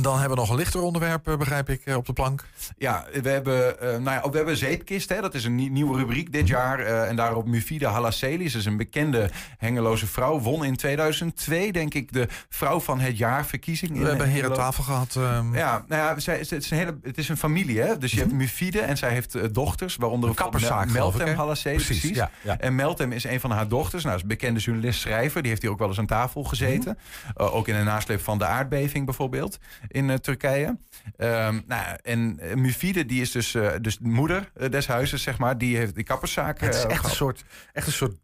dan 0.00 0.12
hebben 0.18 0.28
we 0.30 0.34
nog 0.42 0.50
een 0.50 0.56
lichter 0.56 0.80
onderwerp, 0.80 1.28
eh, 1.28 1.36
begrijp 1.36 1.68
ik, 1.68 1.82
eh, 1.84 1.96
op 1.96 2.06
de 2.06 2.12
plank. 2.12 2.44
Ja, 2.76 3.04
we 3.22 3.28
hebben, 3.28 3.80
eh, 3.80 3.88
nou 3.88 4.02
ja, 4.22 4.30
we 4.30 4.36
hebben 4.36 4.56
Zeepkist. 4.56 5.08
Hè? 5.08 5.20
Dat 5.20 5.34
is 5.34 5.44
een 5.44 5.54
nie- 5.54 5.70
nieuwe 5.70 5.98
rubriek 5.98 6.32
dit 6.32 6.48
jaar. 6.48 6.56
eh, 6.80 7.08
en 7.08 7.16
daarop 7.16 7.46
Mufida 7.46 7.90
Halacelis. 7.90 8.52
Dat 8.52 8.60
is 8.60 8.66
een 8.66 8.76
bekende 8.76 9.30
Hengeloze 9.58 10.06
vrouw. 10.06 10.40
Won 10.40 10.64
in 10.64 10.76
2002, 10.76 11.72
denk 11.72 11.94
ik, 11.94 12.12
de 12.12 12.28
vrouw 12.48 12.80
van 12.80 13.00
het 13.00 13.18
jaar 13.18 13.46
verkiezing. 13.46 13.90
We 13.92 13.98
in 13.98 14.04
hebben 14.06 14.28
hier 14.28 14.44
aan 14.44 14.52
tafel 14.54 14.82
gehad. 14.84 15.14
ehm, 15.16 15.54
Ja, 15.54 15.84
nou 15.88 16.02
ja, 16.02 16.18
zij, 16.20 16.38
het, 16.38 16.52
is 16.52 16.70
een 16.70 16.76
hele, 16.78 16.98
het 17.02 17.18
is 17.18 17.28
een 17.28 17.36
familie, 17.36 17.80
hè? 17.80 17.98
Dus 17.98 18.12
je 18.12 18.20
hebt 18.20 18.32
Mufide 18.32 18.80
en 18.80 18.96
zij 18.96 19.10
heeft 19.12 19.34
eh, 19.34 19.42
dochters, 19.52 19.96
waaronder 19.96 20.28
Een 20.28 20.34
kapperszaak, 20.34 20.88
Meltem? 20.90 21.34
Halacelis. 21.36 21.84
Precies, 21.84 22.00
Precies. 22.00 22.16
ja, 22.16 22.30
ja. 22.42 22.58
En 22.58 22.74
Meltem 22.74 23.12
is 23.12 23.24
een 23.24 23.40
van 23.40 23.50
haar 23.50 23.58
dochters. 23.60 23.76
Nou, 23.78 24.16
is 24.16 24.22
een 24.22 24.28
bekende 24.28 24.60
journalist, 24.60 25.00
schrijver. 25.00 25.40
Die 25.40 25.50
heeft 25.50 25.62
hier 25.62 25.70
ook 25.70 25.78
wel 25.78 25.88
eens 25.88 25.98
aan 25.98 26.06
tafel 26.06 26.44
gezeten. 26.44 26.98
Mhm. 27.34 27.42
Uh, 27.42 27.54
ook 27.54 27.68
in 27.68 27.76
de 27.76 27.82
nasleep 27.82 28.20
van 28.20 28.38
de 28.38 28.44
aardbeving 28.44 29.04
bijvoorbeeld 29.04 29.58
in 29.88 30.10
eh, 30.10 30.16
Turkije. 30.16 30.78
Ehm, 31.16 31.60
nou, 31.66 31.96
en 32.02 32.38
uh, 32.42 32.54
Mufide, 32.54 33.06
die 33.06 33.20
is 33.20 33.30
dus, 33.30 33.54
eh, 33.54 33.70
dus 33.80 33.98
de 33.98 34.08
moeder 34.08 34.50
eh, 34.54 34.70
des 34.70 34.86
huizes, 34.86 35.22
zeg 35.22 35.38
maar. 35.38 35.58
Die 35.58 35.76
heeft 35.76 35.94
die 35.94 36.04
kapperszaak 36.04 36.60
het 36.60 36.74
is 36.74 36.84
eh, 36.84 36.90
echt 36.90 37.04
een 37.04 37.10
soort, 37.10 37.44
echt 37.72 37.86
een 37.86 37.92
soort 37.92 38.16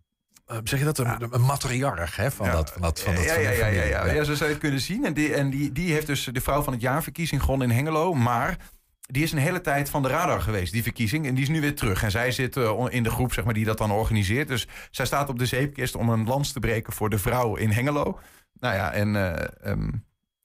eh, 0.47 0.59
zeg 0.65 0.79
je 0.79 0.85
dat, 0.85 0.99
een, 0.99 1.29
een 1.31 1.41
matriarch 1.41 2.17
hè, 2.17 2.31
van, 2.31 2.51
dat, 2.51 2.71
van 2.71 2.83
dat 2.83 3.01
van 3.01 3.15
dat 3.15 3.25
ja, 3.25 3.35
van 3.35 3.43
ja, 3.43 3.51
ja, 3.51 3.67
ja, 3.67 3.83
ja, 3.83 4.05
ja, 4.05 4.25
zo 4.25 4.35
zou 4.35 4.45
je 4.45 4.55
het 4.55 4.63
kunnen 4.63 4.81
zien. 4.81 5.05
En, 5.05 5.15
die, 5.15 5.35
en 5.35 5.51
die, 5.51 5.73
die 5.73 5.93
heeft 5.93 6.07
dus 6.07 6.25
de 6.33 6.41
vrouw 6.41 6.63
van 6.63 6.73
het 6.73 6.83
jaarverkiezing 6.83 7.41
gewonnen 7.41 7.71
in 7.71 7.77
Hengelo. 7.77 8.15
Maar 8.15 8.57
die 9.07 9.23
is 9.23 9.33
een 9.33 9.39
hele 9.39 9.61
tijd 9.61 9.91
van 9.91 10.03
de 10.03 10.09
radar 10.09 10.41
geweest, 10.41 10.73
die 10.73 10.83
verkiezing. 10.83 11.27
En 11.27 11.35
die 11.35 11.43
is 11.43 11.49
nu 11.49 11.61
weer 11.61 11.75
terug. 11.75 12.03
En 12.03 12.11
zij 12.11 12.31
zit 12.33 12.57
eh, 12.57 12.85
in 12.89 13.03
de 13.03 13.11
groep 13.11 13.33
zeg 13.33 13.45
maar, 13.45 13.55
die 13.55 13.65
dat 13.65 13.79
dan 13.79 13.91
organiseert. 13.91 14.49
Dus 14.49 14.67
zij 14.91 15.07
staat 15.07 15.29
op 15.29 15.39
de 15.39 15.47
zeepkist 15.47 15.97
om 15.97 16.09
een 16.09 16.27
lans 16.27 16.53
te 16.53 16.61
breken 16.61 16.93
voor 16.93 17.11
de 17.11 17.19
vrouw 17.19 17.57
in 17.57 17.71
Hengelo. 17.71 18.19
Nou 18.61 18.75
ja, 18.75 18.93
en 18.93 19.17
eh, 19.17 19.71
ehm, 19.71 19.89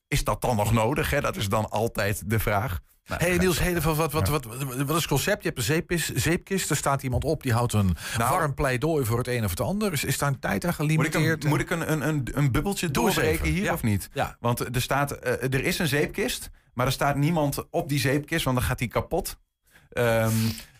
is 0.07 0.23
dat 0.23 0.41
dan 0.41 0.55
nog 0.55 0.73
nodig? 0.73 1.09
Hè? 1.09 1.21
Dat 1.21 1.35
is 1.35 1.49
dan 1.49 1.69
altijd 1.69 2.29
de 2.29 2.39
vraag. 2.39 2.79
Nou, 3.05 3.23
hey. 3.23 3.37
Niels, 3.37 3.59
hey, 3.59 3.81
wat, 3.81 3.95
wat, 3.95 4.11
wat, 4.11 4.27
wat, 4.29 4.45
wat 4.45 4.89
is 4.89 4.95
het 4.95 5.07
concept? 5.07 5.41
Je 5.41 5.47
hebt 5.47 5.59
een 5.59 5.65
zeepkist, 5.65 6.11
zeepkist, 6.15 6.69
er 6.69 6.75
staat 6.75 7.03
iemand 7.03 7.23
op 7.23 7.43
die 7.43 7.53
houdt 7.53 7.73
een 7.73 7.95
Nou- 8.17 8.31
warm 8.31 8.53
pleidooi 8.53 9.05
voor 9.05 9.17
het 9.17 9.27
een 9.27 9.43
of 9.43 9.49
het 9.49 9.59
ander. 9.61 9.91
Is, 9.91 10.03
is 10.03 10.17
daar 10.17 10.29
een 10.29 10.39
tijd 10.39 10.65
aan 10.65 10.73
Moet 10.77 10.89
ik 10.89 10.95
een, 10.95 11.09
gelimiteerd? 11.11 11.43
moet 11.43 11.59
ik 11.59 11.69
een, 11.69 11.91
een, 11.91 12.07
een, 12.07 12.27
een 12.33 12.51
bubbeltje 12.51 12.91
doorbreken 12.91 13.47
hier 13.47 13.63
Ja. 13.63 13.73
of 13.73 13.83
niet? 13.83 14.09
Ja. 14.13 14.37
Want 14.39 14.75
er, 14.75 14.81
staat, 14.81 15.11
eh, 15.11 15.53
er 15.53 15.63
is 15.63 15.79
een 15.79 15.87
zeepkist, 15.87 16.49
maar 16.79 16.87
er 16.87 16.93
staat 16.93 17.15
niemand 17.15 17.69
op 17.69 17.89
die 17.89 17.99
zeepkist, 17.99 18.43
want 18.43 18.57
dan 18.57 18.65
gaat 18.65 18.77
die 18.77 18.87
kapot. 18.87 19.39
Ehm, 19.89 20.33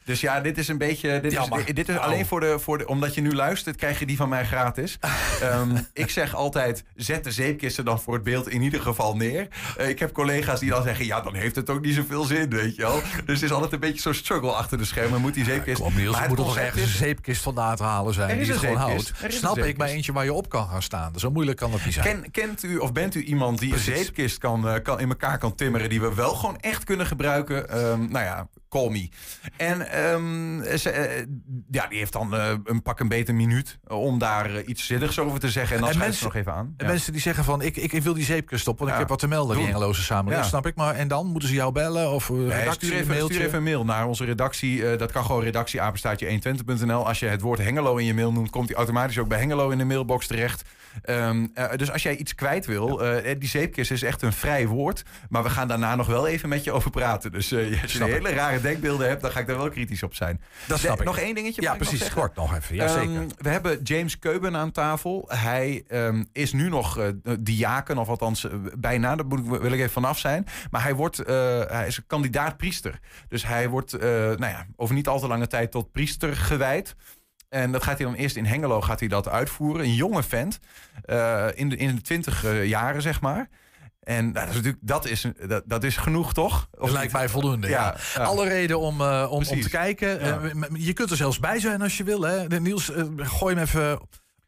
dus 0.10 0.22
ja, 0.22 0.39
dit 0.41 0.58
is 0.58 0.67
een 0.67 0.78
beetje. 0.78 1.19
Dit 1.19 1.32
Jammer. 1.32 1.60
is, 1.60 1.74
dit 1.74 1.89
is 1.89 1.95
Oh. 1.95 2.04
alleen 2.04 2.26
voor 2.26 2.39
de, 2.39 2.60
voor 2.60 2.78
de. 2.78 2.88
Omdat 2.88 3.15
je 3.15 3.22
nu 3.22 3.34
luistert, 3.34 3.76
krijg 3.76 4.00
je 4.00 4.06
die 4.06 4.17
van 4.17 4.30
mij 4.30 4.45
gratis. 4.45 4.98
Ehm, 5.41 5.78
ik 5.93 6.10
zeg 6.10 6.36
altijd: 6.36 6.84
zet 6.95 7.24
de 7.24 7.32
zeepkisten 7.32 7.86
dan 7.86 8.00
voor 8.00 8.13
het 8.13 8.24
beeld 8.24 8.50
in 8.50 8.62
ieder 8.62 8.82
geval 8.82 9.15
neer. 9.15 9.48
Eh, 9.78 9.89
ik 9.89 10.00
heb 10.00 10.12
collega's 10.12 10.60
die 10.60 10.69
dan 10.69 10.84
zeggen: 10.84 11.06
ja, 11.06 11.22
dan 11.22 11.36
heeft 11.36 11.56
het 11.56 11.69
ook 11.69 11.82
niet 11.82 11.95
zoveel 11.95 12.24
zin, 12.24 12.50
weet 12.50 12.76
je 12.76 12.82
wel. 12.82 13.02
Dus 13.26 13.36
het 13.36 13.43
is 13.43 13.52
altijd 13.52 13.72
een 13.74 13.80
beetje 13.80 14.02
zo'n 14.02 14.13
struggle 14.13 14.52
achter 14.52 14.78
de 14.78 14.86
schermen. 14.86 15.22
Moet 15.22 15.34
die 15.34 15.45
zeepkist. 15.45 15.82
Kom 15.82 15.95
Niels, 15.95 16.12
Maar 16.12 16.22
er 16.24 16.28
het 16.30 16.38
moet 16.38 16.45
toch 16.48 16.58
ergens 16.58 16.82
een 16.82 16.88
zeepkist 16.98 17.41
vandaan 17.41 17.76
te 17.76 17.84
halen 17.84 18.13
zijn 18.13 18.30
Er 18.30 18.39
is 18.39 18.48
die 18.48 18.56
gewoon 18.58 18.91
een 18.91 19.32
Snap 19.32 19.58
ik 19.58 19.78
maar 19.78 19.88
eentje 19.88 20.12
waar 20.12 20.24
je 20.24 20.34
op 20.34 20.50
kan 20.50 20.67
gaan 20.67 20.82
staan. 20.82 21.13
Zo 21.15 21.32
moeilijk 21.32 21.58
kan 21.58 21.72
dat 21.72 21.86
niet 21.86 21.93
zijn. 21.93 22.06
Ken, 22.06 22.32
kent 22.32 22.63
u 22.63 22.78
of 22.78 22.91
bent 22.91 23.15
u 23.15 23.22
iemand 23.24 23.60
die 23.60 23.69
Precies. 23.69 23.88
een 23.88 23.95
zeepkist 23.95 24.38
kan, 24.38 24.67
eh, 24.67 24.84
kan, 24.84 25.00
in 25.00 25.10
elkaar 25.10 25.38
kan 25.38 25.56
timmeren... 25.56 25.89
die 25.89 26.02
we 26.02 26.13
wel 26.13 26.34
gewoon 26.34 26.58
echt 26.60 26.84
kunnen 26.84 27.06
gebruiken? 27.06 27.69
Ehm, 27.69 28.00
nou 28.00 28.26
ja, 28.26 28.48
Call 28.69 28.89
Me. 28.89 29.10
En 29.58 29.91
ehm, 29.91 30.77
ze, 30.77 30.89
eh, 30.89 31.25
ja, 31.71 31.88
die 31.88 31.97
heeft 31.97 32.13
dan 32.13 32.36
eh, 32.36 32.53
een 32.63 32.82
pak 32.82 32.99
een 32.99 33.08
beter 33.08 33.36
minuut 33.36 33.79
om 33.88 34.17
daar 34.19 34.55
eh, 34.55 34.67
iets 34.67 34.86
zinnigs 34.86 35.19
over 35.19 35.39
te 35.39 35.49
zeggen. 35.49 35.75
En 35.75 35.82
dan 35.82 35.93
schrijft 35.93 36.17
ze 36.17 36.23
nog 36.23 36.36
even 36.36 36.53
aan. 36.53 36.73
En 36.77 36.86
Ja. 36.86 36.91
mensen 36.91 37.12
die 37.12 37.21
zeggen 37.21 37.43
van, 37.43 37.62
ik, 37.62 37.77
ik, 37.77 37.93
ik 37.93 38.01
wil 38.03 38.13
die 38.13 38.23
zeepkust 38.23 38.62
stoppen, 38.62 38.86
want 38.86 38.97
Ja. 38.97 39.03
ik 39.03 39.10
heb 39.10 39.19
wat 39.19 39.29
te 39.29 39.36
melden 39.36 39.58
die 39.58 39.67
Engeloze 39.67 40.01
samenleving. 40.03 40.47
Snap 40.49 40.65
ik, 40.67 40.75
maar 40.75 40.95
en 40.95 41.08
dan 41.08 41.27
moeten 41.27 41.49
ze 41.49 41.55
jou 41.55 41.71
bellen 41.71 42.11
of 42.11 42.30
eh, 42.30 42.36
Nee, 42.36 42.72
stuur, 42.72 42.93
even, 42.93 43.07
mailtje? 43.07 43.34
stuur 43.34 43.45
even 43.45 43.57
een 43.57 43.63
mail 43.63 43.86
naar 43.86 44.07
onze 44.07 44.26
redactie. 44.26 44.88
Eh, 44.91 44.97
dat 44.97 45.11
kan 45.11 45.26
gewoon 45.26 45.43
redactieapenstaatje120.nl. 45.43 47.07
Als 47.07 47.20
je 47.20 47.26
het 47.26 47.41
woord 47.41 47.59
Hengelo 47.59 47.95
in 47.97 48.05
je 48.05 48.13
mail 48.13 48.32
noemt, 48.32 48.49
komt 48.49 48.67
hij 48.67 48.78
automatisch 48.78 49.17
ook 49.17 49.28
bij 49.28 49.39
Hengelo 49.39 49.70
in 49.70 49.78
de 49.78 49.86
mailbox 49.86 50.28
terecht. 50.28 50.61
Ehm, 51.02 51.48
eh, 51.54 51.72
dus 51.76 51.92
als 51.92 52.04
jij 52.04 52.16
iets 52.16 52.36
kwijt 52.36 52.66
wil, 52.66 53.04
eh, 53.04 53.36
die 53.40 53.50
zeepkist 53.50 53.92
is 53.92 54.04
echt 54.04 54.22
een 54.22 54.34
vrij 54.34 54.68
woord. 54.68 55.04
Maar 55.30 55.44
we 55.44 55.50
gaan 55.50 55.68
daarna 55.68 55.96
nog 55.96 56.08
wel 56.08 56.28
even 56.28 56.50
met 56.50 56.64
je 56.64 56.72
over 56.72 56.92
praten. 56.92 57.32
Dus 57.32 57.52
eh, 57.52 57.82
als 57.82 57.92
je 57.94 58.04
hele 58.04 58.30
rare 58.34 58.62
denkbeelden 58.62 59.08
hebt, 59.08 59.22
dan 59.22 59.32
ga 59.32 59.40
ik 59.40 59.48
daar 59.48 59.58
wel 59.58 59.70
kritisch 59.70 60.04
op 60.04 60.16
zijn. 60.16 60.42
Dat 60.68 60.80
snap 60.80 60.96
De- 60.96 61.00
ik. 61.02 61.08
Nog 61.08 61.18
één 61.18 61.36
dingetje? 61.36 61.62
Ja, 61.62 61.70
nog 61.70 61.78
precies. 61.78 62.14
Kort 62.14 62.36
nog 62.36 62.56
even. 62.56 62.76
Ja, 62.76 62.88
zeker. 62.88 63.16
Ehm, 63.16 63.28
we 63.38 63.50
hebben 63.50 63.80
James 63.84 64.20
Keuben 64.20 64.56
aan 64.56 64.72
tafel. 64.72 65.26
Hij 65.28 65.84
ehm, 65.88 66.24
is 66.32 66.54
nu 66.54 66.70
nog 66.70 66.98
eh, 66.98 67.08
diaken, 67.40 67.98
of 67.98 68.08
althans 68.10 68.46
eh, 68.46 68.54
bijna. 68.78 69.16
Daar 69.16 69.26
moet 69.26 69.40
ik, 69.40 69.46
wil 69.46 69.72
ik 69.72 69.80
even 69.80 69.90
vanaf 69.90 70.20
zijn. 70.20 70.46
Maar 70.72 70.84
hij, 70.84 70.96
wordt, 70.96 71.20
eh, 71.20 71.62
hij 71.68 71.88
is 71.88 72.02
kandidaat 72.08 72.58
priester. 72.58 73.00
Dus 73.28 73.46
hij 73.46 73.70
wordt 73.70 73.94
eh, 73.94 74.10
nou 74.10 74.40
ja, 74.40 74.66
over 74.76 74.96
niet 74.96 75.08
al 75.08 75.20
te 75.20 75.28
lange 75.28 75.48
tijd 75.48 75.72
tot 75.72 75.92
priester 75.92 76.36
gewijd. 76.36 76.96
En 77.50 77.72
dat 77.72 77.84
gaat 77.84 77.97
hij 77.97 78.08
dan 78.08 78.16
eerst 78.16 78.36
in 78.36 78.45
Hengelo 78.45 78.82
gaat 78.82 79.00
hij 79.00 79.10
dat 79.10 79.28
uitvoeren. 79.28 79.86
Een 79.86 79.93
jonge 79.93 80.24
vent. 80.24 80.60
eh, 81.02 81.47
in, 81.54 81.70
de, 81.70 81.76
in 81.76 81.95
de 81.95 82.02
twintig 82.02 82.66
jaren, 82.66 83.02
zeg 83.02 83.22
maar. 83.22 83.50
En 84.00 84.32
nou, 84.32 84.34
dat, 84.34 84.47
is 84.47 84.56
natuurlijk, 84.56 84.88
dat, 84.88 85.06
is, 85.06 85.26
dat, 85.47 85.64
dat 85.66 85.84
is 85.84 85.97
genoeg, 85.97 86.34
toch? 86.34 86.68
Dat 86.72 86.91
lijkt 86.91 87.14
mij 87.14 87.30
voldoende. 87.30 87.68
Ja. 87.68 87.95
ja. 88.16 88.24
Alle 88.24 88.47
reden 88.47 88.80
om, 88.80 89.02
eh, 89.02 89.28
om, 89.30 89.38
om 89.38 89.62
te 89.62 89.70
kijken. 89.70 90.26
Ja. 90.26 90.41
Eh, 90.41 90.52
je 90.74 90.93
kunt 90.93 91.12
er 91.12 91.18
zelfs 91.18 91.39
bij 91.39 91.60
zijn 91.60 91.82
als 91.82 91.97
je 91.97 92.04
wil. 92.04 92.22
Hè. 92.22 92.60
Niels, 92.60 92.91
gooi 93.18 93.56
hem 93.56 93.64
even 93.64 94.00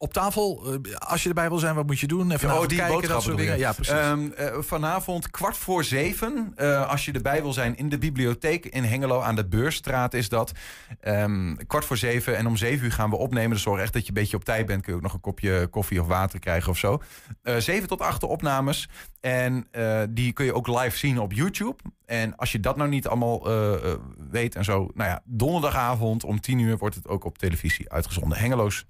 op 0.01 0.13
tafel. 0.13 0.63
Eh, 0.65 0.95
als 0.95 1.23
je 1.23 1.29
erbij 1.29 1.49
wil 1.49 1.57
zijn, 1.57 1.75
wat 1.75 1.85
moet 1.85 1.99
je 1.99 2.07
doen? 2.07 2.31
Even 2.31 2.51
oh, 2.51 2.67
die 2.67 2.77
kijken, 2.77 3.09
dat 3.09 3.23
soort 3.23 3.37
dingen. 3.37 3.57
Ja, 3.57 3.73
precies. 3.73 3.93
Ehm, 3.93 4.31
eh, 4.31 4.53
vanavond 4.59 5.31
kwart 5.31 5.57
voor 5.57 5.83
zeven, 5.83 6.51
eh, 6.55 6.89
als 6.89 7.05
je 7.05 7.11
erbij 7.11 7.41
wil 7.41 7.53
zijn 7.53 7.77
in 7.77 7.89
de 7.89 7.97
bibliotheek 7.97 8.65
in 8.65 8.83
Hengelo 8.83 9.19
aan 9.19 9.35
de 9.35 9.45
Beursstraat 9.45 10.13
is 10.13 10.29
dat. 10.29 10.51
Ehm, 10.99 11.55
kwart 11.67 11.85
voor 11.85 11.97
zeven 11.97 12.37
en 12.37 12.47
om 12.47 12.57
zeven 12.57 12.85
uur 12.85 12.91
gaan 12.91 13.09
we 13.09 13.15
opnemen. 13.15 13.49
Dus 13.49 13.61
zorg 13.61 13.81
echt 13.81 13.93
dat 13.93 14.01
je 14.01 14.07
een 14.07 14.13
beetje 14.13 14.37
op 14.37 14.43
tijd 14.43 14.65
bent. 14.65 14.81
Kun 14.81 14.91
je 14.91 14.97
ook 14.97 15.03
nog 15.03 15.13
een 15.13 15.21
kopje 15.21 15.67
koffie 15.67 16.01
of 16.01 16.07
water 16.07 16.39
krijgen 16.39 16.69
of 16.69 16.77
zo. 16.77 17.01
Zeven 17.43 17.87
tot 17.87 18.01
acht 18.01 18.23
opnames. 18.23 18.89
En 19.19 19.67
die 20.09 20.31
kun 20.33 20.45
je 20.45 20.53
ook 20.53 20.67
live 20.67 20.97
zien 20.97 21.19
op 21.19 21.33
YouTube. 21.33 21.75
En 22.05 22.35
als 22.35 22.51
je 22.51 22.59
dat 22.59 22.77
nou 22.77 22.89
niet 22.89 23.07
allemaal 23.07 23.43
weet 24.29 24.55
en 24.55 24.63
zo. 24.63 24.91
Nou 24.93 25.09
ja, 25.09 25.21
donderdagavond 25.25 26.23
om 26.23 26.39
tien 26.39 26.59
uur 26.59 26.77
wordt 26.77 26.95
het 26.95 27.07
ook 27.07 27.23
op 27.23 27.37
televisie 27.37 27.91
uitgezonden. 27.91 28.37
Hengelo's 28.37 28.85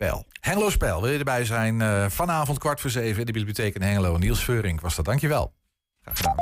Pijl. 0.00 0.26
Hengelo 0.40 0.70
Spel, 0.70 1.02
wil 1.02 1.10
je 1.10 1.18
erbij 1.18 1.44
zijn? 1.44 1.80
Eh, 1.80 2.04
vanavond 2.08 2.58
kwart 2.58 2.80
voor 2.80 2.90
zeven 2.90 3.20
in 3.20 3.26
de 3.26 3.32
bibliotheek 3.32 3.74
in 3.74 3.82
Hengelo. 3.82 4.16
Niels 4.16 4.44
Veurink 4.44 4.80
was 4.80 4.96
dat. 4.96 5.04
Dankjewel. 5.04 5.52
Graag 6.02 6.16
gedaan. 6.16 6.34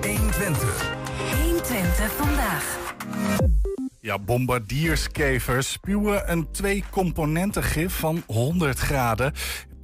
120. 0.00 0.94
120 1.42 2.12
vandaag. 2.12 2.76
Ja, 4.00 4.18
bombardierskevers 4.18 5.72
spuwen 5.72 6.30
een 6.30 6.50
twee-componenten 6.50 7.62
gif 7.62 7.98
van 7.98 8.22
100 8.26 8.78
graden. 8.78 9.32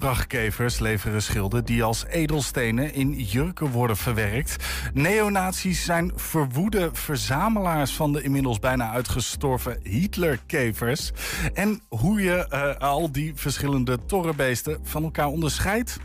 Prachtkevers 0.04 0.78
leveren 0.78 1.22
schilden 1.22 1.64
die 1.64 1.82
als 1.82 2.04
edelstenen 2.06 2.94
in 2.94 3.12
jurken 3.12 3.70
worden 3.70 3.96
verwerkt. 3.96 4.56
Neonazies 4.94 5.84
zijn 5.84 6.12
verwoede 6.14 6.88
verzamelaars 6.92 7.94
van 7.94 8.12
de 8.12 8.22
inmiddels 8.22 8.58
bijna 8.58 8.90
uitgestorven 8.90 9.78
Hitlerkevers. 9.82 11.12
En 11.54 11.80
hoe 11.88 12.22
je 12.22 12.48
eh, 12.48 12.76
al 12.76 13.12
die 13.12 13.32
verschillende 13.34 13.98
torrenbeesten 14.06 14.78
van 14.82 15.02
elkaar 15.02 15.28
onderscheidt. 15.28 15.98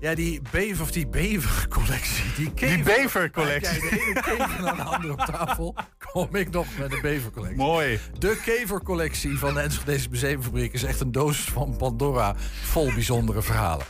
Ja, 0.00 0.14
die 0.14 0.40
bever 0.50 0.82
of 0.82 0.90
die 0.90 1.06
bevercollectie. 1.06 2.24
Die, 2.36 2.52
kever, 2.52 2.76
Die 2.76 2.84
bevercollectie. 2.84 3.78
Kijk, 3.78 3.90
de 3.90 4.04
ene 4.06 4.20
kever 4.20 4.62
naar 4.62 4.76
de 4.76 4.82
andere 4.82 5.12
op 5.12 5.20
tafel. 5.20 5.74
Kom 6.12 6.34
ik 6.34 6.50
nog 6.50 6.66
met 6.78 6.90
de 6.90 6.98
bevercollectie. 7.02 7.58
Mooi. 7.58 8.00
De 8.18 8.40
kevercollectie 8.44 9.38
van 9.38 9.54
de 9.54 9.60
Enschedeze 9.60 10.08
Museumfabriek 10.10 10.72
is 10.72 10.82
echt 10.82 11.00
een 11.00 11.12
doos 11.12 11.38
van 11.38 11.76
Pandora 11.76 12.34
vol 12.62 12.92
bijzondere 12.92 13.42
verhalen. 13.42 13.86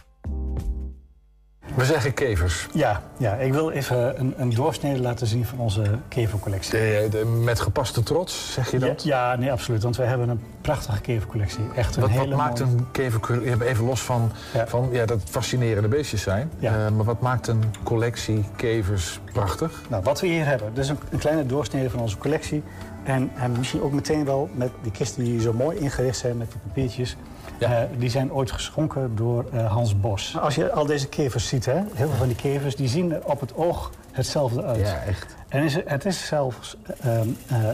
We 1.74 1.84
zeggen 1.84 2.14
kevers. 2.14 2.66
Ja, 2.74 3.02
ja, 3.16 3.32
ik 3.34 3.52
wil 3.52 3.70
even 3.70 4.20
een, 4.20 4.34
een 4.36 4.50
doorsnede 4.54 5.00
laten 5.00 5.26
zien 5.26 5.46
van 5.46 5.58
onze 5.58 5.82
kevercollectie. 6.08 6.70
De, 6.78 7.06
de- 7.10 7.24
met 7.24 7.60
gepaste 7.60 8.02
trots, 8.02 8.52
zeg 8.52 8.70
je 8.70 8.78
dat? 8.78 9.02
Ja, 9.02 9.30
ja, 9.32 9.38
nee, 9.38 9.52
absoluut. 9.52 9.82
Want 9.82 9.96
wij 9.96 10.06
hebben 10.06 10.28
een 10.28 10.40
prachtige 10.60 11.00
kevercollectie. 11.00 11.60
Echt 11.74 11.96
een 11.96 12.00
Wat, 12.02 12.10
hele 12.10 12.28
wat 12.28 12.36
maakt 12.38 12.60
mooie- 12.60 12.72
een 12.72 12.86
kevercollectie... 12.92 13.66
Even 13.66 13.84
los 13.84 14.00
van, 14.02 14.30
van 14.66 14.88
ja, 14.92 15.06
dat 15.06 15.20
fascinerende 15.24 15.88
beestjes 15.88 16.22
zijn. 16.22 16.50
Ja. 16.58 16.86
Eh, 16.86 16.92
maar 16.92 17.04
wat 17.04 17.20
maakt 17.20 17.46
een 17.46 17.62
collectie 17.82 18.44
kevers 18.56 19.20
prachtig? 19.32 19.82
Nou, 19.88 20.02
wat 20.02 20.20
we 20.20 20.26
hier 20.26 20.46
hebben, 20.46 20.74
dus 20.74 20.88
een, 20.88 20.98
een 21.10 21.18
kleine 21.18 21.46
doorsnede 21.46 21.90
van 21.90 22.00
onze 22.00 22.18
collectie. 22.18 22.62
En, 23.04 23.30
en 23.36 23.52
misschien 23.58 23.82
ook 23.82 23.92
meteen 23.92 24.24
wel 24.24 24.48
met 24.54 24.70
die 24.82 24.92
kisten 24.92 25.24
die 25.24 25.40
zo 25.40 25.52
mooi 25.52 25.78
ingericht 25.78 26.18
zijn 26.18 26.36
met 26.36 26.50
die 26.50 26.60
papiertjes. 26.66 27.16
Eh, 27.58 27.70
die 27.98 28.10
zijn 28.10 28.32
ooit 28.32 28.50
geschonken 28.50 29.16
door 29.16 29.44
eh, 29.52 29.72
Hans 29.72 30.00
Bos. 30.00 30.36
Als 30.40 30.54
je 30.54 30.72
al 30.72 30.86
deze 30.86 31.08
kevers 31.08 31.48
ziet, 31.48 31.64
hè, 31.64 31.72
heel 31.74 32.08
veel 32.08 32.16
van 32.18 32.26
die 32.26 32.36
kevers, 32.36 32.76
die 32.76 32.88
zien 32.88 33.12
er 33.12 33.24
op 33.24 33.40
het 33.40 33.54
oog 33.54 33.90
hetzelfde 34.12 34.62
uit. 34.64 34.86
Ja, 34.86 34.98
echt. 35.06 35.36
En 35.48 35.62
is, 35.62 35.74
het- 35.84 36.04
is 36.04 36.26
zelfs, 36.26 36.76
eh, 37.00 37.20
eh, 37.20 37.26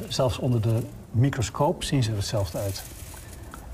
zelfs 0.09 0.39
onder 0.39 0.61
de 0.61 0.83
microscoop 1.11 1.85
zien 1.85 2.03
ze 2.03 2.11
er 2.11 2.17
hetzelfde 2.17 2.59
uit. 2.59 2.83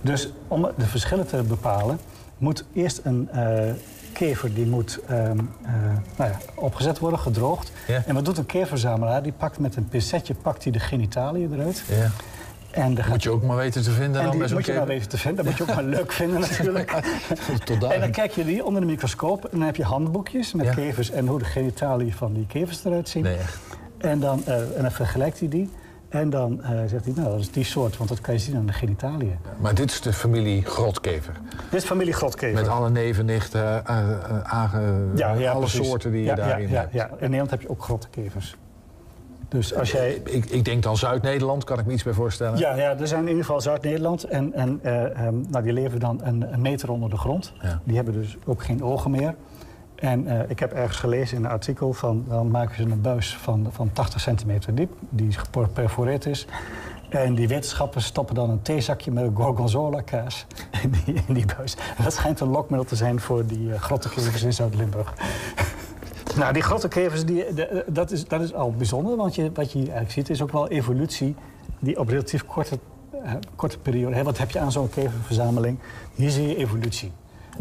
Dus 0.00 0.28
om 0.48 0.68
de 0.76 0.86
verschillen 0.86 1.26
te 1.26 1.42
bepalen, 1.42 1.98
moet 2.38 2.64
eerst 2.72 3.00
een 3.04 3.28
kever 4.12 4.54
die 4.54 4.66
moet 4.66 5.00
ehm, 5.08 5.18
eh, 5.18 5.72
nou 6.16 6.30
ja, 6.30 6.38
opgezet 6.54 6.98
worden, 6.98 7.18
gedroogd. 7.18 7.72
Ja. 7.86 8.02
En 8.06 8.14
wat 8.14 8.24
doet 8.24 8.38
een 8.38 8.46
keververzamelaar? 8.46 9.22
Die 9.22 9.32
pakt 9.32 9.58
met 9.58 9.76
een 9.76 9.88
pincetje 9.88 10.34
pakt 10.34 10.62
hij 10.62 10.72
de 10.72 10.78
genitaliën 10.80 11.52
eruit. 11.54 11.84
Ja. 11.88 12.10
En 12.74 12.98
Moet 13.08 13.22
je 13.22 13.30
ook 13.30 13.42
maar 13.42 13.56
weten 13.56 13.82
te 13.82 13.90
vinden 13.90 14.20
en 14.20 14.26
dan 14.26 14.38
die 14.38 14.52
moet 14.54 14.66
je 14.66 14.72
maar 14.72 14.86
weten 14.86 15.08
te 15.08 15.18
vinden. 15.18 15.44
Dat 15.44 15.58
moet 15.58 15.66
je 15.66 15.72
ook 15.72 15.74
maar 15.82 15.84
leuk 15.98 16.12
vinden 16.12 16.40
natuurlijk. 16.50 17.00
Tot 17.64 17.80
daar. 17.80 17.90
En 17.90 18.00
dan 18.00 18.10
kijk 18.10 18.30
je 18.32 18.44
die 18.44 18.64
onder 18.64 18.80
de 18.80 18.86
microscoop 18.86 19.44
en 19.44 19.50
dan 19.58 19.62
heb 19.66 19.76
je 19.76 19.84
handboekjes 19.84 20.52
met 20.52 20.66
Ja. 20.66 20.74
kevers 20.74 21.10
en 21.10 21.26
hoe 21.26 21.38
de 21.38 21.44
genitaliën 21.44 22.12
van 22.12 22.32
die 22.32 22.46
kevers 22.46 22.84
eruit 22.84 23.08
zien. 23.08 23.22
Nee, 23.22 23.36
echt. 23.36 23.58
En 23.98 24.20
dan, 24.20 24.42
eh, 24.46 24.54
en 24.76 24.82
dan 24.82 24.92
vergelijkt 24.92 25.38
hij 25.38 25.48
die. 25.48 25.70
En 26.08 26.30
dan 26.30 26.62
eh, 26.62 26.70
zegt 26.86 27.04
hij, 27.04 27.14
nou, 27.16 27.30
dat 27.30 27.40
is 27.40 27.50
die 27.50 27.64
soort, 27.64 27.96
want 27.96 28.08
dat 28.08 28.20
kan 28.20 28.34
je 28.34 28.40
zien 28.40 28.56
aan 28.56 28.66
de 28.66 28.72
genitaliën. 28.72 29.38
Maar 29.60 29.74
dit 29.74 29.90
is 29.90 30.00
de 30.00 30.12
familie 30.12 30.64
grotkever. 30.64 31.32
Dit 31.70 31.80
is 31.82 31.86
familie 31.88 32.12
grotkever. 32.12 32.54
Met 32.54 32.68
alle 32.68 32.90
neven, 32.90 33.24
nichten, 33.24 33.86
eh, 33.86 35.50
alle 35.50 35.58
precies. 35.58 35.86
soorten 35.86 36.10
die 36.10 36.20
je 36.20 36.26
Ja, 36.26 36.34
daarin 36.34 36.68
ja, 36.68 36.80
hebt. 36.80 36.92
Ja, 36.92 37.00
ja. 37.02 37.08
In 37.10 37.16
Nederland 37.20 37.50
heb 37.50 37.60
je 37.60 37.68
ook 37.68 37.82
grottekevers. 37.82 38.56
Dus 39.54 39.74
als 39.74 39.92
jij... 39.92 40.22
Ik, 40.24 40.44
ik 40.44 40.64
denk 40.64 40.82
dan 40.82 40.96
Zuid-Nederland, 40.96 41.64
kan 41.64 41.78
ik 41.78 41.86
me 41.86 41.92
iets 41.92 42.02
bij 42.02 42.12
voorstellen. 42.12 42.58
Ja, 42.58 42.76
ja, 42.76 42.98
er 42.98 43.06
zijn 43.08 43.20
in 43.20 43.28
ieder 43.28 43.44
geval 43.44 43.60
Zuid-Nederland. 43.60 44.24
En, 44.24 44.52
en 44.52 44.78
eh, 44.82 45.04
ehm, 45.04 45.34
nou, 45.48 45.64
die 45.64 45.72
leven 45.72 46.00
dan 46.00 46.20
een, 46.22 46.52
een 46.52 46.60
meter 46.60 46.90
onder 46.90 47.10
de 47.10 47.16
grond. 47.16 47.52
Ja. 47.62 47.80
Die 47.84 47.96
hebben 47.96 48.14
dus 48.14 48.36
ook 48.44 48.62
geen 48.62 48.84
ogen 48.84 49.10
meer. 49.10 49.34
En 49.94 50.26
eh, 50.26 50.50
ik 50.50 50.58
heb 50.58 50.72
ergens 50.72 50.98
gelezen 50.98 51.36
in 51.36 51.44
een 51.44 51.50
artikel 51.50 51.92
van... 51.92 52.24
dan 52.28 52.50
maken 52.50 52.76
ze 52.76 52.82
een 52.82 53.00
buis 53.00 53.36
van, 53.36 53.68
van 53.70 53.90
80 53.92 54.20
centimeter 54.20 54.74
diep, 54.74 54.92
die 55.08 55.32
geperforeerd 55.32 56.26
is. 56.26 56.46
En 57.08 57.34
die 57.34 57.48
wetenschappers 57.48 58.04
stoppen 58.04 58.34
dan 58.34 58.50
een 58.50 58.62
theezakje 58.62 59.10
met 59.10 59.24
een 59.24 59.36
gorgonzola 59.36 60.00
kaas 60.00 60.46
in 60.82 60.90
die, 61.04 61.22
in 61.26 61.34
die 61.34 61.46
buis. 61.56 61.76
Dat 62.02 62.12
schijnt 62.12 62.40
een 62.40 62.48
lokmiddel 62.48 62.88
te 62.88 62.96
zijn 62.96 63.20
voor 63.20 63.46
die 63.46 63.68
uh, 63.68 64.42
in 64.42 64.52
Zuid-Limburg. 64.52 65.14
Nou, 66.36 66.52
die 66.52 66.62
grottekevers, 66.62 67.24
die, 67.24 67.54
de- 67.54 67.84
dat, 67.88 68.10
is, 68.10 68.28
dat 68.28 68.40
is 68.40 68.54
al 68.54 68.72
bijzonder. 68.72 69.16
Want 69.16 69.34
je, 69.34 69.50
wat 69.54 69.72
je 69.72 69.78
hier 69.78 69.86
eigenlijk 69.92 70.10
ziet, 70.12 70.30
is 70.30 70.42
ook 70.42 70.52
wel 70.52 70.68
evolutie 70.68 71.34
die 71.78 71.98
op 71.98 72.08
relatief 72.08 72.46
korte, 72.46 72.78
eh, 73.24 73.32
korte 73.56 73.78
periode... 73.78 74.14
Hè, 74.16 74.22
wat 74.22 74.38
heb 74.38 74.50
je 74.50 74.58
aan 74.58 74.72
zo'n 74.72 74.88
keververzameling? 74.88 75.78
Hier 76.14 76.30
zie 76.30 76.48
je 76.48 76.56
evolutie. 76.56 77.12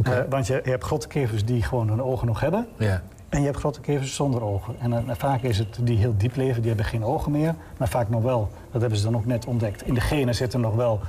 Eh, 0.03 0.17
want 0.29 0.47
je, 0.47 0.61
je 0.63 0.69
hebt 0.69 0.83
grottekevers 0.83 1.45
die 1.45 1.61
gewoon 1.63 1.89
hun 1.89 2.01
ogen 2.01 2.27
nog 2.27 2.39
hebben. 2.39 2.67
Ja. 2.77 3.01
En 3.29 3.39
je 3.39 3.45
hebt 3.45 3.57
grottekevers 3.57 4.15
zonder 4.15 4.43
ogen. 4.43 4.75
En 4.79 4.93
eh, 4.93 5.15
vaak 5.17 5.41
is 5.41 5.57
het 5.57 5.79
die 5.81 5.97
heel 5.97 6.13
diep 6.17 6.35
leven, 6.35 6.59
die 6.61 6.67
hebben 6.67 6.85
geen 6.85 7.03
ogen 7.03 7.31
meer. 7.31 7.55
Maar 7.77 7.87
vaak 7.87 8.09
nog 8.09 8.21
wel, 8.21 8.49
dat 8.71 8.81
hebben 8.81 8.99
ze 8.99 9.05
dan 9.05 9.15
ook 9.15 9.25
net 9.25 9.45
ontdekt. 9.45 9.85
In 9.87 9.93
de 9.93 10.01
genen 10.01 10.35
zitten 10.35 10.59
nog 10.61 10.75
wel 10.75 10.99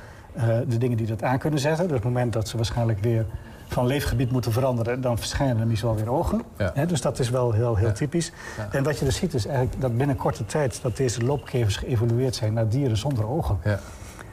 de 0.67 0.77
dingen 0.77 0.97
die 0.97 1.07
dat 1.07 1.23
aan 1.23 1.37
kunnen 1.37 1.59
zetten. 1.59 1.87
Dus 1.87 1.97
op 1.97 2.03
het 2.03 2.13
moment 2.13 2.33
dat 2.33 2.47
ze 2.47 2.55
waarschijnlijk 2.55 2.99
weer 2.99 3.25
van 3.67 3.85
leefgebied 3.85 4.31
moeten 4.31 4.51
veranderen... 4.51 5.01
dan 5.01 5.17
verschijnen 5.17 5.59
er 5.59 5.65
niet 5.65 5.79
zo 5.79 5.95
weer 5.95 6.11
ogen. 6.11 6.41
Ja. 6.57 6.85
Dus 6.85 7.01
dat 7.01 7.19
is 7.19 7.29
wel 7.29 7.51
heel, 7.51 7.75
heel 7.75 7.93
typisch. 7.93 8.31
Ja. 8.57 8.67
En 8.71 8.83
wat 8.83 8.99
je 8.99 9.05
dus 9.05 9.15
ziet 9.15 9.33
is 9.33 9.45
eigenlijk 9.45 9.81
dat 9.81 9.97
binnen 9.97 10.15
korte 10.15 10.45
tijd... 10.45 10.79
dat 10.81 10.97
deze 10.97 11.25
loopkevers 11.25 11.77
geëvolueerd 11.77 12.35
zijn 12.35 12.53
naar 12.53 12.69
dieren 12.69 12.97
zonder 12.97 13.27
ogen. 13.27 13.59
Ja. 13.63 13.79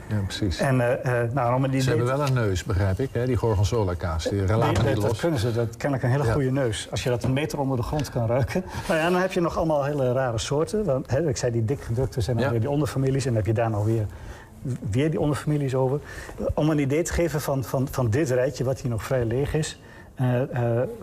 Ja, 0.07 0.19
precies. 0.19 0.57
En, 0.57 0.75
uh, 0.75 1.21
nou, 1.33 1.55
om 1.55 1.71
die 1.71 1.81
ze 1.81 1.89
hebben 1.89 2.07
wel 2.07 2.21
een 2.21 2.33
neus, 2.33 2.63
begrijp 2.63 2.99
ik, 2.99 3.09
hè? 3.11 3.25
die 3.25 3.35
gorgonzola-kaas. 3.35 4.23
Die 4.23 4.41
niet 4.41 4.95
los. 4.95 5.03
Dat 5.03 5.17
kunnen 5.17 5.39
ze, 5.39 5.51
dat 5.51 5.77
kennelijk 5.77 6.03
een 6.03 6.19
hele 6.19 6.31
goede 6.31 6.51
neus. 6.51 6.87
Als 6.91 7.03
je 7.03 7.09
dat 7.09 7.23
een 7.23 7.33
meter 7.33 7.59
onder 7.59 7.77
de 7.77 7.83
grond 7.83 8.09
kan 8.09 8.27
ruiken. 8.27 8.63
Nou 8.87 8.99
ja, 8.99 9.09
dan 9.09 9.21
heb 9.21 9.31
je 9.31 9.41
nog 9.41 9.57
allemaal 9.57 9.83
hele 9.83 10.11
rare 10.11 10.37
soorten. 10.37 10.83
Want, 10.83 11.09
hè, 11.09 11.29
ik 11.29 11.37
zei 11.37 11.51
die 11.51 11.65
dikgedrukte 11.65 12.21
zijn 12.21 12.37
dan 12.37 12.49
weer 12.49 12.59
die 12.59 12.69
onderfamilies. 12.69 13.25
En 13.25 13.33
dan 13.33 13.37
heb 13.37 13.45
je 13.45 13.53
daar 13.53 13.69
nog 13.69 13.85
weer, 13.85 14.05
weer 14.91 15.09
die 15.09 15.19
onderfamilies 15.19 15.75
over. 15.75 15.99
Om 16.53 16.69
een 16.69 16.79
idee 16.79 17.01
te 17.01 17.13
geven 17.13 17.41
van, 17.41 17.63
van, 17.63 17.87
van 17.91 18.09
dit 18.09 18.29
rijtje, 18.29 18.63
wat 18.63 18.81
hier 18.81 18.91
nog 18.91 19.03
vrij 19.03 19.25
leeg 19.25 19.53
is. 19.53 19.79
Uh, 20.21 20.41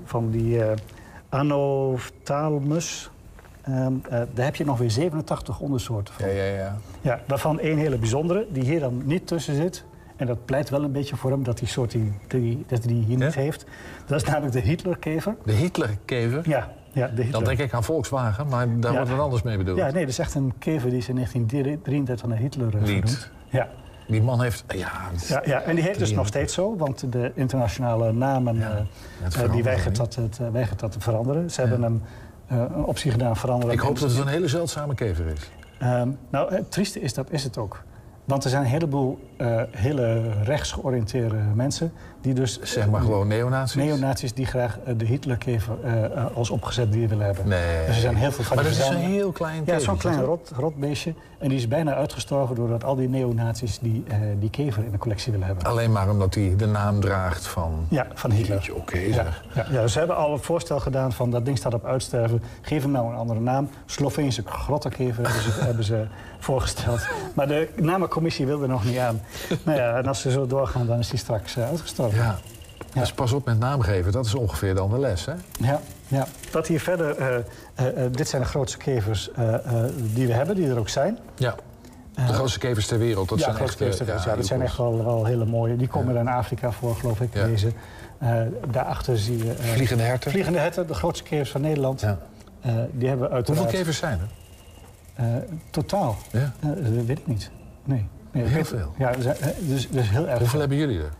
van 0.04 0.30
die 0.30 0.60
Anophthalmus 1.28 3.10
Um, 3.68 4.02
uh, 4.04 4.10
daar 4.10 4.44
heb 4.44 4.56
je 4.56 4.64
nog 4.64 4.78
weer 4.78 4.90
87 4.90 5.60
ondersoorten 5.60 6.14
van. 6.14 6.28
Ja, 6.28 6.34
ja, 6.34 6.54
ja. 6.54 6.76
ja, 7.00 7.20
waarvan 7.26 7.60
één 7.60 7.78
hele 7.78 7.98
bijzondere, 7.98 8.46
die 8.50 8.62
hier 8.62 8.80
dan 8.80 9.02
niet 9.04 9.26
tussen 9.26 9.54
zit. 9.54 9.84
En 10.16 10.26
dat 10.26 10.44
pleit 10.44 10.68
wel 10.68 10.82
een 10.82 10.92
beetje 10.92 11.16
voor 11.16 11.30
hem 11.30 11.42
dat 11.42 11.58
die 11.58 11.68
soort 11.68 11.90
die, 11.90 12.12
die, 12.28 12.64
dat 12.66 12.82
die 12.82 13.04
hier 13.04 13.18
ja? 13.18 13.24
niet 13.24 13.34
heeft. 13.34 13.64
Dat 14.06 14.22
is 14.22 14.28
namelijk 14.28 14.52
de 14.52 14.60
Hitlerkever. 14.60 15.36
De 15.44 15.52
Hitlerkever? 15.52 16.48
Ja. 16.48 16.72
ja 16.92 17.06
de 17.06 17.22
Hitler. 17.22 17.32
Dan 17.32 17.44
denk 17.44 17.58
ik 17.58 17.72
aan 17.72 17.84
Volkswagen, 17.84 18.46
maar 18.46 18.80
daar 18.80 18.92
ja. 18.92 18.96
wordt 18.98 19.10
wat 19.10 19.20
anders 19.20 19.42
mee 19.42 19.56
bedoeld. 19.56 19.78
Ja, 19.78 19.90
nee, 19.90 20.00
dat 20.00 20.10
is 20.10 20.18
echt 20.18 20.34
een 20.34 20.52
kever 20.58 20.88
die 20.88 20.98
is 20.98 21.08
in 21.08 21.14
1933 21.14 22.28
naar 22.28 22.38
Hitler 22.38 22.74
uh, 22.74 22.84
genoemd. 22.84 23.30
Ja. 23.50 23.68
Die 24.06 24.22
man 24.22 24.42
heeft... 24.42 24.64
Ja, 24.68 24.90
ja, 25.28 25.42
ja, 25.44 25.60
en 25.60 25.74
die 25.74 25.84
heet 25.84 25.98
dus 25.98 26.12
nog 26.12 26.26
steeds 26.26 26.54
zo, 26.54 26.76
want 26.76 27.12
de 27.12 27.32
internationale 27.34 28.12
namen 28.12 28.58
ja, 28.58 28.86
uh, 29.44 29.52
die 29.52 29.62
weigert 29.62 29.96
dat, 29.96 30.14
het, 30.14 30.38
weigert 30.52 30.80
dat 30.80 30.92
te 30.92 31.00
veranderen. 31.00 31.50
Ze 31.50 31.60
hebben 31.60 31.82
hem 31.82 32.02
uh, 32.52 32.58
een 32.58 32.84
optie 32.84 33.10
gedaan 33.10 33.36
veranderen. 33.36 33.74
Ik 33.74 33.80
hoop 33.80 33.98
dat 33.98 34.10
het 34.10 34.18
een 34.18 34.26
hele 34.26 34.48
zeldzame 34.48 34.94
kever 34.94 35.26
is. 35.26 35.50
Um, 35.82 36.18
nou, 36.30 36.54
het 36.54 36.70
trieste 36.70 37.00
is, 37.00 37.14
dat 37.14 37.30
is 37.30 37.44
het 37.44 37.58
ook. 37.58 37.82
Want 38.24 38.44
er 38.44 38.50
zijn 38.50 38.62
een 38.62 38.68
heleboel 38.68 39.18
hele 39.70 40.32
rechts 40.42 40.72
georiënteerde 40.72 41.36
mensen 41.54 41.92
die 42.20 42.34
dus... 42.34 42.60
Zeg 42.62 42.88
maar 42.88 43.00
gewoon 43.00 43.28
neonazies? 43.28 43.82
Neonazies 43.82 44.34
die 44.34 44.46
graag 44.46 44.78
uh, 44.88 44.94
de 44.96 45.04
Hitlerkever 45.04 45.76
uh, 45.84 46.26
als 46.34 46.50
opgezet 46.50 46.92
dier 46.92 47.08
willen 47.08 47.26
hebben. 47.26 47.48
Nee. 47.48 47.86
Dus 47.86 47.94
er 47.94 48.00
zijn 48.00 48.16
heel 48.16 48.32
veel 48.32 48.44
van 48.44 48.56
maar 48.56 48.64
dat 48.64 48.74
is 48.74 48.88
een 48.88 48.96
heel 48.96 49.32
klein 49.32 49.62
Ja, 49.66 49.78
zo'n 49.78 49.96
klein 49.96 50.22
rot, 50.22 50.52
rotbeestje. 50.56 51.14
En 51.38 51.48
die 51.48 51.58
is 51.58 51.68
bijna 51.68 51.94
uitgestorven 51.94 52.56
doordat 52.56 52.84
al 52.84 52.94
die 52.94 53.08
neonazies 53.08 53.78
die, 53.78 54.04
die 54.38 54.50
kever 54.50 54.84
in 54.84 54.90
de 54.90 54.98
collectie 54.98 55.32
willen 55.32 55.46
hebben. 55.46 55.64
Alleen 55.64 55.92
maar 55.92 56.10
omdat 56.10 56.34
hij 56.34 56.54
de 56.56 56.66
naam 56.66 57.00
draagt 57.00 57.46
van... 57.46 57.86
Ja, 57.88 58.06
van 58.14 58.30
Hitler. 58.30 58.68
Oké 58.70 58.80
okay. 58.80 59.08
Ja, 59.08 59.26
ja, 59.54 59.66
ja, 59.70 59.86
ze 59.86 59.98
hebben 59.98 60.16
al 60.16 60.32
een 60.32 60.42
voorstel 60.42 60.80
gedaan 60.80 61.12
van 61.12 61.30
dat 61.30 61.44
ding 61.44 61.58
staat 61.58 61.74
op 61.74 61.84
uitsterven. 61.84 62.42
Geef 62.60 62.82
hem 62.82 62.90
nou 62.90 63.12
een 63.12 63.18
andere 63.18 63.40
naam. 63.40 63.68
Sloveense 63.86 64.42
grottenkever 64.46 65.24
hebben 65.24 65.42
ze, 65.42 65.60
hebben 65.70 65.84
ze 65.84 66.06
voorgesteld. 66.38 67.06
Maar 67.34 67.48
de 67.48 67.68
namencommissie 67.76 68.46
wilde 68.46 68.66
nog 68.66 68.84
niet 68.84 68.98
aan. 68.98 69.20
nou 69.62 69.78
ja, 69.78 69.96
en 69.96 70.06
als 70.06 70.20
ze 70.20 70.30
zo 70.30 70.46
doorgaan, 70.46 70.86
dan 70.86 70.98
is 70.98 71.08
die 71.08 71.18
straks 71.18 71.56
uh, 71.56 71.68
uitgestorven. 71.68 72.09
Ja. 72.14 72.38
ja. 72.92 73.00
Dus 73.00 73.12
pas 73.12 73.32
op 73.32 73.44
met 73.44 73.58
naamgeven, 73.58 74.12
dat 74.12 74.26
is 74.26 74.34
ongeveer 74.34 74.74
dan 74.74 74.90
de 74.90 74.98
les, 74.98 75.24
hè? 75.24 75.32
Ja, 75.58 75.80
ja. 76.08 76.26
Wat 76.52 76.66
hier 76.66 76.80
verder... 76.80 77.18
Uh, 77.18 77.26
uh, 77.26 78.06
dit 78.12 78.28
zijn 78.28 78.42
de 78.42 78.48
grootste 78.48 78.78
kevers 78.78 79.30
die 80.14 80.26
we 80.26 80.32
hebben, 80.32 80.56
die 80.56 80.68
er 80.68 80.78
ook 80.78 80.88
zijn. 80.88 81.18
Ja. 81.36 81.54
De 82.26 82.32
grootste 82.32 82.58
kevers 82.58 82.86
ter 82.86 82.98
wereld, 82.98 83.28
dat 83.28 83.38
ja, 83.38 83.44
zijn 83.44 83.56
grootste 83.56 83.84
echt... 83.84 83.98
Kevers 83.98 84.24
ja, 84.24 84.36
dat 84.36 84.46
zijn 84.46 84.62
echt 84.62 84.76
wel, 84.76 85.04
wel 85.04 85.24
hele 85.24 85.44
mooie. 85.44 85.76
Die 85.76 85.88
komen 85.88 86.16
in 86.16 86.28
Afrika 86.28 86.72
voor, 86.72 86.96
geloof 86.96 87.20
ik, 87.20 87.32
deze. 87.32 87.72
daarachter 88.70 89.18
zie 89.18 89.44
je... 89.44 89.54
vliegende 89.54 90.02
herten. 90.02 90.30
Vliegende 90.30 90.58
herten, 90.58 90.86
de 90.86 90.94
grootste 90.94 91.24
kevers 91.24 91.50
van 91.50 91.60
Nederland. 91.60 92.00
Ja. 92.00 92.18
die 92.92 93.08
hebben 93.08 93.28
we 93.28 93.34
uiteraard... 93.34 93.46
Hoeveel 93.46 93.78
kevers 93.78 93.98
zijn 93.98 94.20
er? 94.20 94.28
totaal? 95.70 96.16
Ja. 96.30 96.52
dat 96.60 97.04
weet 97.06 97.18
ik 97.18 97.26
niet. 97.26 97.50
Nee. 97.84 98.08
nee 98.32 98.44
heel 98.44 98.64
veel. 98.64 98.94
Ja, 98.98 99.12
dus, 99.60 99.88
dus 99.90 100.10
heel 100.10 100.28
erg. 100.28 100.38
Hoeveel 100.38 100.60
hebben 100.60 100.78
jullie 100.78 100.98
er? 100.98 101.12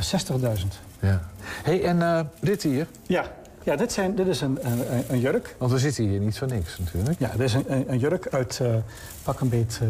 60.000. 0.00 0.66
Ja. 1.00 1.20
hey, 1.62 1.84
en 1.84 1.96
uh, 1.96 2.20
dit 2.40 2.62
hier? 2.62 2.86
Ja, 3.06 3.24
ja 3.62 3.76
dit, 3.76 3.92
zijn, 3.92 4.14
dit 4.14 4.26
is 4.26 4.40
een, 4.40 4.58
een, 4.62 5.04
een, 5.08 5.20
jurk. 5.20 5.56
Want 5.58 5.72
we 5.72 5.78
zitten 5.78 6.04
hier 6.04 6.20
niet 6.20 6.38
voor 6.38 6.48
niks 6.48 6.78
natuurlijk. 6.78 7.18
Ja, 7.18 7.30
dit 7.30 7.40
is 7.40 7.54
een, 7.54 7.90
een 7.90 7.98
jurk 7.98 8.28
uit 8.28 8.58
uh, 8.62 8.74
pak 9.22 9.40
een 9.40 9.48
beet 9.48 9.80
uh, 9.82 9.88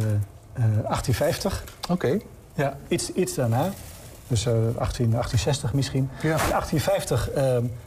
1850. 0.55 1.65
Oké. 1.83 1.93
Okay. 1.93 2.23
Ja, 2.55 2.77
iets, 2.89 3.13
iets 3.13 3.35
daarna. 3.35 3.71
Dus 4.29 4.47
18, 4.49 4.75
1860 4.77 5.73
misschien. 5.73 6.11
Ja. 6.23 6.31
In 6.31 6.51
1850 6.51 7.31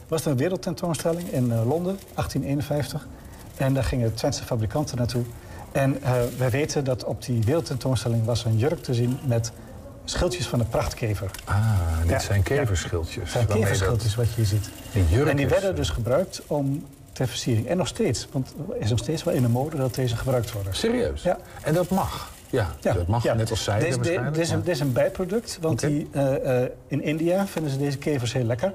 was 0.08 0.24
er 0.24 0.30
een 0.30 0.36
wereldtentoonstelling 0.36 1.32
in 1.32 1.46
Londen, 1.48 1.98
1851. 2.14 3.06
En 3.56 3.74
daar 3.74 3.84
gingen 3.84 4.14
Twentse 4.14 4.44
fabrikanten 4.44 4.96
naartoe. 4.96 5.24
En 5.72 6.00
wij 6.38 6.50
weten 6.50 6.84
dat 6.84 7.04
op 7.04 7.24
die 7.24 7.42
wereldtentoonstelling 7.42 8.24
was 8.24 8.44
een 8.44 8.58
jurk 8.58 8.82
te 8.82 8.94
zien 8.94 9.18
met 9.26 9.52
schildjes 10.04 10.48
van 10.48 10.58
de 10.58 10.64
prachtkever. 10.64 11.30
Ah, 11.44 11.56
dit 12.00 12.10
ja. 12.10 12.18
zijn 12.18 12.42
keverschildjes. 12.42 13.22
Het 13.22 13.32
zijn 13.32 13.46
keverschildjes 13.46 14.14
wat 14.14 14.28
je 14.28 14.34
hier 14.34 14.44
ziet. 14.44 14.70
Die 14.92 15.24
en 15.24 15.36
die 15.36 15.48
werden 15.48 15.76
dus 15.76 15.90
gebruikt 15.90 16.42
om 16.46 16.86
ter 17.12 17.28
versiering. 17.28 17.66
En 17.66 17.76
nog 17.76 17.86
steeds, 17.86 18.28
want 18.32 18.54
er 18.70 18.76
is 18.76 18.90
nog 18.90 18.98
steeds 18.98 19.24
wel 19.24 19.34
in 19.34 19.42
de 19.42 19.48
mode 19.48 19.76
dat 19.76 19.94
deze 19.94 20.16
gebruikt 20.16 20.52
worden. 20.52 20.74
Serieus? 20.74 21.22
Ja. 21.22 21.38
En 21.62 21.74
dat 21.74 21.88
mag? 21.88 22.32
Ja, 22.50 22.70
ja. 22.80 22.92
dat 22.92 23.06
mag, 23.06 23.24
net 23.24 23.50
als 23.50 23.64
zijde 23.64 23.84
dit, 23.84 23.96
waarschijnlijk. 23.96 24.34
Dit 24.34 24.44
is, 24.44 24.50
een, 24.50 24.62
dit 24.62 24.74
is 24.74 24.80
een 24.80 24.92
bijproduct, 24.92 25.58
want 25.60 25.82
okay. 25.82 25.90
die, 25.90 26.08
uh, 26.12 26.60
uh, 26.62 26.68
in 26.86 27.02
India 27.02 27.46
vinden 27.46 27.72
ze 27.72 27.78
deze 27.78 27.98
kevers 27.98 28.32
heel 28.32 28.44
lekker. 28.44 28.74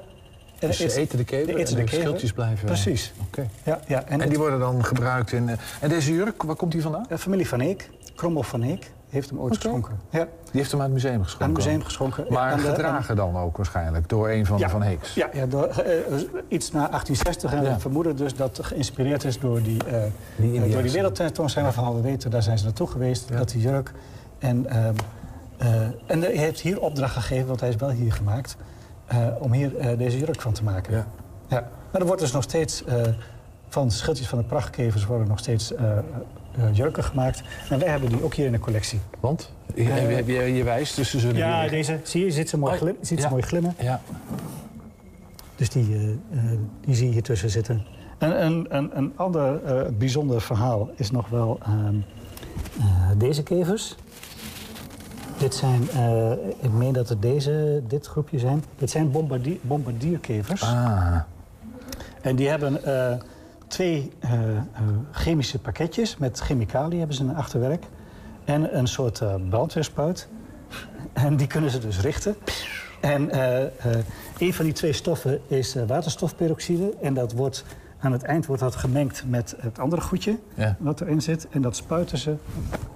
En 0.58 0.68
dus 0.68 0.76
ze 0.76 0.96
eten 0.96 1.18
de 1.18 1.24
kever 1.24 1.46
de, 1.46 1.60
eten 1.60 1.78
en 1.78 1.84
de, 1.84 1.90
de 1.90 1.96
schildjes 1.96 2.32
blijven... 2.32 2.66
Precies. 2.66 3.12
Oké. 3.26 3.48
Ja, 3.62 3.80
ja, 3.86 4.04
en, 4.04 4.20
en 4.20 4.28
die 4.28 4.38
worden 4.38 4.58
dan 4.58 4.84
gebruikt 4.84 5.32
in... 5.32 5.50
En 5.80 5.88
deze 5.88 6.12
jurk, 6.12 6.42
waar 6.42 6.56
komt 6.56 6.72
die 6.72 6.82
vandaan? 6.82 7.06
Familie 7.18 7.48
Van 7.48 7.60
Eek, 7.60 7.90
Krommel 8.14 8.42
van 8.42 8.62
Eek, 8.62 8.90
heeft 9.08 9.30
hem 9.30 9.38
ooit 9.38 9.54
okay. 9.54 9.62
geschonken. 9.62 9.98
Ja. 10.10 10.24
Die 10.24 10.60
heeft 10.60 10.70
hem 10.70 10.80
aan 10.80 10.86
het 10.86 10.94
museum 10.94 11.22
geschonken? 11.22 11.46
Aan 11.46 11.54
het 11.54 11.64
museum 11.64 11.82
geschonken. 11.82 12.24
Maar 12.28 12.52
en 12.52 12.58
de, 12.58 12.64
gedragen 12.64 13.16
dan 13.16 13.36
ook 13.36 13.56
waarschijnlijk 13.56 14.08
door 14.08 14.30
een 14.30 14.46
van 14.46 14.58
ja, 14.58 14.64
de 14.64 14.70
Van 14.70 14.82
Heeks? 14.82 15.14
Ja, 15.14 15.28
ja 15.32 15.46
door, 15.46 15.64
uh, 15.64 16.20
iets 16.48 16.70
na 16.70 16.88
1860. 16.88 17.52
En 17.52 17.62
ja. 17.62 17.74
we 17.74 17.80
vermoeden 17.80 18.16
dus 18.16 18.34
dat 18.34 18.58
geïnspireerd 18.62 19.24
is 19.24 19.38
door 19.38 19.62
die, 19.62 19.80
uh, 19.86 20.02
die, 20.36 20.70
door 20.70 20.82
die 20.82 20.92
wereldtentoonstelling 20.92 21.74
waarvan 21.74 21.94
we 21.94 22.00
weten, 22.00 22.30
daar 22.30 22.42
zijn 22.42 22.58
ze 22.58 22.64
naartoe 22.64 22.86
geweest, 22.86 23.28
dat 23.36 23.48
die 23.48 23.60
jurk. 23.60 23.92
En, 24.38 24.66
uh, 24.66 24.86
en 26.06 26.20
hij 26.20 26.36
heeft 26.36 26.60
hier 26.60 26.80
opdracht 26.80 27.14
gegeven, 27.14 27.46
want 27.46 27.60
hij 27.60 27.68
is 27.68 27.76
wel 27.76 27.90
hier 27.90 28.12
gemaakt, 28.12 28.56
om 29.38 29.52
hier 29.52 29.96
deze 29.96 30.18
jurk 30.18 30.40
van 30.40 30.52
te 30.52 30.64
maken. 30.64 30.92
Ja. 30.92 31.06
Ja, 31.48 31.68
maar 31.90 32.00
er 32.00 32.06
wordt 32.06 32.22
dus 32.22 32.32
nog 32.32 32.42
steeds 32.42 32.84
uh, 32.88 32.94
van 33.68 33.90
schildjes 33.90 34.28
van 34.28 34.38
de 34.38 34.44
prachtkevers 34.44 35.06
worden 35.06 35.28
nog 35.28 35.38
steeds 35.38 35.72
jurken 36.72 37.04
gemaakt. 37.04 37.42
En 37.70 37.78
wij 37.78 37.88
hebben 37.88 38.08
die 38.08 38.22
ook 38.22 38.34
hier 38.34 38.46
in 38.46 38.52
de 38.52 38.58
collectie. 38.58 39.00
Want? 39.20 39.52
Je, 39.74 40.22
je, 40.26 40.54
je 40.54 40.64
wijst, 40.64 40.96
dus 40.96 41.10
ze 41.10 41.34
Ja, 41.34 41.68
deze. 41.68 42.00
Zie 42.02 42.24
je, 42.24 42.30
zit 42.30 42.48
ze 42.48 42.58
mooi, 42.58 42.76
glim, 42.76 42.96
zit 43.00 43.20
ja. 43.20 43.28
mooi 43.28 43.42
glimmen. 43.42 43.74
Ja. 43.78 44.00
Dus 45.56 45.70
die, 45.70 46.18
die 46.80 46.94
zie 46.94 47.06
je 47.06 47.12
hier 47.12 47.22
tussen 47.22 47.50
zitten. 47.50 47.84
En 48.18 48.44
een, 48.44 48.66
een, 48.68 48.96
een 48.96 49.12
ander 49.16 49.60
bijzonder 49.98 50.40
verhaal 50.40 50.90
is 50.94 51.10
nog 51.10 51.28
wel 51.28 51.58
deze 53.16 53.42
kevers. 53.42 53.96
Dit 55.38 55.54
zijn, 55.54 55.88
uh, 55.94 56.30
ik 56.60 56.72
meen 56.72 56.92
dat 56.92 57.08
het 57.08 57.22
deze, 57.22 57.82
dit 57.88 58.06
groepje 58.06 58.38
zijn. 58.38 58.64
Dit 58.78 58.90
zijn 58.90 59.10
bombardier, 59.10 59.56
bombardierkevers. 59.60 60.62
Ah. 60.62 61.16
En 62.20 62.36
die 62.36 62.48
hebben 62.48 62.80
uh, 62.86 63.12
twee 63.66 64.12
uh, 64.24 64.30
chemische 65.10 65.58
pakketjes 65.58 66.16
met 66.16 66.40
chemicaliën 66.40 66.98
hebben 66.98 67.16
ze 67.16 67.22
in 67.22 67.36
achterwerk. 67.36 67.84
En 68.44 68.78
een 68.78 68.86
soort 68.86 69.22
brandweerspuit. 69.48 70.28
En 71.12 71.36
die 71.36 71.46
kunnen 71.46 71.70
ze 71.70 71.78
dus 71.78 72.00
richten. 72.00 72.36
En 73.00 73.38
een 74.38 74.54
van 74.54 74.64
die 74.64 74.74
twee 74.74 74.92
stoffen 74.92 75.40
is 75.46 75.76
waterstofperoxide. 75.86 76.94
En 77.00 77.14
dat 77.14 77.32
wordt 77.32 77.64
aan 78.00 78.12
het 78.12 78.22
eind 78.22 78.46
wordt 78.46 78.62
dat 78.62 78.76
gemengd 78.76 79.24
met 79.26 79.54
het 79.58 79.78
andere 79.78 80.02
goedje 80.02 80.38
ja. 80.54 80.76
wat 80.78 81.00
erin 81.00 81.22
zit. 81.22 81.48
En 81.50 81.62
dat 81.62 81.76
spuiten 81.76 82.18
ze... 82.18 82.34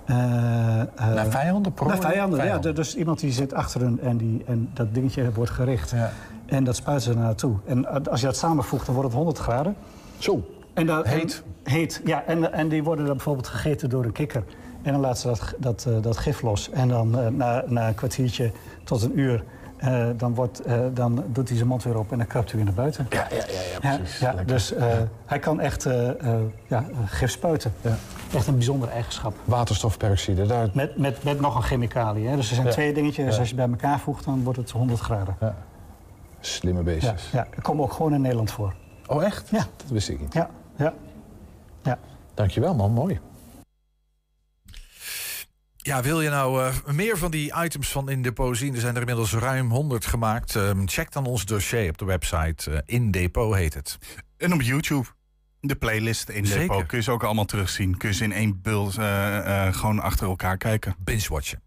Uh, 0.07 0.17
uh, 0.17 0.85
naar 0.97 1.27
vijanden? 1.27 1.73
Naar 1.87 1.99
vijanden, 1.99 2.39
vijanden, 2.39 2.71
ja. 2.71 2.77
Dus 2.77 2.97
iemand 2.97 3.21
die 3.21 3.33
zit 3.33 3.53
achter 3.55 3.81
hun 3.81 4.01
en, 4.01 4.17
die, 4.17 4.43
en 4.47 4.71
dat 4.75 4.95
dingetje 4.95 5.33
wordt 5.33 5.51
gericht. 5.51 5.91
Ja. 5.91 6.13
En 6.47 6.65
dat 6.65 6.77
spuiten 6.77 7.11
ze 7.11 7.15
naar 7.15 7.25
naartoe. 7.25 7.57
En 7.67 8.09
als 8.11 8.21
je 8.21 8.27
dat 8.27 8.37
samenvoegt, 8.37 8.87
dan 8.87 8.95
wordt 8.95 9.09
het 9.09 9.19
100 9.19 9.39
graden. 9.39 9.75
Zo, 10.19 10.45
en 10.81 10.87
dat, 10.87 11.07
heet. 11.07 11.43
En, 11.63 11.73
heet, 11.73 12.01
ja. 12.05 12.25
En, 12.27 12.53
en 12.53 12.69
die 12.69 12.83
worden 12.83 13.05
dan 13.05 13.15
bijvoorbeeld 13.15 13.49
gegeten 13.49 13.89
door 13.89 14.05
een 14.05 14.13
kikker. 14.13 14.45
En 14.83 14.93
dan 14.93 15.01
laten 15.01 15.21
ze 15.21 15.27
dat, 15.29 15.55
dat, 15.59 15.85
uh, 15.89 16.03
dat 16.03 16.17
gif 16.17 16.43
los. 16.43 16.71
En 16.71 16.89
dan 16.89 17.19
uh, 17.19 17.27
na, 17.27 17.65
na 17.67 17.89
een 17.89 17.95
kwartiertje 17.95 18.53
tot 18.85 19.03
een 19.03 19.19
uur... 19.19 19.45
Uh, 19.85 20.07
dan, 20.17 20.35
wordt, 20.35 20.67
uh, 20.67 20.81
dan 20.95 21.25
doet 21.27 21.49
hij 21.49 21.57
zijn 21.57 21.69
mond 21.69 21.83
weer 21.83 21.99
op 21.99 22.13
en 22.13 22.19
dan 22.19 22.27
krabt 22.27 22.47
hij 22.47 22.57
weer 22.57 22.65
naar 22.65 22.75
buiten. 22.75 23.07
Ja, 23.11 23.27
ja, 23.31 23.37
ja, 23.37 23.89
ja 23.89 23.97
precies. 23.97 24.19
Ja, 24.19 24.33
ja, 24.37 24.43
dus 24.45 24.73
uh, 24.73 24.79
ja. 24.79 25.09
hij 25.27 25.39
kan 25.39 25.61
echt 25.61 25.85
ja, 26.69 26.85
gif 27.07 27.31
spuiten. 27.31 27.73
Ja. 27.81 27.97
Echt 28.35 28.47
een 28.47 28.55
bijzondere 28.55 28.93
eigenschap. 28.93 29.35
Waterstofperoxide. 29.45 30.47
Daar... 30.47 30.69
Met, 30.75 30.97
met, 30.99 31.25
met 31.25 31.41
nog 31.41 31.57
een 31.57 31.63
chemicalië. 31.63 32.27
Hè? 32.27 32.37
Dus 32.37 32.49
er 32.49 32.55
zijn 32.55 32.67
Ja. 32.67 32.73
twee 32.73 32.93
dingetjes. 32.93 33.25
Dus 33.25 33.35
Ja. 33.35 33.41
als 33.41 33.49
je 33.51 33.55
bij 33.55 33.69
elkaar 33.69 34.01
voegt, 34.01 34.25
dan 34.25 34.43
wordt 34.43 34.59
het 34.59 34.71
100 34.71 35.01
graden. 35.01 35.37
Ja. 35.41 35.55
Slimme 36.41 36.79
Ja, 36.79 36.85
beestjes. 36.85 37.31
ja. 37.33 37.47
Dat 37.55 37.65
komt 37.65 37.81
ook 37.81 37.93
gewoon 37.93 38.15
in 38.15 38.21
Nederland 38.21 38.51
voor. 38.51 38.75
Oh, 39.07 39.25
echt? 39.25 39.49
Ja. 39.51 39.67
Dat 39.77 39.91
wist 39.91 40.09
ik 40.09 40.21
niet. 40.21 40.35
Ja, 40.35 40.51
ja. 40.81 40.95
ja. 41.83 41.99
Dankjewel, 42.35 42.75
man. 42.75 42.93
Mooi. 42.93 43.21
Ja, 45.77 46.03
wil 46.03 46.21
je 46.21 46.29
nou 46.29 46.63
uh, 46.63 46.75
meer 46.87 47.19
van 47.19 47.31
die 47.31 47.53
items 47.63 47.89
van 47.89 48.11
In 48.11 48.23
Depot 48.23 48.57
zien? 48.57 48.75
Er 48.75 48.81
zijn 48.81 48.95
er 48.95 49.01
inmiddels 49.01 49.33
ruim 49.33 49.71
100 49.71 50.07
gemaakt. 50.07 50.55
Um, 50.55 50.89
check 50.89 51.13
dan 51.13 51.27
ons 51.27 51.45
dossier 51.45 51.89
op 51.89 51.99
de 51.99 52.05
website. 52.05 52.71
Uh, 52.71 52.79
in 52.87 53.11
Depot 53.11 53.55
heet 53.55 53.75
het. 53.75 53.99
En 54.37 54.53
op 54.53 54.63
YouTube. 54.63 55.07
De 55.61 55.77
playlist 55.77 56.29
in 56.29 56.47
Zeker. 56.47 56.61
Depot 56.61 56.87
kun 56.87 56.99
je 56.99 57.05
ze 57.05 57.11
ook 57.11 57.25
allemaal 57.25 57.45
terugzien. 57.45 57.97
Kun 57.97 58.09
je 58.09 58.15
ze 58.15 58.25
in 58.25 58.33
één 58.33 58.61
bult 58.63 58.99
uh, 58.99 59.73
gewoon 59.73 60.01
achter 60.01 60.27
elkaar 60.27 60.57
kijken. 60.57 60.95
Binge-watchen. 60.99 61.61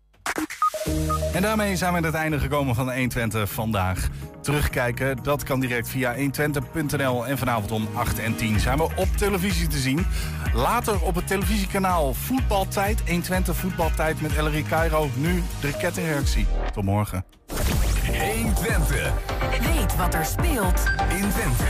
En 1.34 1.42
daarmee 1.42 1.76
zijn 1.76 1.92
we 1.92 1.98
aan 1.98 2.04
het 2.04 2.14
einde 2.14 2.40
gekomen 2.40 2.76
van 2.76 2.86
de 2.86 2.92
120 2.92 3.50
vandaag. 3.52 4.08
Terugkijken, 4.42 5.24
dat 5.24 5.44
kan 5.44 5.60
direct 5.60 5.90
via 5.90 6.16
120.nl. 6.16 7.28
En 7.28 7.38
vanavond 7.38 7.72
om 7.72 7.88
8 7.94 8.20
en 8.20 8.36
10 8.36 8.60
zijn 8.60 8.78
we 8.78 8.84
op 8.84 9.08
televisie 9.18 9.68
te 9.68 9.78
zien. 9.78 10.06
Later 10.54 11.02
op 11.02 11.16
het 11.16 11.28
televisiekanaal 11.28 12.14
Voetbaltijd. 12.14 13.00
120 13.00 13.56
Voetbaltijd 13.56 14.22
met 14.22 14.36
Ellery 14.36 14.64
Cairo. 14.64 15.10
Nu 15.16 15.44
de 15.62 15.78
kettingreactie. 15.78 16.48
Tot 16.74 16.84
morgen. 16.84 17.26
120. 18.06 19.12
Weet 19.62 19.96
wat 19.96 20.14
er 20.14 20.26
speelt 20.26 20.84
in 21.10 21.30
Twente. 21.30 21.64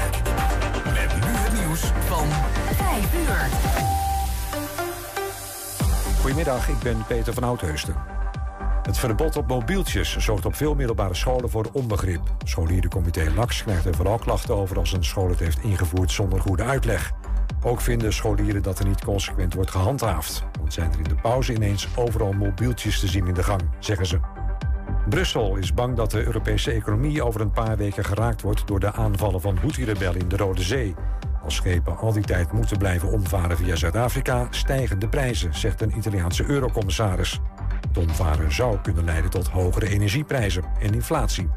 Met 0.86 1.14
nu 1.16 1.32
het 1.32 1.66
nieuws 1.66 1.82
van 1.82 2.28
5 2.76 3.14
uur. 3.16 3.50
Goedemiddag, 6.22 6.70
ik 6.70 6.80
ben 6.80 7.06
Peter 7.08 7.34
van 7.34 7.44
Oudheusden. 7.44 8.23
Het 8.84 8.98
verbod 8.98 9.36
op 9.36 9.48
mobieltjes 9.48 10.18
zorgt 10.18 10.46
op 10.46 10.56
veel 10.56 10.76
middelbare 10.76 11.14
scholen 11.14 11.50
voor 11.50 11.70
onbegrip. 11.72 12.22
Scholierencomité 12.44 13.32
LAX 13.36 13.64
krijgt 13.64 13.86
er 13.86 13.96
vooral 13.96 14.18
klachten 14.18 14.56
over 14.56 14.78
als 14.78 14.94
een 14.94 15.04
school 15.04 15.30
het 15.30 15.40
heeft 15.40 15.64
ingevoerd 15.64 16.12
zonder 16.12 16.42
goede 16.42 16.64
uitleg. 16.64 17.12
Ook 17.64 17.82
vinden 17.82 18.14
scholieren 18.14 18.64
dat 18.64 18.80
er 18.80 18.88
niet 18.88 19.04
consequent 19.04 19.54
wordt 19.54 19.72
gehandhaafd. 19.72 20.44
Want 20.60 20.74
zijn 20.74 20.92
er 20.92 20.98
in 20.98 21.04
de 21.04 21.16
pauze 21.16 21.54
ineens 21.54 21.88
overal 21.96 22.34
mobieltjes 22.34 23.00
te 23.00 23.08
zien 23.08 23.28
in 23.28 23.34
de 23.34 23.44
gang, 23.44 23.62
zeggen 23.80 24.06
ze. 24.06 24.20
Brussel 25.10 25.56
is 25.56 25.74
bang 25.74 25.96
dat 25.96 26.12
de 26.12 26.26
Europese 26.26 26.72
economie 26.72 27.24
over 27.24 27.42
een 27.42 27.52
paar 27.52 27.78
weken 27.78 28.06
geraakt 28.06 28.42
wordt 28.42 28.68
door 28.68 28.80
de 28.80 28.94
aanvallen 28.94 29.42
van 29.42 29.58
Houthi-rebellen 29.58 30.20
in 30.20 30.28
de 30.28 30.38
Rode 30.38 30.62
Zee. 30.62 30.96
Als 31.44 31.56
schepen 31.56 31.98
al 31.98 32.14
die 32.14 32.24
tijd 32.24 32.52
moeten 32.52 32.78
blijven 32.78 33.12
omvaren 33.12 33.58
via 33.58 33.76
Zuid-Afrika, 33.76 34.48
stijgen 34.50 35.00
de 35.00 35.10
prijzen, 35.10 35.56
zegt 35.56 35.82
een 35.82 35.98
Italiaanse 35.98 36.46
eurocommissaris. 36.46 37.40
Omvaren 37.98 38.52
zou 38.52 38.78
kunnen 38.82 39.06
leiden 39.06 39.30
tot 39.30 39.48
hogere 39.48 39.90
energieprijzen 39.90 40.64
en 40.80 40.94
inflatie. 40.94 41.50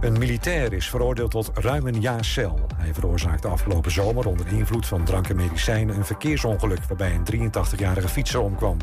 Een 0.00 0.18
militair 0.18 0.72
is 0.72 0.90
veroordeeld 0.90 1.30
tot 1.30 1.50
ruim 1.54 1.86
een 1.86 2.00
jaar 2.00 2.24
cel. 2.24 2.60
Hij 2.76 2.94
veroorzaakte 2.94 3.48
afgelopen 3.48 3.90
zomer 3.90 4.26
onder 4.26 4.46
invloed 4.46 4.86
van 4.86 5.04
drank 5.04 5.28
en 5.28 5.36
medicijnen 5.36 5.96
een 5.96 6.04
verkeersongeluk 6.04 6.84
waarbij 6.84 7.14
een 7.14 7.50
83-jarige 7.50 8.08
fietser 8.08 8.40
omkwam. 8.40 8.76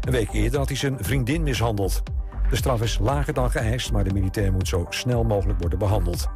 Een 0.00 0.12
week 0.12 0.32
eerder 0.32 0.58
had 0.58 0.68
hij 0.68 0.76
zijn 0.76 0.96
vriendin 1.00 1.42
mishandeld. 1.42 2.02
De 2.50 2.56
straf 2.56 2.82
is 2.82 2.98
lager 2.98 3.34
dan 3.34 3.50
geëist, 3.50 3.92
maar 3.92 4.04
de 4.04 4.12
militair 4.12 4.52
moet 4.52 4.68
zo 4.68 4.86
snel 4.88 5.24
mogelijk 5.24 5.60
worden 5.60 5.78
behandeld. 5.78 6.28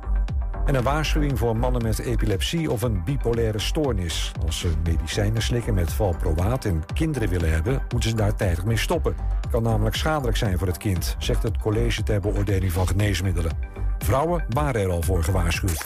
En 0.64 0.74
een 0.74 0.82
waarschuwing 0.82 1.38
voor 1.38 1.56
mannen 1.56 1.82
met 1.82 1.98
epilepsie 1.98 2.70
of 2.70 2.82
een 2.82 3.04
bipolaire 3.04 3.58
stoornis. 3.58 4.32
Als 4.46 4.58
ze 4.58 4.72
medicijnen 4.84 5.42
slikken 5.42 5.74
met 5.74 5.92
valproaat 5.92 6.64
en 6.64 6.82
kinderen 6.94 7.28
willen 7.28 7.52
hebben, 7.52 7.82
moeten 7.88 8.10
ze 8.10 8.16
daar 8.16 8.34
tijdig 8.34 8.64
mee 8.64 8.76
stoppen. 8.76 9.14
Het 9.40 9.50
kan 9.50 9.62
namelijk 9.62 9.96
schadelijk 9.96 10.36
zijn 10.36 10.58
voor 10.58 10.66
het 10.66 10.78
kind, 10.78 11.16
zegt 11.18 11.42
het 11.42 11.58
College 11.58 12.02
ter 12.02 12.20
Beoordeling 12.20 12.72
van 12.72 12.88
Geneesmiddelen. 12.88 13.52
Vrouwen 13.98 14.44
waren 14.48 14.80
er 14.80 14.90
al 14.90 15.02
voor 15.02 15.24
gewaarschuwd. 15.24 15.84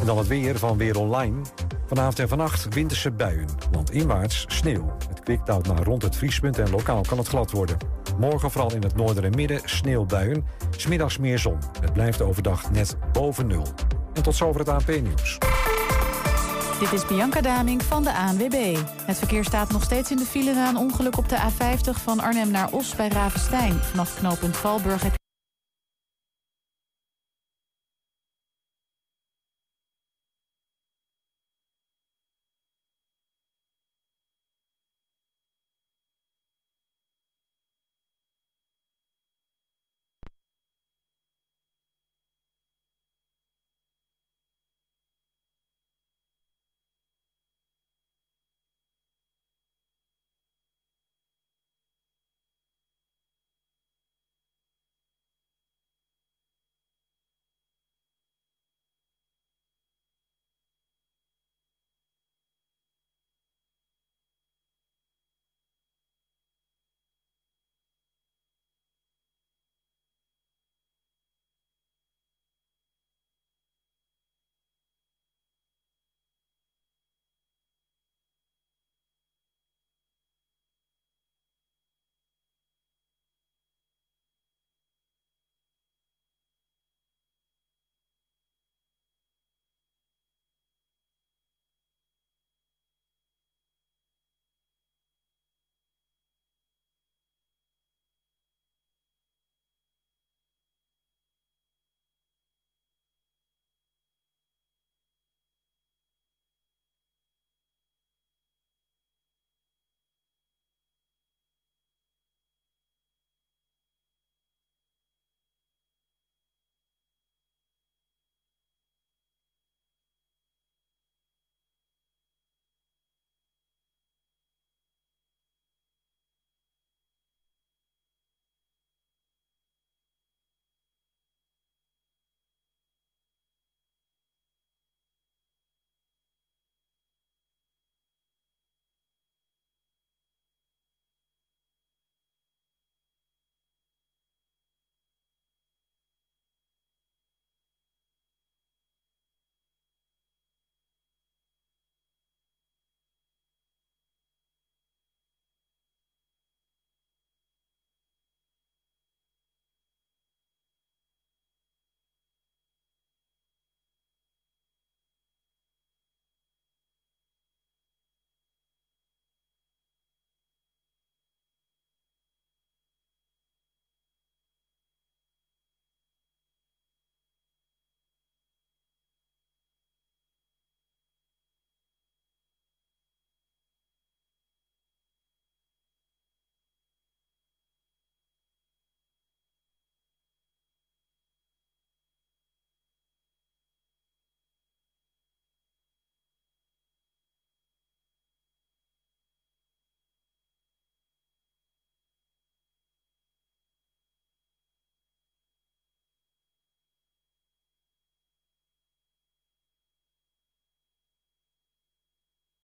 En 0.00 0.06
dan 0.06 0.18
het 0.18 0.26
weer 0.26 0.58
van 0.58 0.76
Weer 0.76 0.98
Online. 0.98 1.36
Vanavond 1.88 2.18
en 2.18 2.28
vannacht 2.28 2.74
winterse 2.74 3.10
buien. 3.10 3.48
Landinwaarts 3.72 4.44
sneeuw. 4.48 4.96
Het 5.08 5.20
kwik 5.20 5.46
daalt 5.46 5.66
naar 5.66 5.82
rond 5.82 6.02
het 6.02 6.16
vriespunt 6.16 6.58
en 6.58 6.70
lokaal 6.70 7.02
kan 7.08 7.18
het 7.18 7.28
glad 7.28 7.50
worden. 7.50 7.76
Morgen 8.18 8.50
vooral 8.50 8.74
in 8.74 8.82
het 8.82 8.96
noorden 8.96 9.24
en 9.24 9.34
midden 9.34 9.60
sneeuwbuien. 9.64 10.44
Smiddags 10.76 11.18
meer 11.18 11.38
zon. 11.38 11.58
Het 11.80 11.92
blijft 11.92 12.22
overdag 12.22 12.70
net 12.70 12.96
boven 13.12 13.46
nul. 13.46 13.66
En 14.14 14.22
tot 14.22 14.34
zover 14.34 14.60
het 14.60 14.68
ANP-nieuws. 14.68 15.38
Dit 16.80 16.92
is 16.92 17.06
Bianca 17.06 17.40
Daming 17.40 17.82
van 17.82 18.02
de 18.02 18.12
ANWB. 18.12 18.76
Het 19.04 19.18
verkeer 19.18 19.44
staat 19.44 19.72
nog 19.72 19.82
steeds 19.82 20.10
in 20.10 20.16
de 20.16 20.24
file 20.24 20.54
na 20.54 20.68
een 20.68 20.76
ongeluk 20.76 21.16
op 21.16 21.28
de 21.28 21.36
A50 21.36 22.02
van 22.02 22.20
Arnhem 22.20 22.50
naar 22.50 22.72
Os 22.72 22.94
bij 22.94 23.08
Ravenstein. 23.08 23.72
Vanaf 23.72 24.18
knooppunt 24.18 24.56
Valburg 24.56 25.02